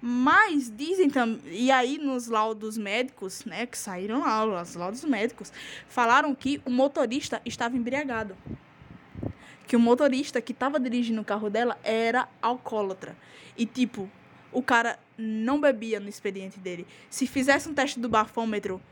Mas 0.00 0.70
dizem 0.70 1.10
também, 1.10 1.40
e 1.46 1.68
aí 1.72 1.98
nos 1.98 2.28
laudos 2.28 2.78
médicos, 2.78 3.44
né, 3.44 3.66
que 3.66 3.76
saíram 3.76 4.20
lá, 4.20 4.62
os 4.62 4.76
laudos 4.76 5.04
médicos, 5.04 5.52
falaram 5.88 6.32
que 6.32 6.62
o 6.64 6.70
motorista 6.70 7.42
estava 7.44 7.76
embriagado. 7.76 8.36
Que 9.70 9.76
o 9.76 9.78
motorista 9.78 10.40
que 10.40 10.50
estava 10.50 10.80
dirigindo 10.80 11.20
o 11.20 11.24
carro 11.24 11.48
dela 11.48 11.78
era 11.84 12.28
alcoólatra. 12.42 13.16
E, 13.56 13.64
tipo, 13.64 14.10
o 14.50 14.60
cara 14.60 14.98
não 15.16 15.60
bebia 15.60 16.00
no 16.00 16.08
expediente 16.08 16.58
dele. 16.58 16.84
Se 17.08 17.24
fizesse 17.24 17.68
um 17.68 17.72
teste 17.72 18.00
do 18.00 18.08
bafômetro, 18.08 18.82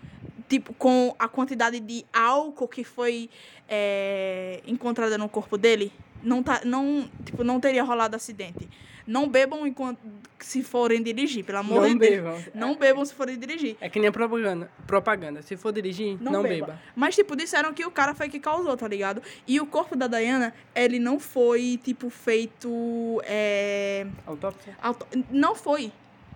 tipo, 0.48 0.72
com 0.74 1.16
a 1.18 1.26
quantidade 1.26 1.80
de 1.80 2.06
álcool 2.12 2.68
que 2.68 2.84
foi 2.84 3.28
é, 3.68 4.62
encontrada 4.68 5.18
no 5.18 5.28
corpo 5.28 5.58
dele, 5.58 5.92
não, 6.22 6.44
tá, 6.44 6.60
não, 6.64 7.10
tipo, 7.24 7.42
não 7.42 7.58
teria 7.58 7.82
rolado 7.82 8.14
acidente. 8.14 8.68
Não 9.08 9.26
bebam 9.26 9.66
enquanto 9.66 9.98
se 10.38 10.62
forem 10.62 11.02
dirigir, 11.02 11.42
pelo 11.42 11.58
amor 11.58 11.80
Não 11.80 11.88
de 11.88 11.98
Deus. 11.98 12.10
bebam. 12.16 12.44
Não 12.54 12.76
bebam 12.76 13.04
se 13.06 13.14
forem 13.14 13.38
dirigir. 13.38 13.74
É 13.80 13.88
que 13.88 13.98
nem 13.98 14.12
propaganda. 14.12 14.70
propaganda. 14.86 15.40
Se 15.40 15.56
for 15.56 15.72
dirigir, 15.72 16.18
Não 16.20 16.30
não, 16.32 16.42
beba. 16.42 16.66
beba. 16.66 16.82
Mas, 16.94 17.14
tipo, 17.14 17.34
disseram 17.34 17.72
que 17.72 17.84
o 17.86 17.90
cara 17.90 18.14
foi 18.14 18.28
que 18.28 18.38
causou, 18.38 18.76
tá 18.76 18.86
ligado? 18.86 19.22
E 19.46 19.58
o 19.60 19.66
corpo 19.66 19.96
da 19.96 20.06
Diana, 20.06 20.52
ele 20.74 20.98
não 20.98 21.18
foi, 21.18 21.80
tipo, 21.82 22.10
feito. 22.10 23.20
É... 23.24 24.06
Autópsia. 24.26 24.76
auto- 24.82 25.06
Não 25.30 25.54
foi. 25.54 25.90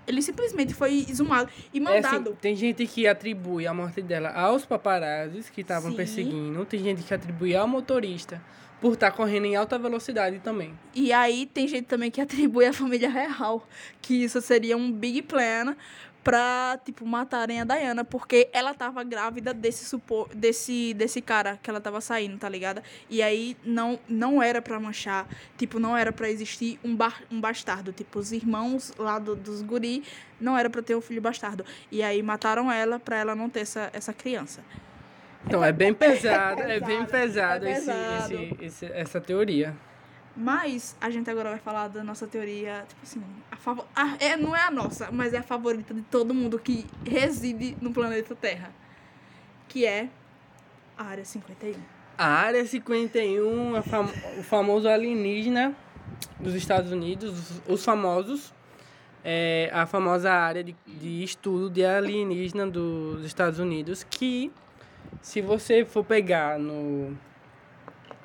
Ele 0.06 0.20
simplesmente 0.20 0.74
foi 0.74 1.06
exumado 1.08 1.48
e 1.72 1.78
É 1.78 1.82
assim, 1.82 1.90
mandado. 2.16 2.36
tem 2.40 2.56
gente 2.56 2.86
que 2.86 3.06
atribui 3.06 3.66
a 3.66 3.74
morte 3.74 4.02
dela 4.02 4.30
aos 4.30 4.64
paparazzis 4.66 5.48
que 5.48 5.60
estavam 5.60 5.92
perseguindo. 5.94 6.64
Tem 6.64 6.82
gente 6.82 7.02
que 7.02 7.14
atribui 7.14 7.54
ao 7.54 7.68
motorista 7.68 8.42
por 8.80 8.94
estar 8.94 9.12
correndo 9.12 9.46
em 9.46 9.54
alta 9.54 9.78
velocidade 9.78 10.40
também. 10.40 10.74
E 10.92 11.12
aí 11.12 11.46
tem 11.46 11.68
gente 11.68 11.84
também 11.86 12.10
que 12.10 12.20
atribui 12.22 12.66
à 12.66 12.72
família 12.72 13.08
real 13.08 13.66
que 14.00 14.24
isso 14.24 14.40
seria 14.40 14.76
um 14.76 14.90
big 14.90 15.22
plan 15.22 15.76
pra, 16.22 16.78
tipo, 16.84 17.04
matarem 17.04 17.60
a 17.60 17.64
Diana, 17.64 18.04
porque 18.04 18.48
ela 18.52 18.72
tava 18.74 19.02
grávida 19.02 19.52
desse 19.52 19.84
supor, 19.84 20.28
desse 20.34 20.94
desse 20.94 21.20
cara 21.20 21.58
que 21.62 21.68
ela 21.68 21.80
tava 21.80 22.00
saindo, 22.00 22.38
tá 22.38 22.48
ligada? 22.48 22.82
E 23.10 23.20
aí 23.22 23.56
não 23.64 23.98
não 24.08 24.42
era 24.42 24.62
pra 24.62 24.78
manchar, 24.78 25.26
tipo, 25.58 25.78
não 25.80 25.96
era 25.96 26.12
pra 26.12 26.30
existir 26.30 26.78
um, 26.84 26.94
bar, 26.94 27.22
um 27.30 27.40
bastardo, 27.40 27.92
tipo, 27.92 28.18
os 28.18 28.30
irmãos 28.32 28.92
lá 28.98 29.18
do, 29.18 29.34
dos 29.34 29.62
guri 29.62 30.04
não 30.40 30.56
era 30.56 30.70
pra 30.70 30.82
ter 30.82 30.94
um 30.94 31.00
filho 31.00 31.20
bastardo. 31.20 31.64
E 31.90 32.02
aí 32.02 32.22
mataram 32.22 32.70
ela 32.70 32.98
pra 32.98 33.16
ela 33.16 33.34
não 33.34 33.48
ter 33.50 33.60
essa, 33.60 33.90
essa 33.92 34.12
criança. 34.12 34.60
Então 35.44 35.64
é 35.64 35.72
bem 35.72 35.92
pesado, 35.92 36.62
é, 36.62 36.78
bem 36.78 37.04
pesado, 37.04 37.64
pesado, 37.64 37.66
é 37.66 37.72
esse- 37.72 37.86
pesado. 37.86 38.34
esse- 38.34 38.56
esse- 38.64 38.92
essa 38.92 39.20
teoria. 39.20 39.74
Mas 40.36 40.96
a 41.00 41.10
gente 41.10 41.28
agora 41.28 41.50
vai 41.50 41.58
falar 41.58 41.88
da 41.88 42.02
nossa 42.02 42.26
teoria, 42.26 42.84
tipo 42.88 43.00
assim, 43.02 43.22
a 43.50 43.56
favor... 43.56 43.86
a- 43.94 44.16
é, 44.18 44.36
não 44.36 44.56
é 44.56 44.62
a 44.62 44.70
nossa, 44.70 45.10
mas 45.12 45.34
é 45.34 45.38
a 45.38 45.42
favorita 45.42 45.92
de 45.92 46.00
todo 46.02 46.32
mundo 46.32 46.58
que 46.58 46.86
reside 47.06 47.76
no 47.80 47.92
planeta 47.92 48.34
Terra. 48.34 48.70
Que 49.68 49.84
é 49.84 50.08
a 50.96 51.04
Área 51.04 51.24
51. 51.24 51.74
A 52.16 52.26
Área 52.26 52.64
51, 52.64 53.76
a 53.76 53.82
fam- 53.82 54.10
o 54.38 54.42
famoso 54.42 54.88
alienígena 54.88 55.74
dos 56.40 56.54
Estados 56.54 56.92
Unidos, 56.92 57.50
os, 57.50 57.62
os 57.74 57.84
famosos, 57.84 58.52
é, 59.24 59.70
a 59.72 59.86
famosa 59.86 60.30
área 60.32 60.64
de, 60.64 60.74
de 60.86 61.22
estudo 61.22 61.68
de 61.70 61.84
alienígena 61.84 62.66
dos 62.66 63.24
Estados 63.24 63.58
Unidos, 63.58 64.02
que 64.08 64.50
se 65.20 65.40
você 65.40 65.84
for 65.84 66.04
pegar 66.04 66.58
no, 66.58 67.16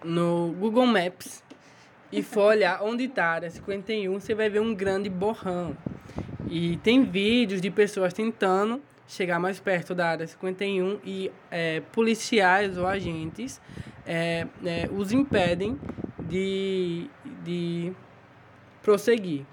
no 0.04 0.54
Google 0.60 0.86
Maps 0.86 1.43
e 2.12 2.24
for 2.24 2.50
olhar 2.52 2.82
onde 2.84 3.06
está 3.06 3.26
a 3.26 3.32
Área 3.32 3.50
51, 3.50 4.20
você 4.20 4.34
vai 4.34 4.50
ver 4.50 4.60
um 4.60 4.74
grande 4.74 5.10
borrão. 5.10 5.76
E 6.50 6.78
tem 6.78 7.04
vídeos 7.04 7.60
de 7.60 7.70
pessoas 7.70 8.13
tentando 8.13 8.82
chegar 9.08 9.39
mais 9.39 9.60
perto 9.60 9.96
da 9.96 10.10
área 10.10 10.28
51 10.28 11.00
e 11.04 11.32
é, 11.50 11.82
policiais 11.91 12.78
ou 12.78 12.86
agentes 12.86 13.62
é, 14.06 14.46
é, 14.65 14.89
os 14.91 15.12
impedem 15.12 15.80
de, 16.20 17.10
de 17.43 17.93
prosseguir. 18.82 19.46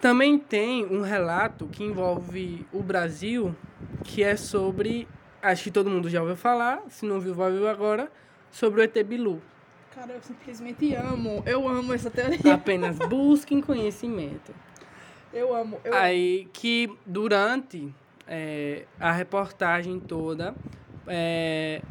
Também 0.00 0.38
tem 0.38 0.86
um 0.86 1.02
relato 1.02 1.66
que 1.66 1.84
envolve 1.84 2.66
o 2.72 2.82
Brasil, 2.82 3.54
que 4.02 4.22
é 4.22 4.36
sobre, 4.36 5.06
acho 5.42 5.64
que 5.64 5.70
todo 5.70 5.90
mundo 5.90 6.08
já 6.08 6.20
ouviu 6.20 6.36
falar, 6.36 6.82
se 6.88 7.04
não 7.04 7.20
viu, 7.20 7.34
vai 7.34 7.52
ver 7.52 7.68
agora, 7.68 8.10
sobre 8.50 8.80
o 8.80 8.84
ET 8.84 8.96
Bilu. 9.04 9.42
Cara, 9.94 10.12
eu 10.12 10.22
simplesmente 10.22 10.94
amo. 10.94 11.42
Eu 11.44 11.68
amo 11.68 11.92
essa 11.92 12.10
teoria. 12.10 12.54
Apenas 12.54 12.96
busquem 12.98 13.60
conhecimento. 13.60 14.54
Eu 15.32 15.54
amo. 15.54 15.80
Eu. 15.84 15.94
Aí 15.94 16.48
que 16.52 16.88
durante 17.04 17.92
é, 18.26 18.84
a 18.98 19.10
reportagem 19.10 19.98
toda, 19.98 20.54
é, 21.06 21.82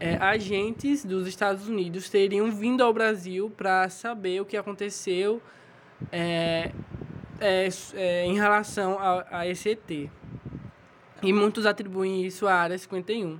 é, 0.00 0.16
agentes 0.16 1.04
dos 1.04 1.26
Estados 1.28 1.68
Unidos 1.68 2.08
teriam 2.08 2.50
vindo 2.50 2.82
ao 2.82 2.92
Brasil 2.92 3.50
para 3.54 3.88
saber 3.90 4.40
o 4.40 4.44
que 4.44 4.56
aconteceu 4.56 5.42
é, 6.10 6.72
é, 7.38 7.68
é, 7.94 8.24
em 8.26 8.34
relação 8.34 8.98
a, 8.98 9.26
a 9.30 9.46
esse 9.46 9.70
ET. 9.70 10.10
E 11.22 11.32
muitos 11.32 11.66
atribuem 11.66 12.24
isso 12.24 12.46
à 12.46 12.54
Área 12.54 12.78
51. 12.78 13.38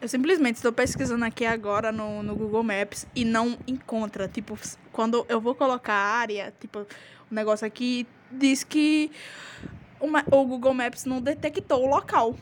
Eu 0.00 0.08
simplesmente 0.08 0.56
estou 0.56 0.72
pesquisando 0.72 1.24
aqui 1.24 1.44
agora 1.44 1.90
no, 1.90 2.22
no 2.22 2.36
Google 2.36 2.62
Maps 2.62 3.06
e 3.16 3.24
não 3.24 3.58
encontra. 3.66 4.28
Tipo, 4.28 4.56
quando 4.92 5.26
eu 5.28 5.40
vou 5.40 5.54
colocar 5.54 5.92
a 5.94 6.16
área, 6.18 6.54
tipo, 6.60 6.80
o 6.80 7.34
negócio 7.34 7.66
aqui 7.66 8.06
diz 8.30 8.62
que 8.62 9.10
o, 9.98 10.06
ma- 10.06 10.24
o 10.30 10.44
Google 10.44 10.72
Maps 10.72 11.04
não 11.04 11.20
detectou 11.20 11.84
o 11.84 11.90
local. 11.90 12.36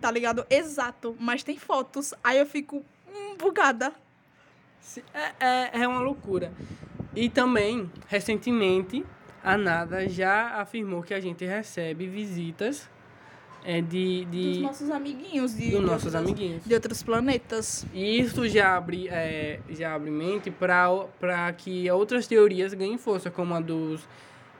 Tá 0.00 0.08
ligado? 0.10 0.46
Exato. 0.48 1.16
Mas 1.18 1.42
tem 1.42 1.58
fotos. 1.58 2.14
Aí 2.22 2.38
eu 2.38 2.46
fico 2.46 2.84
hum, 3.12 3.36
bugada. 3.36 3.92
É, 5.12 5.32
é, 5.40 5.70
é 5.82 5.88
uma 5.88 6.00
loucura. 6.00 6.52
E 7.14 7.28
também, 7.28 7.90
recentemente, 8.06 9.04
a 9.42 9.58
NASA 9.58 10.08
já 10.08 10.60
afirmou 10.60 11.02
que 11.02 11.12
a 11.12 11.20
gente 11.20 11.44
recebe 11.44 12.06
visitas 12.06 12.88
é, 13.64 13.80
de, 13.80 14.24
Dos 14.24 14.56
de, 14.56 14.60
nossos 14.60 14.90
amiguinhos. 14.90 15.54
De, 15.54 15.70
dos 15.70 15.80
nossos 15.80 16.06
outros- 16.06 16.14
amiguinhos. 16.14 16.64
De 16.64 16.74
outros 16.74 17.02
planetas. 17.02 17.84
E 17.92 18.20
isso 18.20 18.48
já 18.48 18.76
abre, 18.76 19.08
é, 19.08 19.60
já 19.70 19.94
abre 19.94 20.10
mente 20.10 20.50
para 20.50 21.52
que 21.56 21.90
outras 21.90 22.26
teorias 22.26 22.72
ganhem 22.74 22.96
força, 22.98 23.30
como 23.30 23.54
a 23.54 23.60
dos 23.60 24.00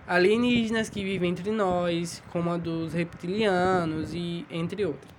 alienígenas 0.07 0.89
que 0.89 1.05
vivem 1.05 1.31
entre 1.31 1.51
nós, 1.51 2.23
como 2.31 2.51
a 2.51 2.57
dos 2.57 2.93
reptilianos 2.93 4.13
e 4.13 4.45
entre 4.51 4.85
outros. 4.85 5.11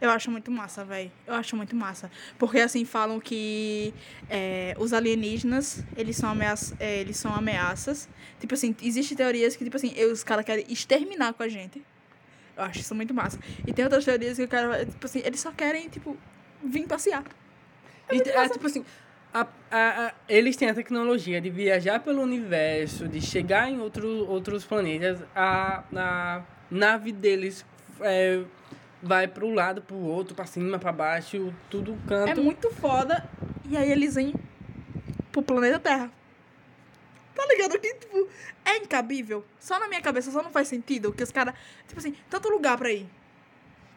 Eu 0.00 0.10
acho 0.10 0.30
muito 0.30 0.48
massa, 0.48 0.84
velho. 0.84 1.10
Eu 1.26 1.34
acho 1.34 1.56
muito 1.56 1.74
massa. 1.74 2.08
Porque, 2.38 2.60
assim, 2.60 2.84
falam 2.84 3.18
que 3.18 3.92
é, 4.30 4.76
os 4.78 4.92
alienígenas, 4.92 5.82
eles 5.96 6.16
são, 6.16 6.30
ameaças, 6.30 6.72
eles 6.78 7.16
são 7.16 7.34
ameaças. 7.34 8.08
Tipo 8.38 8.54
assim, 8.54 8.76
existem 8.80 9.16
teorias 9.16 9.56
que, 9.56 9.64
tipo 9.64 9.76
assim, 9.76 9.92
os 10.04 10.22
caras 10.22 10.44
querem 10.44 10.64
exterminar 10.68 11.32
com 11.32 11.42
a 11.42 11.48
gente. 11.48 11.82
Eu 12.58 12.64
acho 12.64 12.80
isso 12.80 12.94
muito 12.94 13.14
massa. 13.14 13.38
E 13.66 13.72
tem 13.72 13.84
outras 13.84 14.04
teorias 14.04 14.36
que 14.36 14.42
o 14.44 14.48
cara, 14.48 14.84
tipo 14.84 15.06
assim, 15.06 15.22
eles 15.24 15.38
só 15.40 15.52
querem, 15.52 15.88
tipo, 15.88 16.16
vir 16.62 16.86
passear. 16.88 17.22
E, 18.10 18.16
é, 18.20 18.48
tipo 18.48 18.66
assim, 18.66 18.84
a, 19.32 19.46
a, 19.70 20.06
a- 20.06 20.12
eles 20.28 20.56
têm 20.56 20.68
a 20.68 20.74
tecnologia 20.74 21.40
de 21.40 21.48
viajar 21.50 22.00
pelo 22.00 22.20
universo, 22.20 23.06
de 23.06 23.20
chegar 23.20 23.70
em 23.70 23.78
outro, 23.80 24.08
outros 24.28 24.64
planetas. 24.64 25.20
A, 25.36 25.84
a 25.94 26.42
nave 26.70 27.12
deles 27.12 27.64
é, 28.00 28.42
vai 29.00 29.28
pro 29.28 29.50
lado, 29.54 29.80
pro 29.80 29.96
outro, 29.96 30.34
pra 30.34 30.44
cima, 30.44 30.78
pra 30.80 30.90
baixo, 30.90 31.54
tudo 31.70 31.96
É 32.06 32.08
canto. 32.08 32.42
muito 32.42 32.70
foda. 32.72 33.24
E 33.70 33.76
aí 33.76 33.90
eles 33.92 34.16
vêm 34.16 34.34
pro 35.30 35.42
planeta 35.42 35.78
Terra. 35.78 36.10
Tá 37.38 37.46
ligado? 37.46 37.78
Que, 37.78 37.94
tipo, 37.94 38.28
é 38.64 38.78
incabível. 38.78 39.44
Só 39.60 39.78
na 39.78 39.86
minha 39.86 40.00
cabeça, 40.02 40.28
só 40.32 40.42
não 40.42 40.50
faz 40.50 40.66
sentido 40.66 41.12
que 41.12 41.22
os 41.22 41.30
caras. 41.30 41.54
Tipo 41.86 42.00
assim, 42.00 42.12
tanto 42.28 42.48
lugar 42.48 42.76
pra 42.76 42.90
ir. 42.90 43.06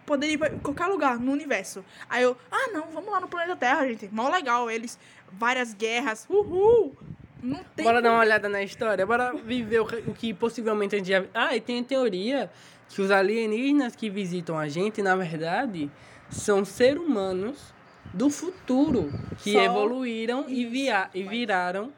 Poderia 0.06 0.36
ir 0.36 0.38
pra 0.38 0.50
qualquer 0.52 0.86
lugar 0.86 1.20
no 1.20 1.32
universo. 1.32 1.84
Aí 2.08 2.22
eu, 2.22 2.38
ah 2.52 2.70
não, 2.72 2.92
vamos 2.92 3.12
lá 3.12 3.20
no 3.20 3.28
planeta 3.28 3.56
Terra, 3.56 3.88
gente. 3.88 4.08
Mó 4.12 4.30
legal. 4.30 4.70
Eles, 4.70 5.00
várias 5.32 5.74
guerras. 5.74 6.28
Uhul! 6.30 6.96
Não 7.42 7.64
tem. 7.76 7.84
Bora 7.84 8.00
dar 8.00 8.10
como- 8.10 8.20
uma 8.20 8.24
olhada 8.24 8.48
na 8.48 8.62
história, 8.62 9.04
bora 9.08 9.34
viver 9.34 9.80
o 9.80 9.86
que, 9.88 9.96
o 10.12 10.14
que 10.14 10.34
possivelmente 10.36 10.94
a 10.94 11.00
gente 11.00 11.08
já... 11.10 11.26
Ah, 11.34 11.56
e 11.56 11.60
tem 11.62 11.80
a 11.80 11.84
teoria 11.84 12.52
que 12.90 13.02
os 13.02 13.10
alienígenas 13.10 13.96
que 13.96 14.08
visitam 14.08 14.56
a 14.60 14.68
gente, 14.70 15.02
na 15.02 15.16
verdade, 15.16 15.90
são 16.30 16.64
seres 16.64 17.02
humanos 17.02 17.74
do 18.14 18.30
futuro 18.30 19.12
que 19.40 19.54
Só 19.54 19.64
evoluíram 19.64 20.46
e, 20.48 20.62
isso, 20.62 20.72
via, 20.72 21.10
e 21.16 21.24
viraram 21.24 21.92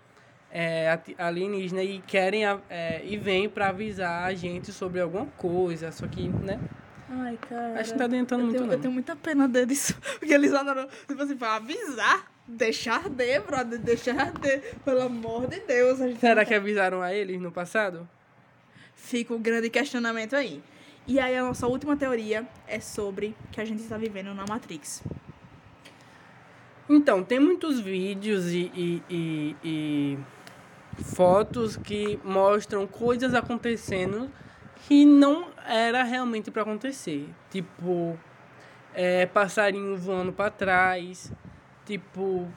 é, 0.56 1.00
alienígena 1.18 1.82
e 1.82 2.00
querem 2.02 2.46
é, 2.70 3.02
e 3.04 3.18
vêm 3.18 3.50
pra 3.50 3.70
avisar 3.70 4.24
a 4.26 4.34
gente 4.36 4.72
sobre 4.72 5.02
alguma 5.02 5.26
coisa, 5.26 5.92
só 5.92 6.06
que, 6.08 6.30
né? 6.30 6.60
Ai, 7.10 7.38
cara. 7.50 7.80
Acho 7.80 7.92
que 7.94 7.98
tá 7.98 8.06
adiantando 8.06 8.44
muito, 8.44 8.58
tenho, 8.58 8.68
não. 8.68 8.74
Eu 8.74 8.80
tenho 8.80 8.94
muita 8.94 9.16
pena 9.16 9.48
deles. 9.48 9.92
Porque 10.20 10.34
eles 10.34 10.54
adoram, 10.54 10.88
tipo 11.08 11.22
assim, 11.22 11.36
pra 11.36 11.56
avisar. 11.56 12.32
Deixar 12.48 13.10
de, 13.10 13.40
brother. 13.40 13.80
Deixar 13.80 14.32
de. 14.34 14.58
Pelo 14.86 15.02
amor 15.02 15.48
de 15.48 15.60
Deus. 15.62 16.00
Será 16.20 16.44
que 16.46 16.54
avisaram 16.54 17.02
a 17.02 17.14
eles 17.14 17.40
no 17.42 17.52
passado? 17.52 18.08
Fica 18.96 19.34
o 19.34 19.40
grande 19.40 19.70
questionamento 19.70 20.36
aí. 20.36 20.62
E 21.08 21.20
aí 21.20 21.36
a 21.38 21.44
nossa 21.44 21.68
última 21.68 21.96
teoria 21.98 22.48
é 22.68 22.80
sobre 22.80 23.36
que 23.52 23.60
a 23.60 23.66
gente 23.66 23.82
está 23.82 23.98
vivendo 23.98 24.34
na 24.34 24.46
Matrix. 24.48 25.04
Então, 26.90 27.24
tem 27.24 27.40
muitos 27.40 27.80
vídeos 27.80 28.48
e, 28.52 28.72
e, 28.76 29.02
e- 29.10 29.56
e 29.64 30.18
fotos 30.98 31.78
que 31.78 32.20
mostram 32.24 32.86
coisas 32.88 33.34
acontecendo 33.34 34.30
que 34.88 35.06
não 35.06 35.48
era 35.68 36.04
realmente 36.04 36.52
para 36.52 36.62
acontecer. 36.62 37.30
Tipo, 37.50 38.18
é, 38.94 39.26
passarinho 39.26 39.98
voando 39.98 40.34
para 40.34 40.52
trás, 40.52 41.32
tipo, 41.86 42.48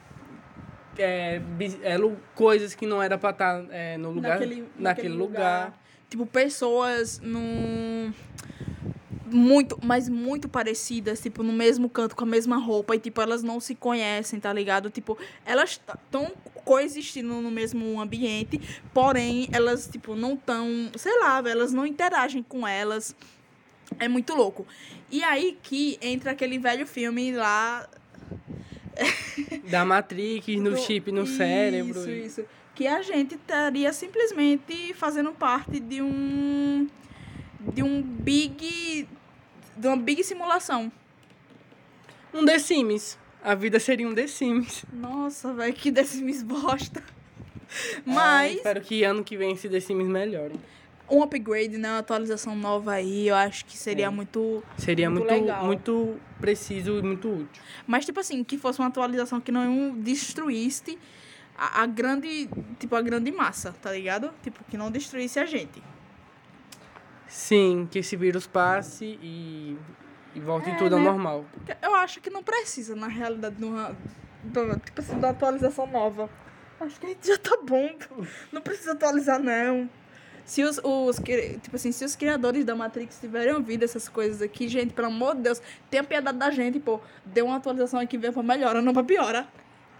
é, 0.97 1.41
é, 1.83 1.97
coisas 2.35 2.75
que 2.75 2.85
não 2.85 3.01
era 3.01 3.17
para 3.17 3.29
estar 3.31 3.63
no 3.99 4.11
lugar, 4.11 4.39
naquele, 4.77 5.09
lugar. 5.09 5.73
Tipo, 6.09 6.25
pessoas 6.25 7.19
num. 7.19 8.13
Muito, 9.29 9.77
mas 9.83 10.07
muito 10.09 10.47
parecidas, 10.47 11.19
tipo, 11.21 11.43
no 11.43 11.51
mesmo 11.53 11.89
canto, 11.89 12.15
com 12.15 12.23
a 12.23 12.27
mesma 12.27 12.57
roupa, 12.57 12.95
e, 12.95 12.99
tipo, 12.99 13.21
elas 13.21 13.43
não 13.43 13.59
se 13.59 13.75
conhecem, 13.75 14.39
tá 14.39 14.51
ligado? 14.53 14.89
Tipo, 14.89 15.17
elas 15.45 15.71
estão 15.71 16.31
coexistindo 16.63 17.27
no 17.41 17.51
mesmo 17.51 17.99
ambiente, 17.99 18.59
porém, 18.93 19.47
elas, 19.51 19.87
tipo, 19.87 20.15
não 20.15 20.33
estão, 20.33 20.67
sei 20.95 21.17
lá, 21.19 21.41
elas 21.45 21.73
não 21.73 21.85
interagem 21.85 22.41
com 22.43 22.67
elas. 22.67 23.15
É 23.99 24.07
muito 24.07 24.33
louco. 24.35 24.65
E 25.09 25.23
aí 25.23 25.57
que 25.63 25.97
entra 26.01 26.31
aquele 26.31 26.57
velho 26.59 26.85
filme 26.85 27.31
lá, 27.31 27.87
Da 29.69 29.85
Matrix, 29.85 30.47
no 30.59 30.71
do- 30.71 30.77
chip, 30.77 31.11
no 31.11 31.23
isso, 31.23 31.37
cérebro. 31.37 31.99
Isso, 31.99 32.09
isso. 32.41 32.45
Que 32.75 32.87
a 32.87 33.01
gente 33.01 33.35
estaria 33.35 33.91
simplesmente 33.93 34.93
fazendo 34.93 35.31
parte 35.31 35.79
de 35.79 36.01
um. 36.01 36.87
de 37.73 37.81
um 37.83 38.01
big. 38.01 39.07
De 39.77 39.87
uma 39.87 39.97
big 39.97 40.23
simulação. 40.23 40.91
Um 42.33 42.45
The 42.45 42.59
Sims. 42.59 43.17
A 43.43 43.55
vida 43.55 43.79
seria 43.79 44.07
um 44.07 44.13
The 44.13 44.27
Sims. 44.27 44.83
Nossa, 44.91 45.53
velho, 45.53 45.73
que 45.73 45.89
desses 45.91 46.43
bosta. 46.43 47.03
Ah, 47.05 48.01
Mas, 48.05 48.55
espero 48.57 48.81
que 48.81 49.03
ano 49.03 49.23
que 49.23 49.35
vem 49.37 49.51
esse 49.53 49.67
The 49.69 49.79
Sims 49.79 50.07
melhore. 50.07 50.53
um 51.09 51.21
upgrade, 51.23 51.77
né? 51.77 51.89
Uma 51.89 51.99
atualização 51.99 52.55
nova 52.55 52.91
aí, 52.93 53.27
eu 53.29 53.35
acho 53.35 53.63
que 53.65 53.77
seria 53.77 54.07
É. 54.07 54.09
muito. 54.09 54.63
Seria 54.77 55.09
Muito 55.09 55.25
muito, 55.25 55.41
legal. 55.41 55.65
muito 55.65 56.17
preciso 56.39 56.97
e 56.99 57.01
muito 57.01 57.29
útil. 57.29 57.61
Mas, 57.85 58.05
tipo 58.05 58.19
assim, 58.19 58.43
que 58.43 58.57
fosse 58.57 58.79
uma 58.79 58.87
atualização 58.87 59.39
que 59.39 59.51
não 59.51 59.97
destruísse 59.99 60.97
a, 61.57 61.83
a 61.83 61.85
grande. 61.85 62.49
Tipo, 62.79 62.95
a 62.95 63.01
grande 63.01 63.31
massa, 63.31 63.73
tá 63.81 63.91
ligado? 63.93 64.31
Tipo, 64.43 64.63
que 64.69 64.75
não 64.77 64.91
destruísse 64.91 65.39
a 65.39 65.45
gente. 65.45 65.81
Sim, 67.27 67.87
que 67.91 67.99
esse 67.99 68.15
vírus 68.15 68.47
passe 68.47 69.17
e, 69.21 69.77
e 70.35 70.39
volte 70.39 70.69
É, 70.69 70.75
tudo 70.75 70.95
ao 70.95 71.01
né? 71.01 71.09
normal. 71.09 71.45
Eu 71.81 71.95
acho 71.95 72.21
que 72.21 72.29
não 72.29 72.41
precisa, 72.43 72.95
na 72.95 73.07
realidade, 73.07 73.55
de 73.55 73.65
uma, 73.65 73.95
de 74.43 74.59
uma- 74.59 74.77
tipo 74.77 75.01
assim, 75.01 75.13
de 75.13 75.19
uma 75.19 75.29
atualização 75.29 75.87
nova. 75.87 76.29
Acho 76.79 76.99
que 76.99 77.05
a 77.07 77.09
gente 77.09 77.27
já 77.27 77.37
tá 77.37 77.57
bom. 77.63 77.89
Não 78.51 78.61
precisa 78.61 78.93
atualizar, 78.93 79.39
não. 79.41 79.89
Se 80.45 80.63
os, 80.63 80.79
os, 80.81 81.17
tipo 81.17 81.75
assim, 81.75 81.91
se 81.91 82.05
os 82.05 82.15
criadores 82.15 82.63
da 82.63 82.73
Matrix 82.75 83.19
tiverem 83.19 83.53
ouvido 83.53 83.83
essas 83.83 84.07
coisas 84.07 84.41
aqui, 84.41 84.67
gente, 84.69 84.93
pelo 84.93 85.07
amor 85.07 85.35
de 85.35 85.41
Deus, 85.41 85.61
tenha 85.89 86.03
piedade 86.03 86.37
da 86.37 86.49
gente, 86.51 86.79
pô. 86.79 87.01
Dê 87.25 87.41
uma 87.41 87.57
atualização 87.57 87.99
aqui, 87.99 88.17
veio 88.17 88.31
pra 88.31 88.41
melhora, 88.43 88.81
não 88.81 88.93
pra 88.93 89.03
piora. 89.03 89.45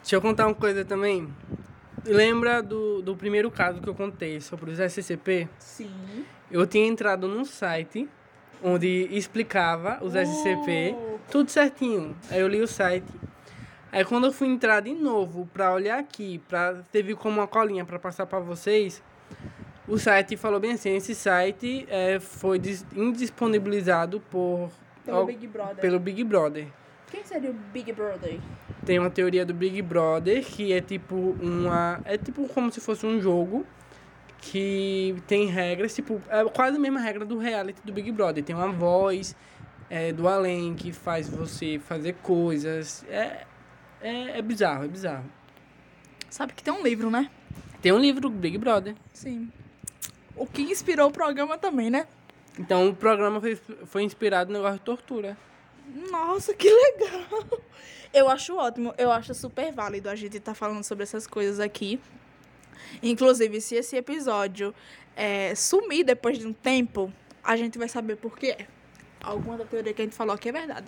Deixa 0.02 0.16
eu 0.16 0.22
contar 0.22 0.46
uma 0.48 0.56
coisa 0.56 0.86
também. 0.86 1.28
Lembra 2.08 2.62
do, 2.62 3.01
do 3.01 3.16
primeiro 3.16 3.49
caso 3.51 3.82
que 3.82 3.88
eu 3.88 3.95
contei 3.95 4.39
sobre 4.41 4.72
os 4.72 4.80
SCP? 4.80 5.47
Sim. 5.60 6.26
Eu 6.49 6.66
tinha 6.66 6.88
entrado 6.88 7.28
num 7.28 7.43
site 7.45 8.08
onde 8.64 9.08
explicava 9.12 9.99
os 10.01 10.16
SCP, 10.16 10.95
Oh. 10.97 11.18
tudo 11.32 11.49
certinho. 11.51 12.16
Aí 12.32 12.39
eu 12.39 12.47
li 12.47 12.62
o 12.62 12.68
site. 12.68 13.05
Aí 13.91 14.03
quando 14.03 14.26
eu 14.28 14.32
fui 14.32 14.47
entrar 14.47 14.82
de 14.82 14.93
novo 14.93 15.47
pra 15.53 15.74
olhar 15.74 15.99
aqui, 15.99 16.39
pra 16.47 16.82
teve 16.91 17.14
como 17.16 17.39
uma 17.39 17.47
colinha 17.47 17.86
pra 17.86 17.99
passar 17.99 18.26
pra 18.26 18.39
vocês, 18.39 19.01
o 19.88 19.97
site 19.97 20.36
falou 20.36 20.60
bem 20.60 20.72
assim, 20.74 20.95
esse 20.95 21.14
site 21.16 21.86
é, 21.89 22.20
foi 22.20 22.58
dis- 22.60 22.86
indisponibilizado 22.95 24.20
por 24.30 24.70
Pelo 25.05 25.18
al- 25.18 25.26
Big 25.26 25.47
Brother. 25.47 25.76
pelo 25.78 25.99
Big 25.99 26.24
Brother. 26.24 26.68
Quem 27.12 27.24
seria 27.24 27.49
o 27.51 27.53
Big 27.53 27.91
Brother? 27.93 28.39
Tem 28.88 28.98
uma 29.00 29.10
teoria 29.10 29.46
do 29.46 29.54
Big 29.54 29.82
Brother 29.82 30.46
que 30.46 30.72
é 30.72 30.80
tipo 30.80 31.38
uma. 31.42 32.00
É 32.06 32.18
tipo 32.18 32.48
como 32.48 32.72
se 32.72 32.80
fosse 32.80 33.06
um 33.06 33.20
jogo 33.20 33.66
que 34.40 35.14
tem 35.28 35.48
regras, 35.48 35.94
tipo, 35.94 36.22
é 36.30 36.46
quase 36.46 36.78
a 36.78 36.80
mesma 36.80 37.02
regra 37.02 37.26
do 37.26 37.38
reality 37.38 37.82
do 37.84 37.92
Big 37.92 38.10
Brother. 38.14 38.42
Tem 38.42 38.56
uma 38.56 38.72
voz 38.72 39.36
é, 39.90 40.14
do 40.14 40.26
além 40.26 40.74
que 40.74 40.94
faz 40.94 41.28
você 41.28 41.82
fazer 41.84 42.14
coisas. 42.24 43.04
É, 43.10 43.46
é, 44.00 44.38
é 44.38 44.42
bizarro, 44.42 44.86
é 44.86 44.88
bizarro. 44.88 45.26
Sabe 46.30 46.54
que 46.54 46.64
tem 46.64 46.74
um 46.74 46.82
livro, 46.82 47.10
né? 47.12 47.30
Tem 47.82 47.92
um 47.92 48.00
livro 48.00 48.22
do 48.22 48.30
Big 48.30 48.58
Brother. 48.58 48.96
Sim. 49.12 49.52
O 50.34 50.48
que 50.48 50.62
inspirou 50.62 51.10
o 51.10 51.12
programa 51.12 51.58
também, 51.58 51.90
né? 51.90 52.08
Então 52.58 52.88
o 52.88 52.96
programa 52.96 53.42
foi, 53.42 53.60
foi 53.86 54.04
inspirado 54.04 54.50
no 54.50 54.60
negócio 54.60 54.80
de 54.80 54.86
tortura. 54.86 55.36
Nossa, 55.88 56.54
que 56.54 56.70
legal! 56.70 57.62
Eu 58.14 58.30
acho 58.30 58.56
ótimo, 58.56 58.94
eu 58.98 59.12
acho 59.12 59.34
super 59.34 59.72
válido 59.72 60.10
a 60.10 60.16
gente 60.16 60.38
estar 60.38 60.54
falando 60.54 60.84
sobre 60.84 61.04
essas 61.04 61.28
coisas 61.28 61.60
aqui. 61.60 62.00
Inclusive, 63.02 63.62
se 63.62 63.76
esse 63.76 63.96
episódio 63.96 64.74
é, 65.16 65.54
sumir 65.56 66.04
depois 66.04 66.38
de 66.38 66.48
um 66.48 66.54
tempo, 66.54 67.12
a 67.44 67.56
gente 67.56 67.78
vai 67.78 67.88
saber 67.88 68.18
por 68.18 68.38
quê. 68.38 68.58
Alguma 69.22 69.58
da 69.58 69.66
teoria 69.66 69.94
que 69.94 70.02
a 70.02 70.06
gente 70.06 70.16
falou 70.16 70.36
aqui 70.36 70.50
é 70.50 70.52
verdade. 70.52 70.88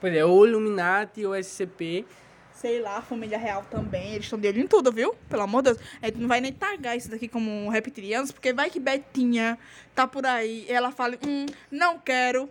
Pois 0.00 0.14
é, 0.14 0.24
ou 0.24 0.46
Illuminati 0.46 1.24
ou 1.24 1.34
SCP. 1.34 2.04
Sei 2.52 2.80
lá, 2.80 2.96
a 2.96 3.02
família 3.02 3.36
real 3.36 3.66
também, 3.70 4.12
eles 4.12 4.24
estão 4.24 4.38
de 4.38 4.48
olho 4.48 4.60
em 4.60 4.66
tudo, 4.66 4.90
viu? 4.90 5.14
Pelo 5.28 5.42
amor 5.42 5.62
de 5.62 5.72
Deus. 5.72 5.82
A 6.00 6.06
gente 6.06 6.18
não 6.18 6.28
vai 6.28 6.40
nem 6.40 6.52
tagar 6.52 6.96
isso 6.96 7.10
daqui 7.10 7.28
como 7.28 7.68
reptilianos, 7.68 8.32
porque 8.32 8.52
vai 8.52 8.70
que 8.70 8.80
Betinha 8.80 9.58
tá 9.94 10.06
por 10.06 10.24
aí 10.24 10.64
e 10.66 10.72
ela 10.72 10.90
fala, 10.90 11.18
hum, 11.26 11.44
não 11.70 11.98
quero, 11.98 12.48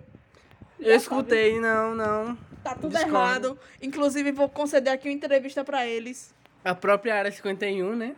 Eu 0.80 0.96
escutei, 0.96 1.60
não, 1.60 1.96
não. 1.96 2.38
tá 2.64 2.76
tudo 2.76 2.90
Discordo. 2.90 3.16
errado. 3.16 3.60
Inclusive, 3.82 4.32
vou 4.32 4.50
conceder 4.50 4.94
aqui 4.94 5.08
uma 5.08 5.14
entrevista 5.14 5.64
pra 5.64 5.86
eles. 5.86 6.34
A 6.64 6.76
própria 6.76 7.16
área 7.16 7.32
51, 7.32 7.96
né? 7.96 8.16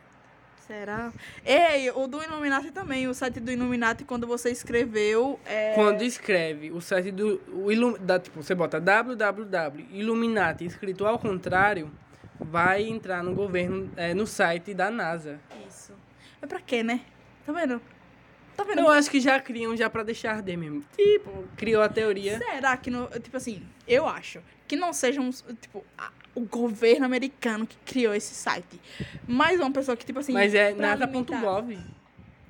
Será? 0.67 1.13
Ei, 1.45 1.89
o 1.91 2.07
do 2.07 2.21
Illuminati 2.21 2.71
também, 2.71 3.07
o 3.07 3.13
site 3.13 3.39
do 3.39 3.49
Illuminati, 3.49 4.03
quando 4.03 4.27
você 4.27 4.51
escreveu. 4.51 5.39
É... 5.45 5.73
Quando 5.75 6.01
escreve 6.01 6.71
o 6.71 6.81
site 6.81 7.09
do. 7.09 7.41
O 7.53 7.71
Ilum, 7.71 7.93
da, 7.97 8.19
tipo, 8.19 8.43
você 8.43 8.53
bota 8.53 8.77
www 8.77 9.87
Illuminati 9.91 10.65
escrito 10.65 11.05
ao 11.05 11.17
contrário, 11.17 11.89
vai 12.37 12.83
entrar 12.83 13.23
no 13.23 13.33
governo, 13.33 13.89
é, 13.95 14.13
no 14.13 14.27
site 14.27 14.73
da 14.73 14.91
NASA. 14.91 15.39
Isso. 15.69 15.93
É 16.41 16.45
pra 16.45 16.59
quê, 16.59 16.83
né? 16.83 16.99
Tá 17.45 17.53
vendo? 17.53 17.81
Tá 18.57 18.63
vendo? 18.63 18.79
Eu 18.81 18.89
acho 18.89 19.09
que 19.09 19.19
já 19.19 19.39
criam 19.39 19.77
já 19.77 19.89
pra 19.89 20.01
deixar 20.03 20.31
arder 20.33 20.57
mesmo. 20.57 20.83
Tipo, 20.97 21.45
criou 21.55 21.81
a 21.81 21.87
teoria. 21.87 22.37
Será 22.39 22.75
que 22.75 22.89
não. 22.89 23.07
Tipo 23.07 23.37
assim, 23.37 23.61
eu 23.87 24.07
acho 24.07 24.41
que 24.67 24.75
não 24.75 24.91
seja 24.91 25.21
um. 25.21 25.29
Tipo, 25.31 25.85
a- 25.97 26.11
o 26.35 26.41
governo 26.41 27.05
americano 27.05 27.65
que 27.67 27.77
criou 27.85 28.13
esse 28.13 28.33
site. 28.33 28.81
Mas 29.27 29.59
uma 29.59 29.71
pessoa 29.71 29.95
que, 29.95 30.05
tipo 30.05 30.19
assim. 30.19 30.33
Mas 30.33 30.53
é 30.55 30.73
nada.gov. 30.73 31.77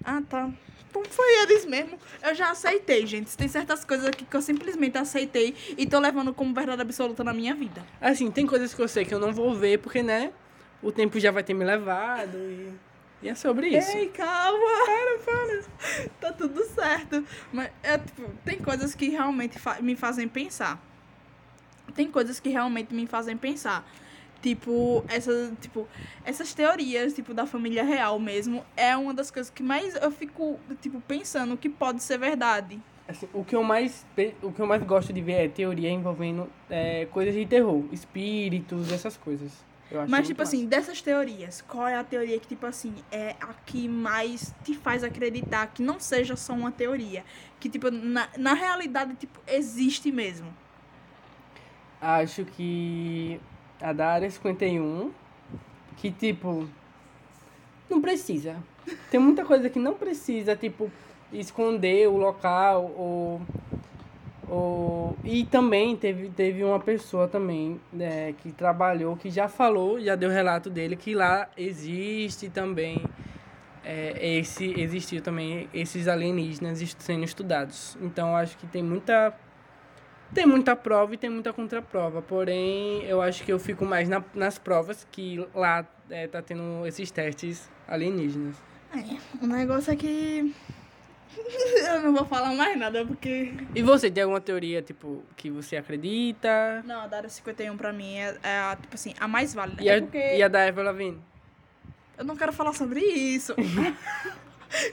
Ah, 0.03 0.21
tá. 0.27 0.49
Então 0.89 1.03
foi 1.09 1.41
eles 1.43 1.65
mesmo. 1.65 1.99
Eu 2.23 2.33
já 2.33 2.51
aceitei, 2.51 3.05
gente. 3.05 3.35
Tem 3.37 3.47
certas 3.49 3.83
coisas 3.83 4.07
aqui 4.07 4.23
que 4.25 4.35
eu 4.35 4.41
simplesmente 4.41 4.97
aceitei 4.97 5.53
e 5.77 5.85
tô 5.85 5.99
levando 5.99 6.33
como 6.33 6.53
verdade 6.53 6.81
absoluta 6.81 7.23
na 7.23 7.33
minha 7.33 7.53
vida. 7.53 7.83
Assim, 7.99 8.31
tem 8.31 8.47
coisas 8.47 8.73
que 8.73 8.81
eu 8.81 8.87
sei 8.87 9.03
que 9.03 9.13
eu 9.13 9.19
não 9.19 9.33
vou 9.33 9.53
ver, 9.53 9.79
porque, 9.79 10.01
né? 10.01 10.31
O 10.81 10.91
tempo 10.91 11.19
já 11.19 11.31
vai 11.31 11.43
ter 11.43 11.53
me 11.53 11.65
levado 11.65 12.37
e, 12.37 12.71
e 13.21 13.29
é 13.29 13.35
sobre 13.35 13.69
isso. 13.69 13.97
Ei, 13.97 14.09
calma. 14.09 14.59
Para, 14.85 15.17
para. 15.19 16.07
Tá 16.21 16.33
tudo 16.33 16.63
certo. 16.65 17.23
Mas, 17.51 17.69
é, 17.83 17.97
tipo, 17.97 18.29
tem 18.45 18.59
coisas 18.59 18.93
que 18.93 19.09
realmente 19.09 19.57
fa- 19.57 19.79
me 19.81 19.95
fazem 19.95 20.27
pensar. 20.27 20.81
Tem 21.95 22.09
coisas 22.11 22.39
que 22.39 22.49
realmente 22.49 22.93
me 22.93 23.07
fazem 23.07 23.35
pensar. 23.37 23.87
Tipo, 24.41 25.03
essas, 25.07 25.51
tipo, 25.59 25.87
essas 26.23 26.53
teorias, 26.53 27.13
tipo, 27.13 27.33
da 27.33 27.47
família 27.47 27.83
real 27.83 28.19
mesmo, 28.19 28.63
é 28.75 28.95
uma 28.95 29.13
das 29.13 29.31
coisas 29.31 29.49
que 29.51 29.63
mais 29.63 29.95
eu 29.95 30.11
fico, 30.11 30.59
tipo, 30.79 31.01
pensando 31.01 31.57
que 31.57 31.67
pode 31.67 32.03
ser 32.03 32.19
verdade. 32.19 32.79
Assim, 33.07 33.27
o, 33.33 33.43
que 33.43 33.55
eu 33.55 33.63
mais, 33.63 34.05
o 34.43 34.51
que 34.51 34.59
eu 34.61 34.67
mais 34.67 34.83
gosto 34.83 35.11
de 35.11 35.21
ver 35.21 35.45
é 35.45 35.47
teoria 35.47 35.89
envolvendo 35.89 36.47
é, 36.69 37.05
coisas 37.07 37.33
de 37.33 37.45
terror, 37.47 37.83
espíritos, 37.91 38.91
essas 38.91 39.17
coisas. 39.17 39.51
Eu 39.89 40.01
acho 40.01 40.11
Mas, 40.11 40.27
tipo 40.27 40.41
massa. 40.41 40.55
assim, 40.55 40.65
dessas 40.65 41.01
teorias, 41.01 41.61
qual 41.61 41.87
é 41.87 41.95
a 41.95 42.03
teoria 42.03 42.37
que, 42.39 42.47
tipo 42.47 42.65
assim, 42.65 42.93
é 43.11 43.35
a 43.39 43.53
que 43.53 43.87
mais 43.87 44.53
te 44.63 44.75
faz 44.75 45.03
acreditar 45.03 45.67
que 45.67 45.81
não 45.81 45.99
seja 45.99 46.35
só 46.35 46.53
uma 46.53 46.71
teoria? 46.71 47.23
Que, 47.59 47.69
tipo, 47.69 47.89
na, 47.89 48.27
na 48.37 48.53
realidade, 48.53 49.15
tipo, 49.15 49.39
existe 49.47 50.11
mesmo. 50.11 50.53
Acho 52.01 52.45
que 52.45 53.39
a 53.81 53.93
da 53.93 54.07
área 54.09 54.29
51, 54.29 55.11
que 55.95 56.11
tipo, 56.11 56.67
não 57.89 58.01
precisa. 58.01 58.57
Tem 59.09 59.19
muita 59.19 59.43
coisa 59.45 59.69
que 59.69 59.79
não 59.79 59.93
precisa, 59.95 60.55
tipo, 60.55 60.91
esconder 61.31 62.07
o 62.07 62.17
local 62.17 62.91
ou. 62.95 63.41
Ou... 64.49 65.15
E 65.23 65.45
também 65.45 65.95
teve, 65.95 66.29
teve 66.29 66.63
uma 66.63 66.79
pessoa 66.79 67.27
também 67.27 67.79
né, 67.91 68.33
que 68.33 68.51
trabalhou, 68.51 69.15
que 69.17 69.29
já 69.29 69.47
falou, 69.47 69.99
já 69.99 70.15
deu 70.15 70.29
relato 70.29 70.69
dele, 70.69 70.95
que 70.95 71.13
lá 71.13 71.47
existe 71.57 72.49
também. 72.49 73.03
É, 73.83 74.37
esse 74.39 74.77
existiu 74.79 75.21
também 75.21 75.69
esses 75.73 76.07
alienígenas 76.09 76.79
sendo 76.99 77.23
estudados. 77.23 77.97
Então 78.01 78.35
acho 78.35 78.57
que 78.57 78.67
tem 78.67 78.83
muita 78.83 79.33
tem 80.33 80.45
muita 80.45 80.75
prova 80.75 81.13
e 81.13 81.17
tem 81.17 81.29
muita 81.29 81.53
contraprova, 81.53 82.21
porém 82.21 83.01
eu 83.05 83.21
acho 83.21 83.43
que 83.45 83.51
eu 83.53 83.57
fico 83.57 83.85
mais 83.85 84.09
na- 84.09 84.21
nas 84.35 84.57
provas 84.59 85.07
que 85.09 85.45
lá 85.55 85.85
é, 86.09 86.27
tá 86.27 86.41
tendo 86.41 86.85
esses 86.85 87.09
testes 87.11 87.69
alienígenas. 87.87 88.55
É, 88.93 89.17
o 89.41 89.47
negócio 89.47 89.93
é 89.93 89.95
que. 89.95 90.53
eu 91.87 92.01
não 92.01 92.13
vou 92.13 92.25
falar 92.25 92.53
mais 92.53 92.77
nada, 92.77 93.05
porque. 93.05 93.53
E 93.75 93.81
você, 93.81 94.09
tem 94.09 94.23
alguma 94.23 94.41
teoria, 94.41 94.81
tipo, 94.81 95.23
que 95.35 95.49
você 95.49 95.77
acredita? 95.77 96.83
Não, 96.85 97.01
a 97.01 97.07
da 97.07 97.17
área 97.17 97.29
51 97.29 97.75
pra 97.77 97.91
mim 97.93 98.17
é, 98.17 98.37
é 98.43 98.59
a, 98.59 98.77
tipo 98.79 98.95
assim, 98.95 99.13
a 99.19 99.27
mais 99.27 99.53
válida. 99.53 99.83
E 99.83 99.89
é 99.89 99.97
a, 99.97 100.01
porque 100.01 100.35
e 100.35 100.43
a 100.43 100.47
da 100.47 100.59
Lavigne? 100.83 101.21
eu 102.17 102.25
não 102.25 102.35
quero 102.35 102.51
falar 102.51 102.73
sobre 102.73 102.99
isso. 103.01 103.53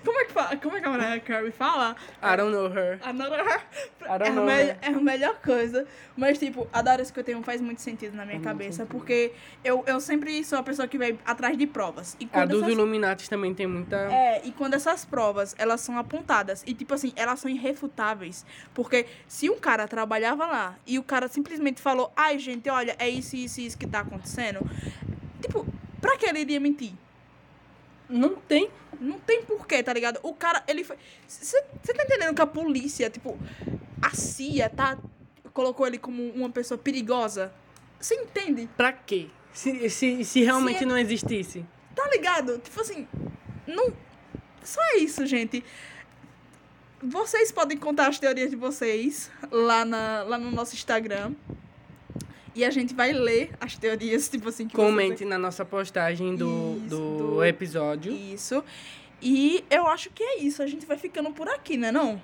Como 0.04 0.18
é 0.18 0.24
que 0.24 0.32
fala? 0.32 0.56
Como 0.56 0.76
é 0.76 0.80
que 0.80 0.86
a 0.86 0.90
Mariah 0.90 1.20
Carey 1.20 1.50
fala? 1.50 1.96
I 2.22 2.36
don't 2.36 2.52
know 2.52 2.66
her. 2.66 2.98
Another 3.02 3.40
I 3.40 4.18
don't 4.18 4.24
é, 4.24 4.30
know 4.30 4.48
her. 4.48 4.78
é 4.80 4.88
a 4.88 4.92
melhor 4.92 5.40
coisa. 5.40 5.86
Mas, 6.16 6.38
tipo, 6.38 6.68
a 6.72 6.80
da 6.82 6.92
área 6.92 7.04
51 7.04 7.42
faz 7.42 7.60
muito 7.60 7.80
sentido 7.80 8.16
na 8.16 8.24
minha 8.24 8.40
Faz 8.40 8.52
cabeça. 8.52 8.86
Porque 8.86 9.32
eu, 9.64 9.82
eu 9.86 10.00
sempre 10.00 10.42
sou 10.44 10.58
a 10.58 10.62
pessoa 10.62 10.86
que 10.86 10.96
vai 10.96 11.18
atrás 11.24 11.56
de 11.56 11.66
provas. 11.66 12.16
E 12.20 12.28
A 12.32 12.44
dos 12.44 12.62
essas 12.62 12.72
Illuminatis 12.72 13.28
também 13.28 13.54
tem 13.54 13.66
muita... 13.66 13.96
É, 13.96 14.42
e 14.44 14.52
quando 14.52 14.74
essas 14.74 15.04
provas, 15.04 15.54
elas 15.58 15.80
são 15.80 15.98
apontadas, 15.98 16.62
e 16.66 16.74
tipo 16.74 16.94
assim, 16.94 17.12
elas 17.16 17.40
são 17.40 17.50
irrefutáveis, 17.50 18.44
porque 18.72 19.06
se 19.26 19.50
um 19.50 19.58
cara 19.58 19.86
trabalhava 19.88 20.46
lá, 20.46 20.76
e 20.86 20.98
o 20.98 21.02
cara 21.02 21.28
simplesmente 21.28 21.80
falou, 21.80 22.12
ai 22.16 22.38
gente, 22.38 22.68
olha, 22.68 22.94
é 22.98 23.08
isso, 23.08 23.36
isso 23.36 23.60
e 23.60 23.66
isso 23.66 23.78
que 23.78 23.86
tá 23.86 24.00
acontecendo, 24.00 24.60
tipo, 25.40 25.66
pra 26.00 26.16
que 26.16 26.26
ele 26.26 26.40
iria 26.40 26.60
mentir? 26.60 26.92
Não 28.08 28.36
tem. 28.36 28.70
Não 29.00 29.18
tem 29.18 29.42
porquê, 29.44 29.82
tá 29.82 29.92
ligado? 29.92 30.20
O 30.22 30.34
cara, 30.34 30.62
ele 30.68 30.84
foi... 30.84 30.96
Você 31.26 31.60
tá 31.94 32.04
entendendo 32.04 32.34
que 32.34 32.42
a 32.42 32.46
polícia, 32.46 33.10
tipo, 33.10 33.38
a 34.00 34.10
CIA, 34.10 34.68
tá... 34.70 34.98
Colocou 35.52 35.86
ele 35.86 35.98
como 35.98 36.22
uma 36.30 36.50
pessoa 36.50 36.76
perigosa? 36.76 37.52
Você 38.00 38.14
entende? 38.16 38.68
Pra 38.76 38.92
quê? 38.92 39.28
Se, 39.52 39.88
se, 39.88 40.24
se 40.24 40.42
realmente 40.42 40.80
Se- 40.80 40.84
não 40.84 40.98
existisse. 40.98 41.64
Tá 41.94 42.08
ligado? 42.08 42.58
Tipo 42.58 42.80
assim, 42.80 43.06
não. 43.66 43.92
Só 44.64 44.80
é 44.82 44.98
isso, 44.98 45.24
gente. 45.26 45.64
Vocês 47.02 47.52
podem 47.52 47.76
contar 47.78 48.08
as 48.08 48.18
teorias 48.18 48.50
de 48.50 48.56
vocês 48.56 49.30
lá, 49.50 49.84
na, 49.84 50.22
lá 50.24 50.38
no 50.38 50.50
nosso 50.50 50.74
Instagram. 50.74 51.32
E 52.54 52.64
a 52.64 52.70
gente 52.70 52.94
vai 52.94 53.12
ler 53.12 53.50
as 53.60 53.76
teorias, 53.76 54.28
tipo 54.30 54.48
assim, 54.48 54.68
que 54.68 54.74
Comente 54.76 55.24
na 55.24 55.38
nossa 55.38 55.64
postagem 55.64 56.36
do, 56.36 56.76
Isso, 56.78 56.88
do, 56.88 57.16
do- 57.34 57.44
episódio. 57.44 58.12
Isso. 58.12 58.62
E 59.20 59.64
eu 59.70 59.86
acho 59.86 60.10
que 60.10 60.22
é 60.22 60.38
isso. 60.40 60.62
A 60.62 60.66
gente 60.66 60.86
vai 60.86 60.96
ficando 60.98 61.30
por 61.32 61.48
aqui, 61.48 61.76
né 61.76 61.90
não? 61.90 62.20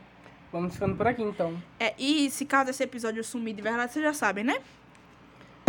Vamos 0.53 0.75
ficando 0.75 0.97
por 0.97 1.07
aqui, 1.07 1.23
então. 1.23 1.61
É, 1.79 1.95
e 1.99 2.29
se 2.31 2.45
caso 2.45 2.71
esse 2.71 2.83
episódio 2.83 3.23
sumir 3.25 3.55
de 3.55 3.63
verdade, 3.63 3.93
vocês 3.93 4.05
já 4.05 4.13
sabem, 4.13 4.45
né? 4.45 4.61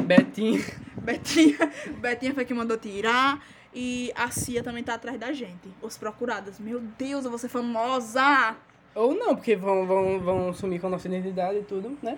Betinho. 0.03 0.64
Betinha, 1.01 1.57
Betinha 1.99 2.34
foi 2.34 2.45
que 2.45 2.53
mandou 2.53 2.78
tirar. 2.78 3.43
E 3.74 4.12
a 4.16 4.30
Cia 4.30 4.62
também 4.62 4.84
tá 4.84 4.95
atrás 4.95 5.18
da 5.20 5.32
gente. 5.32 5.70
Os 5.82 5.97
procurados. 5.97 6.59
Meu 6.59 6.80
Deus, 6.97 7.24
eu 7.24 7.30
vou 7.32 7.39
ser 7.39 7.47
famosa! 7.47 8.55
Ou 8.93 9.16
não, 9.16 9.36
porque 9.36 9.55
vão, 9.55 9.88
vão, 9.88 10.20
vão 10.20 10.53
sumir 10.53 10.82
com 10.82 10.88
a 10.88 10.89
nossa 10.89 11.07
identidade 11.07 11.59
e 11.59 11.64
tudo, 11.64 11.97
né? 12.03 12.18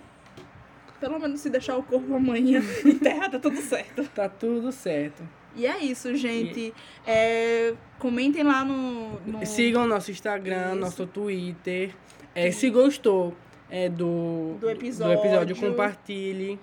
Pelo 1.03 1.19
menos 1.19 1.41
se 1.41 1.49
deixar 1.49 1.75
o 1.75 1.83
corpo 1.83 2.15
amanhã 2.15 2.61
enterrar, 2.85 3.29
tá 3.29 3.37
tudo 3.37 3.57
certo. 3.57 4.05
Tá 4.15 4.29
tudo 4.29 4.71
certo. 4.71 5.21
E 5.53 5.65
é 5.65 5.77
isso, 5.83 6.15
gente. 6.15 6.73
É, 7.05 7.73
comentem 7.99 8.41
lá 8.41 8.63
no. 8.63 9.19
no... 9.19 9.45
Sigam 9.45 9.85
nosso 9.85 10.11
Instagram, 10.11 10.69
Isso. 10.69 10.75
nosso 10.79 11.05
Twitter. 11.05 11.93
É, 12.33 12.49
se 12.51 12.69
gostou 12.69 13.33
é, 13.69 13.89
do, 13.89 14.55
Do 14.61 14.69
episódio. 14.69 15.17
do 15.17 15.25
episódio, 15.27 15.55
compartilhe. 15.57 16.57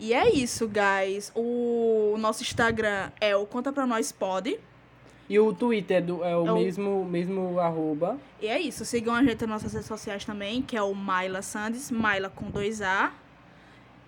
E 0.00 0.14
é 0.14 0.30
isso, 0.32 0.66
guys. 0.66 1.30
O 1.34 2.16
nosso 2.18 2.42
Instagram 2.42 3.10
é 3.20 3.36
o 3.36 3.44
Conta 3.44 3.70
Pra 3.70 3.86
Nós 3.86 4.10
Pode. 4.10 4.58
E 5.28 5.38
o 5.38 5.52
Twitter 5.52 5.98
é, 5.98 6.00
do, 6.00 6.24
é 6.24 6.34
o 6.36 6.46
É 6.46 6.52
o- 6.52 6.54
mesmo, 6.56 7.04
mesmo 7.04 7.60
arroba. 7.60 8.18
E 8.40 8.46
é 8.46 8.58
isso. 8.58 8.82
Sigam 8.86 9.14
a 9.14 9.22
gente 9.22 9.40
nas 9.42 9.62
nossas 9.62 9.72
redes 9.74 9.88
sociais 9.88 10.24
também, 10.24 10.62
que 10.62 10.74
é 10.74 10.82
o 10.82 10.94
Maila 10.94 11.42
Sandes, 11.42 11.90
Maila 11.90 12.30
com 12.30 12.50
dois 12.50 12.80
A. 12.80 13.12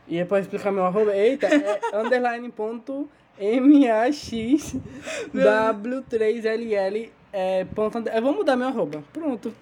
E 0.08 0.18
é 0.18 0.24
pra 0.24 0.40
explicar 0.40 0.70
meu 0.72 0.84
arroba. 0.84 1.14
Eita, 1.16 1.46
é 1.46 1.80
underline 1.94 2.50
ponto 2.50 3.08
M-A-X 3.38 4.76
W3LL 5.34 7.10
é, 7.32 7.64
ponto, 7.66 7.98
eu 7.98 8.22
vou 8.22 8.34
mudar 8.34 8.56
meu 8.56 8.68
arroba. 8.68 9.04
Pronto. 9.12 9.52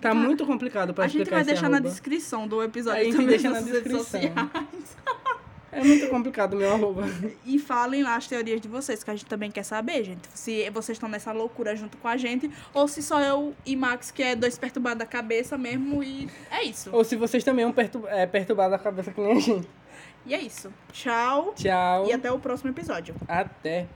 Tá 0.00 0.10
Tá. 0.10 0.14
muito 0.14 0.44
complicado 0.46 0.92
pra 0.94 1.04
A 1.04 1.08
gente 1.08 1.22
explicar 1.22 1.36
vai 1.36 1.42
esse 1.42 1.50
deixar 1.52 1.68
na 1.68 1.78
descrição 1.80 2.46
do 2.46 2.62
episódio 2.62 3.00
A 3.00 3.04
gente 3.04 3.12
também 3.12 3.26
deixa 3.28 3.50
na 3.50 3.58
redes 3.58 3.72
descrição. 3.72 4.00
sociais. 4.00 4.32
É 5.72 5.84
muito 5.84 6.08
complicado 6.08 6.56
meu 6.56 6.72
arroba. 6.72 7.02
E 7.44 7.58
falem 7.58 8.02
lá 8.02 8.16
as 8.16 8.26
teorias 8.26 8.62
de 8.62 8.66
vocês, 8.68 9.04
que 9.04 9.10
a 9.10 9.14
gente 9.14 9.26
também 9.26 9.50
quer 9.50 9.62
saber, 9.62 10.04
gente. 10.04 10.22
Se 10.32 10.70
vocês 10.70 10.96
estão 10.96 11.06
nessa 11.06 11.32
loucura 11.32 11.76
junto 11.76 11.98
com 11.98 12.08
a 12.08 12.16
gente, 12.16 12.50
ou 12.72 12.88
se 12.88 13.02
só 13.02 13.20
eu 13.20 13.54
e 13.66 13.76
Max, 13.76 14.10
que 14.10 14.22
é 14.22 14.34
dois 14.34 14.56
perturbados 14.56 15.00
da 15.00 15.04
cabeça 15.04 15.58
mesmo, 15.58 16.02
e 16.02 16.30
é 16.50 16.64
isso. 16.64 16.88
Ou 16.94 17.04
se 17.04 17.14
vocês 17.14 17.44
também 17.44 17.62
são 17.66 17.74
pertur 17.74 18.08
é, 18.08 18.24
perturbados 18.24 18.70
da 18.72 18.78
cabeça 18.82 19.12
que 19.12 19.20
nem 19.20 19.36
a 19.36 19.40
gente. 19.40 19.68
E 20.26 20.34
é 20.34 20.40
isso. 20.40 20.72
Tchau. 20.92 21.52
Tchau. 21.54 22.06
E 22.06 22.12
até 22.12 22.30
o 22.32 22.38
próximo 22.38 22.70
episódio. 22.70 23.14
Até. 23.28 23.86